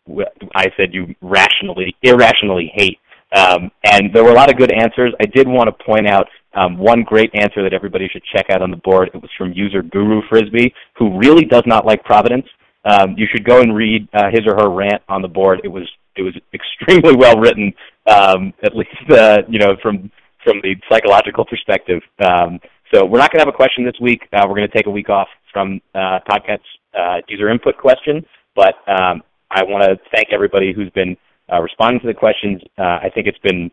I 0.55 0.67
said 0.77 0.93
you 0.93 1.15
rationally 1.21 1.97
irrationally 2.03 2.73
hate? 2.75 2.99
Um, 3.35 3.71
and 3.85 4.13
there 4.13 4.25
were 4.25 4.31
a 4.31 4.35
lot 4.35 4.51
of 4.51 4.57
good 4.57 4.73
answers. 4.73 5.13
I 5.21 5.27
did 5.27 5.47
want 5.47 5.69
to 5.69 5.85
point 5.85 6.09
out 6.09 6.27
um, 6.55 6.79
one 6.79 7.03
great 7.03 7.31
answer 7.35 7.63
that 7.63 7.75
everybody 7.75 8.09
should 8.11 8.23
check 8.35 8.47
out 8.51 8.63
on 8.63 8.71
the 8.71 8.77
board. 8.79 9.11
It 9.13 9.21
was 9.21 9.31
from 9.37 9.53
user 9.53 9.83
Guru 9.83 10.23
Frisbee, 10.29 10.73
who 10.97 11.19
really 11.19 11.45
does 11.45 11.65
not 11.67 11.85
like 11.85 12.03
Providence. 12.05 12.47
Um, 12.85 13.15
you 13.17 13.27
should 13.31 13.45
go 13.45 13.61
and 13.61 13.77
read 13.77 14.09
uh, 14.15 14.31
his 14.31 14.47
or 14.47 14.55
her 14.55 14.71
rant 14.71 15.03
on 15.09 15.21
the 15.21 15.29
board. 15.29 15.61
It 15.63 15.69
was 15.69 15.89
it 16.17 16.23
was 16.23 16.35
extremely 16.55 17.17
well 17.19 17.39
written, 17.39 17.73
um, 18.07 18.55
at 18.63 18.75
least 18.75 19.11
uh, 19.11 19.43
you 19.49 19.59
know 19.59 19.77
from 19.83 20.11
from 20.43 20.61
the 20.63 20.75
psychological 20.91 21.45
perspective. 21.45 22.01
Um, 22.25 22.61
so 22.95 23.05
we're 23.05 23.19
not 23.19 23.31
going 23.31 23.41
to 23.41 23.47
have 23.47 23.55
a 23.55 23.57
question 23.57 23.85
this 23.85 24.01
week. 24.01 24.23
Uh, 24.33 24.47
we're 24.49 24.57
going 24.57 24.69
to 24.69 24.75
take 24.75 24.87
a 24.87 24.91
week 24.91 25.11
off 25.11 25.29
from 25.53 25.81
uh, 25.95 26.21
podcast 26.31 26.61
uh, 26.99 27.21
user 27.29 27.51
input 27.51 27.77
question, 27.77 28.25
but 28.57 28.77
um, 28.87 29.23
I 29.51 29.63
want 29.65 29.85
to 29.85 29.99
thank 30.15 30.29
everybody 30.33 30.73
who's 30.73 30.91
been 30.91 31.17
uh, 31.53 31.61
responding 31.61 32.01
to 32.01 32.07
the 32.07 32.15
questions. 32.15 32.63
Uh, 32.79 32.99
I 33.03 33.11
think 33.15 33.27
it's 33.27 33.39
been 33.39 33.71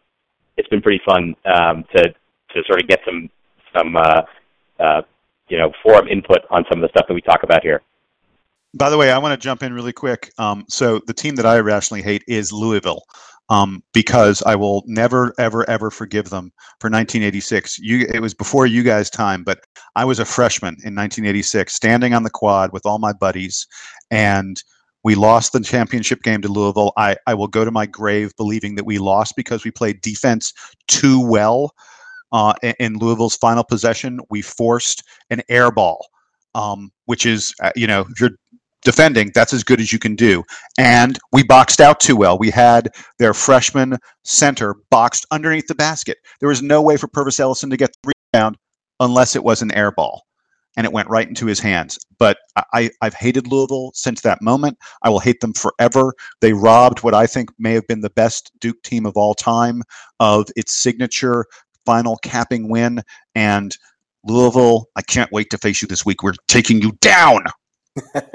it's 0.58 0.70
been 0.70 0.82
pretty 0.82 1.02
fun 1.06 1.36
um, 1.46 1.84
to 1.96 2.04
to 2.04 2.64
sort 2.68 2.82
of 2.82 2.88
get 2.88 3.00
some 3.06 3.30
some 3.76 3.96
uh, 3.96 4.22
uh, 4.80 5.02
you 5.50 5.58
know 5.58 5.72
forum 5.84 6.08
input 6.08 6.40
on 6.50 6.64
some 6.70 6.82
of 6.82 6.90
the 6.90 6.90
stuff 6.90 7.08
that 7.08 7.14
we 7.14 7.22
talk 7.22 7.44
about 7.44 7.62
here. 7.64 7.82
By 8.78 8.90
the 8.90 8.98
way, 8.98 9.12
I 9.12 9.18
want 9.18 9.40
to 9.40 9.44
jump 9.44 9.64
in 9.64 9.74
really 9.74 9.94
quick. 9.94 10.32
Um, 10.38 10.66
so 10.68 11.00
the 11.08 11.14
team 11.14 11.36
that 11.36 11.46
I 11.46 11.58
irrationally 11.58 12.02
hate 12.02 12.24
is 12.28 12.52
Louisville. 12.52 13.04
Um, 13.48 13.84
because 13.94 14.42
I 14.42 14.56
will 14.56 14.84
never, 14.88 15.32
ever, 15.38 15.70
ever 15.70 15.92
forgive 15.92 16.32
them 16.32 16.52
for 16.80 16.90
1986. 16.90 17.78
You, 17.78 18.08
it 18.12 18.20
was 18.20 18.34
before 18.34 18.66
you 18.66 18.82
guys' 18.82 19.08
time, 19.12 19.44
but 19.44 19.60
I 19.96 20.04
was 20.04 20.18
a 20.18 20.26
freshman 20.26 20.74
in 20.84 20.96
1986, 20.96 21.72
standing 21.72 22.16
on 22.16 22.24
the 22.24 22.32
quad 22.32 22.74
with 22.74 22.88
all 22.88 22.98
my 22.98 23.14
buddies, 23.14 23.68
and 24.10 24.58
we 25.06 25.14
lost 25.14 25.54
the 25.54 25.60
championship 25.60 26.24
game 26.24 26.42
to 26.42 26.48
Louisville. 26.48 26.92
I, 26.98 27.16
I 27.28 27.36
will 27.36 27.48
go 27.48 27.64
to 27.64 27.70
my 27.70 27.86
grave 27.86 28.36
believing 28.38 28.74
that 28.76 28.86
we 28.86 28.98
lost 28.98 29.36
because 29.36 29.64
we 29.64 29.70
played 29.70 30.02
defense 30.02 30.52
too 30.88 31.26
well 31.26 31.76
uh, 32.32 32.54
in 32.80 32.98
Louisville's 32.98 33.38
final 33.38 33.64
possession, 33.64 34.20
we 34.30 34.42
forced 34.42 35.04
an 35.30 35.42
air 35.48 35.72
ball, 35.72 36.08
um, 36.56 36.92
which 37.06 37.26
is, 37.26 37.54
uh, 37.62 37.72
you 37.76 37.86
know, 37.86 38.02
if 38.10 38.20
you're 38.20 38.32
defending, 38.84 39.32
that's 39.34 39.54
as 39.54 39.64
good 39.64 39.80
as 39.80 39.94
you 39.94 40.00
can 40.00 40.16
do. 40.16 40.44
And 40.78 41.20
we 41.32 41.44
boxed 41.44 41.80
out 41.80 42.00
too 42.00 42.16
well. 42.16 42.38
We 42.38 42.50
had 42.50 42.90
their 43.20 43.36
freshman 43.36 44.00
center 44.24 44.76
boxed 44.90 45.26
underneath 45.32 45.68
the 45.68 45.76
basket. 45.76 46.18
There 46.40 46.50
was 46.50 46.62
no 46.62 46.82
way 46.82 46.98
for 46.98 47.08
Pervis 47.08 47.40
Ellison 47.40 47.70
to 47.70 47.78
get 47.78 47.96
the 48.04 48.12
rebound 48.34 48.58
unless 49.00 49.36
it 49.36 49.44
was 49.44 49.62
an 49.62 49.72
air 49.72 49.92
ball. 49.92 50.24
And 50.78 50.86
it 50.86 50.94
went 50.94 51.10
right 51.10 51.28
into 51.28 51.46
his 51.46 51.60
hands. 51.60 51.98
But 52.18 52.38
I, 52.74 52.90
I've 53.02 53.14
hated 53.14 53.48
Louisville 53.48 53.92
since 53.94 54.22
that 54.22 54.42
moment. 54.42 54.78
I 55.04 55.10
will 55.10 55.20
hate 55.20 55.40
them 55.40 55.54
forever. 55.54 56.14
They 56.42 56.54
robbed 56.54 57.04
what 57.04 57.14
I 57.14 57.28
think 57.28 57.50
may 57.58 57.74
have 57.74 57.88
been 57.88 58.02
the 58.02 58.10
best 58.10 58.52
Duke 58.60 58.82
team 58.84 59.06
of 59.06 59.16
all 59.16 59.34
time 59.34 59.84
of 60.20 60.48
its 60.56 60.74
signature 60.74 61.46
final 61.86 62.18
capping 62.18 62.70
win. 62.70 63.02
And 63.36 63.76
Louisville, 64.26 64.90
I 64.96 65.02
can't 65.02 65.32
wait 65.32 65.50
to 65.52 65.58
face 65.58 65.82
you 65.82 65.88
this 65.88 66.06
week. 66.06 66.24
We're 66.24 66.34
taking 66.48 66.82
you 66.82 66.94
down. 67.02 67.46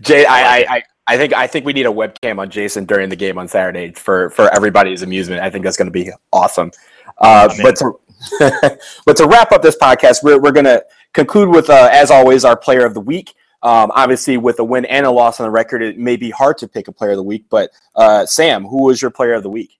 Jay, 0.00 0.24
I, 0.26 0.66
I, 0.68 0.82
I 1.06 1.16
think 1.16 1.32
I 1.34 1.46
think 1.46 1.66
we 1.66 1.72
need 1.72 1.86
a 1.86 1.90
webcam 1.90 2.38
on 2.38 2.50
Jason 2.50 2.86
during 2.86 3.10
the 3.10 3.16
game 3.16 3.38
on 3.38 3.46
Saturday 3.46 3.92
for 3.92 4.30
for 4.30 4.52
everybody's 4.54 5.02
amusement. 5.02 5.42
I 5.42 5.50
think 5.50 5.64
that's 5.64 5.76
going 5.76 5.86
to 5.86 5.92
be 5.92 6.10
awesome. 6.32 6.70
Uh, 7.18 7.52
but 7.62 7.76
to 7.76 7.92
but 9.06 9.16
to 9.18 9.26
wrap 9.26 9.52
up 9.52 9.62
this 9.62 9.76
podcast, 9.76 10.22
we're 10.22 10.40
we're 10.40 10.52
going 10.52 10.64
to 10.64 10.82
conclude 11.14 11.48
with 11.48 11.70
uh, 11.70 11.88
as 11.90 12.10
always 12.10 12.44
our 12.44 12.56
player 12.56 12.84
of 12.84 12.92
the 12.92 13.00
week. 13.00 13.34
Um, 13.62 13.90
obviously, 13.94 14.36
with 14.36 14.58
a 14.58 14.64
win 14.64 14.84
and 14.84 15.06
a 15.06 15.10
loss 15.10 15.40
on 15.40 15.46
the 15.46 15.50
record, 15.50 15.82
it 15.82 15.98
may 15.98 16.16
be 16.16 16.28
hard 16.28 16.58
to 16.58 16.68
pick 16.68 16.86
a 16.86 16.92
player 16.92 17.12
of 17.12 17.16
the 17.16 17.22
week. 17.22 17.46
But 17.48 17.70
uh, 17.94 18.26
Sam, 18.26 18.64
who 18.64 18.84
was 18.84 19.00
your 19.00 19.10
player 19.10 19.32
of 19.32 19.42
the 19.42 19.48
week? 19.48 19.78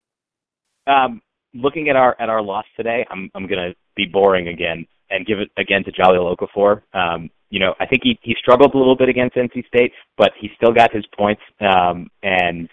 Um, 0.87 1.21
looking 1.53 1.91
at 1.91 1.97
our 1.97 2.17
at 2.19 2.31
our 2.31 2.41
loss 2.41 2.65
today, 2.77 3.05
I'm 3.11 3.31
I'm 3.35 3.47
gonna 3.47 3.75
be 3.95 4.07
boring 4.07 4.49
again 4.49 4.87
and 5.11 5.27
give 5.27 5.39
it 5.39 5.51
again 5.59 5.85
to 5.85 5.93
Jahlil 5.93 6.35
Okafor. 6.35 6.83
Um, 6.95 7.31
you 7.51 7.61
know, 7.61 7.75
I 7.79 7.85
think 7.85 8.03
he 8.05 8.19
he 8.23 8.35
struggled 8.39 8.75
a 8.75 8.79
little 8.79 8.97
bit 8.97 9.11
against 9.11 9.37
NC 9.37 9.67
State, 9.67 9.93
but 10.17 10.33
he 10.41 10.51
still 10.57 10.73
got 10.73 10.91
his 10.95 11.05
points. 11.17 11.43
Um, 11.61 12.11
and 12.23 12.71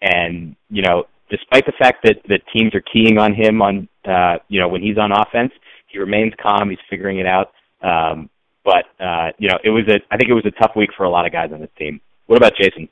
and 0.00 0.54
you 0.70 0.82
know, 0.82 1.04
despite 1.28 1.66
the 1.66 1.72
fact 1.72 2.04
that 2.04 2.16
that 2.28 2.42
teams 2.56 2.72
are 2.74 2.82
keying 2.92 3.18
on 3.18 3.34
him 3.34 3.60
on 3.60 3.88
uh, 4.04 4.36
you 4.48 4.60
know 4.60 4.68
when 4.68 4.80
he's 4.80 4.96
on 4.96 5.10
offense, 5.10 5.52
he 5.88 5.98
remains 5.98 6.32
calm. 6.40 6.70
He's 6.70 6.78
figuring 6.88 7.18
it 7.18 7.26
out. 7.26 7.52
Um, 7.82 8.30
but 8.64 8.84
uh, 9.00 9.32
you 9.38 9.48
know, 9.48 9.58
it 9.64 9.70
was 9.70 9.86
a 9.88 10.00
I 10.10 10.16
think 10.16 10.30
it 10.30 10.34
was 10.34 10.46
a 10.46 10.50
tough 10.52 10.72
week 10.76 10.90
for 10.96 11.04
a 11.04 11.10
lot 11.10 11.26
of 11.26 11.32
guys 11.32 11.52
on 11.52 11.60
this 11.60 11.70
team. 11.76 12.00
What 12.26 12.36
about 12.36 12.54
Jason? 12.56 12.88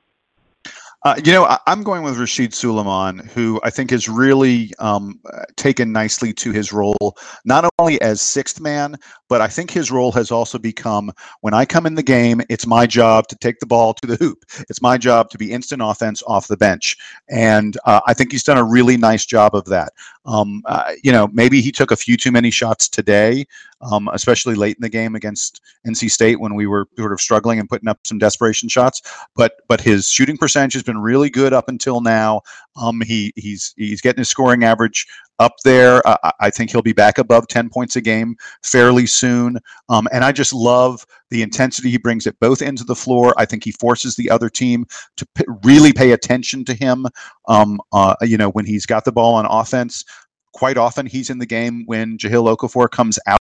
Uh, 1.03 1.15
you 1.25 1.33
know, 1.33 1.45
I, 1.45 1.59
am 1.67 1.83
going 1.83 2.03
with 2.03 2.17
Rasheed 2.17 2.51
Sulaimon, 2.51 3.27
who 3.31 3.59
I 3.65 3.71
think 3.71 3.91
has 3.91 4.07
really 4.07 4.71
um, 4.79 5.19
taken 5.57 5.93
nicely 5.93 6.35
to 6.35 6.53
his 6.53 6.75
role, 6.75 7.17
not 7.47 7.65
only 7.79 7.99
as 8.03 8.21
sixth 8.21 8.61
man, 8.61 8.97
but 9.27 9.41
I 9.41 9.49
think 9.49 9.71
his 9.71 9.91
role 9.91 10.13
has 10.13 10.31
also 10.31 10.59
become 10.59 11.11
when 11.41 11.55
I 11.55 11.65
come 11.65 11.87
in 11.87 11.95
the 11.95 12.03
game, 12.03 12.43
it's 12.51 12.67
my 12.67 12.87
job 12.87 13.29
to 13.29 13.37
take 13.37 13.61
the 13.61 13.67
ball 13.67 13.95
to 13.95 14.07
the 14.07 14.17
hoop. 14.17 14.45
It's 14.69 14.83
my 14.83 14.99
job 14.99 15.31
to 15.31 15.39
be 15.39 15.53
instant 15.53 15.81
offense 15.83 16.23
off 16.27 16.49
the 16.49 16.57
bench. 16.59 16.99
And 17.31 17.79
uh, 17.87 18.01
I 18.07 18.13
think 18.13 18.31
he's 18.31 18.45
done 18.45 18.59
a 18.59 18.65
really 18.65 18.99
nice 18.99 19.25
job 19.25 19.55
of 19.55 19.65
that. 19.67 19.95
Um, 20.27 20.63
uh, 20.67 20.93
you 21.03 21.13
know, 21.13 21.29
maybe 21.29 21.63
he 21.63 21.73
took 21.73 21.93
a 21.93 21.97
few 21.97 22.19
too 22.19 22.31
many 22.31 22.51
shots 22.51 22.91
today, 22.91 23.47
um, 23.81 24.09
especially 24.13 24.55
late 24.55 24.77
in 24.77 24.83
the 24.83 24.89
game 24.89 25.15
against 25.15 25.61
NC 25.87 26.11
State 26.11 26.41
when 26.41 26.55
we 26.55 26.67
were 26.67 26.87
sort 26.99 27.13
of 27.13 27.21
struggling 27.21 27.59
and 27.59 27.69
putting 27.69 27.89
up 27.89 27.99
some 28.05 28.19
desperation 28.19 28.69
shots. 28.69 29.03
But 29.35 29.55
but 29.69 29.81
his 29.81 30.09
shooting 30.09 30.37
percentage 30.37 30.75
has 30.75 30.83
been 30.83 30.99
really 30.99 31.31
good 31.31 31.53
up 31.53 31.69
until 31.69 32.01
now. 32.01 32.43
Um, 32.77 33.01
he 33.01 33.33
he's 33.37 33.75
he's 33.77 34.01
getting 34.01 34.21
his 34.21 34.29
scoring 34.29 34.65
average 34.65 35.07
up 35.41 35.55
there. 35.65 36.07
Uh, 36.07 36.31
I 36.39 36.51
think 36.51 36.71
he'll 36.71 36.83
be 36.83 36.93
back 36.93 37.19
above 37.19 37.49
10 37.49 37.71
points 37.71 37.97
a 37.97 38.01
game 38.01 38.37
fairly 38.63 39.07
soon. 39.07 39.59
Um, 39.89 40.07
and 40.13 40.23
I 40.23 40.33
just 40.33 40.53
love 40.53 41.05
the 41.31 41.43
intensity 41.43 41.91
he 41.91 41.97
brings 41.97 42.27
at 42.27 42.39
both 42.41 42.61
ends 42.61 42.81
of 42.81 42.87
the 42.87 42.95
floor. 42.95 43.35
I 43.39 43.47
think 43.47 43.65
he 43.65 43.73
forces 43.73 44.15
the 44.15 44.31
other 44.31 44.51
team 44.51 44.85
to 45.17 45.27
p- 45.35 45.45
really 45.65 45.93
pay 45.93 46.13
attention 46.13 46.65
to 46.67 46.75
him. 46.75 47.07
Um, 47.49 47.81
uh, 47.93 48.17
you 48.21 48.37
know, 48.37 48.51
when 48.51 48.67
he's 48.67 48.85
got 48.85 49.07
the 49.07 49.13
ball 49.13 49.35
on 49.35 49.47
offense, 49.47 50.05
quite 50.53 50.77
often 50.77 51.07
he's 51.07 51.31
in 51.31 51.39
the 51.39 51.47
game 51.47 51.85
when 51.87 52.19
Jahlil 52.19 52.55
Okafor 52.55 52.91
comes 52.91 53.19
out. 53.27 53.41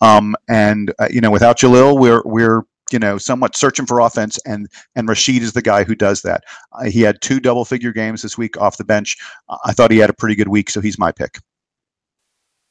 Um, 0.00 0.36
and 0.48 0.92
uh, 0.98 1.08
you 1.10 1.20
know, 1.20 1.30
without 1.30 1.58
Jahlil, 1.58 1.98
we're 1.98 2.22
we're 2.24 2.62
you 2.90 2.98
know 2.98 3.18
somewhat 3.18 3.56
searching 3.56 3.86
for 3.86 4.00
offense, 4.00 4.38
and 4.46 4.68
and 4.96 5.08
Rasheed 5.08 5.40
is 5.40 5.52
the 5.52 5.62
guy 5.62 5.84
who 5.84 5.94
does 5.94 6.22
that. 6.22 6.44
Uh, 6.72 6.84
he 6.84 7.02
had 7.02 7.20
two 7.20 7.40
double 7.40 7.64
figure 7.64 7.92
games 7.92 8.22
this 8.22 8.36
week 8.36 8.60
off 8.60 8.76
the 8.76 8.84
bench. 8.84 9.16
Uh, 9.48 9.58
I 9.64 9.72
thought 9.72 9.90
he 9.90 9.98
had 9.98 10.10
a 10.10 10.14
pretty 10.14 10.34
good 10.34 10.48
week, 10.48 10.70
so 10.70 10.80
he's 10.80 10.98
my 10.98 11.12
pick. 11.12 11.38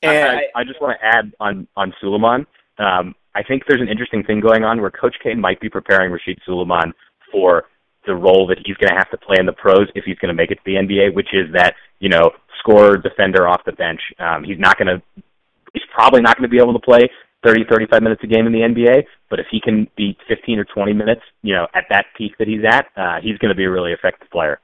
And 0.02 0.40
I, 0.56 0.62
I 0.62 0.64
just 0.64 0.82
want 0.82 0.98
to 1.00 1.06
add 1.06 1.32
on 1.40 1.68
on 1.76 1.94
Sulaimon. 2.02 2.46
Um, 2.78 3.16
I 3.36 3.44
think 3.44 3.64
there's 3.68 3.82
an 3.82 3.90
interesting 3.90 4.24
thing 4.24 4.40
going 4.40 4.64
on 4.64 4.82
where 4.82 4.92
Coach 4.92 5.16
K 5.22 5.34
might 5.36 5.60
be 5.60 5.70
preparing 5.70 6.12
Rasheed 6.12 6.38
Sulaimon 6.48 6.94
for 7.32 7.66
the 8.08 8.16
role 8.16 8.48
that 8.48 8.58
he's 8.66 8.78
going 8.78 8.90
to 8.90 8.96
have 8.96 9.10
to 9.12 9.18
play 9.18 9.36
in 9.40 9.46
the 9.46 9.54
pros 9.54 9.88
if 9.96 10.06
he's 10.06 10.18
going 10.20 10.30
to 10.30 10.34
make 10.34 10.52
it 10.52 10.56
to 10.56 10.62
the 10.66 10.76
NBA, 10.76 11.14
which 11.14 11.34
is 11.34 11.52
that 11.54 11.76
you 12.00 12.10
know 12.10 12.32
scorer, 12.60 12.98
defender 12.98 13.48
off 13.48 13.62
the 13.66 13.72
bench. 13.74 14.02
Um, 14.20 14.44
he's 14.44 14.60
not 14.60 14.78
going 14.78 14.88
to. 14.88 15.02
He's 16.00 16.04
probably 16.04 16.22
not 16.22 16.38
going 16.38 16.50
to 16.50 16.52
be 16.52 16.62
able 16.62 16.74
to 16.74 16.80
play 16.80 17.10
30, 17.44 17.66
35 17.70 18.04
minutes 18.04 18.24
a 18.24 18.28
game 18.28 18.46
in 18.48 18.54
the 18.54 18.60
NBA. 18.60 19.04
But 19.30 19.40
if 19.40 19.48
he 19.52 19.60
can 19.60 19.88
be 19.96 20.18
15 20.28 20.60
or 20.60 20.66
20 20.66 20.94
minutes, 20.94 21.22
you 21.42 21.54
know, 21.54 21.68
at 21.74 21.86
that 21.90 22.08
peak 22.18 22.38
that 22.40 22.48
he's 22.48 22.64
at, 22.66 22.88
uh, 22.96 23.22
he's 23.22 23.38
going 23.38 23.50
to 23.50 23.56
be 23.56 23.66
a 23.66 23.70
really 23.70 23.92
effective 23.92 24.30
player. 24.30 24.60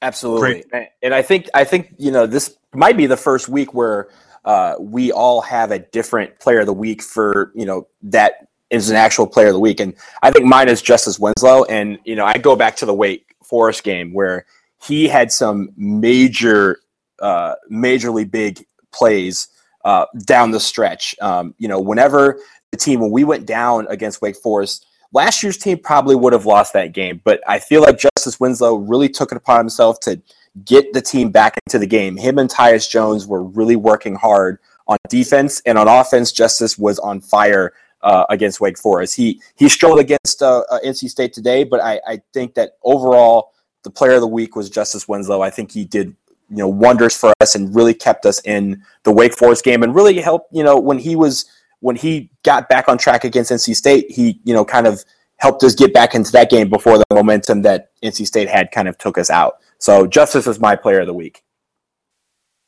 Absolutely, 0.00 0.64
Great. 0.70 0.88
and 1.02 1.12
I 1.12 1.22
think 1.22 1.48
I 1.54 1.64
think 1.64 1.92
you 1.98 2.12
know 2.12 2.24
this 2.24 2.56
might 2.72 2.96
be 2.96 3.06
the 3.06 3.16
first 3.16 3.48
week 3.48 3.74
where 3.74 4.08
uh, 4.44 4.76
we 4.78 5.10
all 5.10 5.40
have 5.40 5.72
a 5.72 5.80
different 5.80 6.38
player 6.38 6.60
of 6.60 6.66
the 6.66 6.72
week 6.72 7.02
for 7.02 7.50
you 7.56 7.66
know 7.66 7.88
that 8.02 8.46
is 8.70 8.90
an 8.90 8.96
actual 8.96 9.26
player 9.26 9.48
of 9.48 9.54
the 9.54 9.60
week, 9.60 9.80
and 9.80 9.94
I 10.22 10.30
think 10.30 10.44
mine 10.44 10.68
is 10.68 10.82
Justice 10.82 11.18
Winslow, 11.18 11.64
and 11.64 11.98
you 12.04 12.14
know 12.14 12.24
I 12.24 12.34
go 12.34 12.54
back 12.54 12.76
to 12.76 12.86
the 12.86 12.94
Wake 12.94 13.34
Forest 13.42 13.82
game 13.82 14.12
where 14.12 14.46
he 14.80 15.08
had 15.08 15.32
some 15.32 15.70
major, 15.76 16.78
uh, 17.20 17.56
majorly 17.68 18.30
big 18.30 18.64
plays 18.92 19.48
uh, 19.84 20.06
down 20.24 20.50
the 20.50 20.60
stretch. 20.60 21.14
Um, 21.20 21.54
you 21.58 21.68
know, 21.68 21.80
whenever 21.80 22.40
the 22.70 22.76
team, 22.76 23.00
when 23.00 23.10
we 23.10 23.24
went 23.24 23.46
down 23.46 23.86
against 23.88 24.20
Wake 24.20 24.36
Forest, 24.36 24.86
last 25.12 25.42
year's 25.42 25.56
team 25.56 25.78
probably 25.78 26.16
would 26.16 26.32
have 26.32 26.46
lost 26.46 26.72
that 26.72 26.92
game. 26.92 27.20
But 27.24 27.40
I 27.46 27.58
feel 27.58 27.82
like 27.82 27.98
Justice 27.98 28.38
Winslow 28.38 28.76
really 28.76 29.08
took 29.08 29.32
it 29.32 29.36
upon 29.36 29.58
himself 29.58 30.00
to 30.00 30.20
get 30.64 30.92
the 30.92 31.00
team 31.00 31.30
back 31.30 31.58
into 31.66 31.78
the 31.78 31.86
game. 31.86 32.16
Him 32.16 32.38
and 32.38 32.50
Tyus 32.50 32.88
Jones 32.88 33.26
were 33.26 33.42
really 33.42 33.76
working 33.76 34.14
hard 34.14 34.58
on 34.86 34.98
defense 35.08 35.62
and 35.66 35.78
on 35.78 35.88
offense. 35.88 36.32
Justice 36.32 36.78
was 36.78 36.98
on 36.98 37.20
fire 37.20 37.72
uh, 38.02 38.24
against 38.30 38.60
Wake 38.60 38.78
Forest. 38.78 39.16
He 39.16 39.40
he 39.56 39.68
struggled 39.68 40.00
against 40.00 40.42
uh, 40.42 40.64
uh, 40.70 40.78
NC 40.84 41.08
State 41.10 41.32
today, 41.32 41.64
but 41.64 41.80
I, 41.80 42.00
I 42.06 42.20
think 42.32 42.54
that 42.54 42.72
overall 42.82 43.52
the 43.84 43.90
player 43.90 44.14
of 44.14 44.20
the 44.20 44.26
week 44.26 44.56
was 44.56 44.70
Justice 44.70 45.08
Winslow. 45.08 45.40
I 45.40 45.50
think 45.50 45.72
he 45.72 45.84
did 45.84 46.14
you 46.50 46.56
know 46.56 46.68
wonders 46.68 47.16
for 47.16 47.32
us 47.40 47.54
and 47.54 47.74
really 47.74 47.94
kept 47.94 48.26
us 48.26 48.40
in 48.44 48.82
the 49.04 49.12
Wake 49.12 49.34
Forest 49.34 49.64
game 49.64 49.82
and 49.82 49.94
really 49.94 50.20
helped 50.20 50.52
you 50.52 50.62
know 50.64 50.78
when 50.78 50.98
he 50.98 51.16
was 51.16 51.46
when 51.80 51.96
he 51.96 52.30
got 52.42 52.68
back 52.68 52.88
on 52.88 52.98
track 52.98 53.24
against 53.24 53.50
NC 53.50 53.76
State 53.76 54.10
he 54.10 54.40
you 54.44 54.54
know 54.54 54.64
kind 54.64 54.86
of 54.86 55.04
helped 55.38 55.62
us 55.62 55.74
get 55.74 55.94
back 55.94 56.14
into 56.14 56.32
that 56.32 56.50
game 56.50 56.68
before 56.68 56.98
the 56.98 57.04
momentum 57.12 57.62
that 57.62 57.90
NC 58.02 58.26
State 58.26 58.48
had 58.48 58.70
kind 58.70 58.88
of 58.88 58.98
took 58.98 59.18
us 59.18 59.30
out. 59.30 59.58
So 59.78 60.06
Justice 60.06 60.46
is 60.46 60.58
my 60.58 60.76
player 60.76 61.00
of 61.00 61.06
the 61.06 61.14
week. 61.14 61.42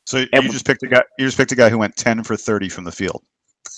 So 0.07 0.18
you 0.18 0.28
and, 0.33 0.51
just 0.51 0.66
picked 0.66 0.83
a 0.83 0.89
guy. 0.89 1.03
You 1.18 1.26
just 1.26 1.37
picked 1.37 1.53
a 1.53 1.57
guy 1.57 1.68
who 1.68 1.78
went 1.78 1.97
ten 1.97 2.22
for 2.22 2.37
thirty 2.37 2.68
from 2.68 2.85
the 2.85 2.93
field. 2.93 3.22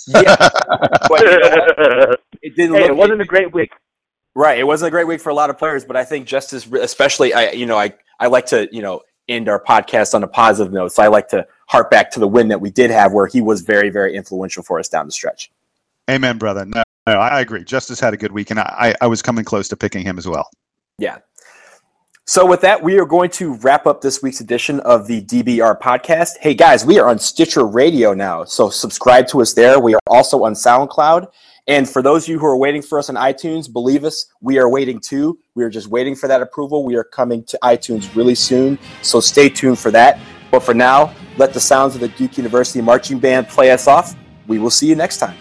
Yeah, 0.07 0.37
but, 1.09 1.21
you 1.21 1.39
know, 1.39 2.17
it 2.43 2.57
didn't. 2.57 2.75
Hey, 2.75 2.83
look, 2.83 2.91
it 2.91 2.97
wasn't 2.97 3.21
it, 3.21 3.25
a 3.25 3.27
great 3.27 3.53
week. 3.53 3.73
Right, 4.35 4.59
it 4.59 4.65
wasn't 4.65 4.89
a 4.89 4.91
great 4.91 5.07
week 5.07 5.21
for 5.21 5.29
a 5.29 5.35
lot 5.35 5.51
of 5.51 5.59
players, 5.59 5.85
but 5.85 5.95
I 5.95 6.05
think 6.05 6.27
Justice, 6.27 6.67
especially, 6.67 7.35
I 7.35 7.51
you 7.51 7.67
know, 7.67 7.77
I 7.77 7.93
I 8.19 8.29
like 8.29 8.47
to 8.47 8.69
you 8.73 8.81
know 8.81 9.03
end 9.29 9.49
our 9.49 9.63
podcast 9.63 10.15
on 10.15 10.23
a 10.23 10.29
positive 10.29 10.73
note. 10.73 10.93
So 10.93 11.03
I 11.03 11.09
like 11.09 11.29
to 11.29 11.47
harp 11.69 11.91
back 11.91 12.11
to 12.13 12.21
the 12.21 12.29
win 12.29 12.49
that 12.49 12.61
we 12.61 12.71
did 12.71 12.91
have, 12.91 13.13
where 13.13 13.27
he 13.27 13.41
was 13.41 13.63
very, 13.63 13.91
very 13.91 14.15
influential 14.15 14.63
for 14.63 14.79
us 14.79 14.89
down 14.89 15.07
the 15.07 15.13
stretch. 15.13 15.51
Amen, 16.11 16.39
brother. 16.39 16.65
No, 16.65 16.83
no 17.07 17.15
I 17.15 17.41
agree. 17.41 17.65
Justice 17.65 18.01
had 18.01 18.15
a 18.15 18.17
good 18.17 18.33
week, 18.33 18.51
and 18.51 18.61
I, 18.61 18.95
I 19.01 19.07
was 19.07 19.23
coming 19.23 19.45
close 19.45 19.69
to 19.69 19.77
picking 19.77 20.03
him 20.03 20.19
as 20.19 20.27
well. 20.27 20.51
Yeah. 20.99 21.19
So 22.25 22.47
with 22.47 22.61
that, 22.61 22.81
we 22.81 23.01
are 23.01 23.05
going 23.05 23.31
to 23.31 23.55
wrap 23.55 23.85
up 23.85 24.01
this 24.01 24.23
week's 24.23 24.41
edition 24.41 24.79
of 24.81 25.09
the 25.09 25.23
DBR 25.23 25.81
podcast. 25.81 26.35
Hey 26.41 26.55
guys, 26.55 26.87
we 26.87 27.01
are 27.01 27.09
on 27.09 27.19
Stitcher 27.19 27.67
Radio 27.67 28.15
now, 28.15 28.45
so 28.45 28.71
subscribe 28.71 29.27
to 29.29 29.43
us 29.43 29.55
there. 29.55 29.81
We 29.81 29.95
are 29.95 30.01
also 30.07 30.45
on 30.45 30.55
SoundCloud. 30.55 31.27
And 31.67 31.89
for 31.89 32.01
those 32.01 32.23
of 32.25 32.29
you 32.29 32.39
who 32.39 32.47
are 32.47 32.57
waiting 32.57 32.81
for 32.81 33.01
us 33.01 33.11
on 33.11 33.17
iTunes, 33.17 33.71
believe 33.71 34.05
us, 34.05 34.27
we 34.41 34.59
are 34.59 34.69
waiting 34.69 35.01
too. 35.01 35.37
We 35.57 35.65
are 35.65 35.69
just 35.69 35.89
waiting 35.89 36.15
for 36.15 36.29
that 36.29 36.41
approval. 36.41 36.85
We 36.85 36.95
are 36.95 37.03
coming 37.03 37.43
to 37.43 37.59
iTunes 37.65 38.15
really 38.15 38.37
soon, 38.37 38.79
so 39.03 39.19
stay 39.19 39.49
tuned 39.49 39.81
for 39.81 39.91
that. 39.91 40.21
But 40.53 40.63
for 40.63 40.75
now, 40.75 41.13
let 41.39 41.53
the 41.53 41.61
sounds 41.61 41.97
of 41.97 42.01
the 42.03 42.09
Duke 42.09 42.39
University 42.39 42.81
Marching 42.81 43.19
Band 43.19 43.49
play 43.49 43.73
us 43.73 43.89
off. 43.89 44.15
We 44.47 44.61
will 44.61 44.71
see 44.71 44.87
you 44.87 44.95
next 44.95 45.17
time. 45.17 45.37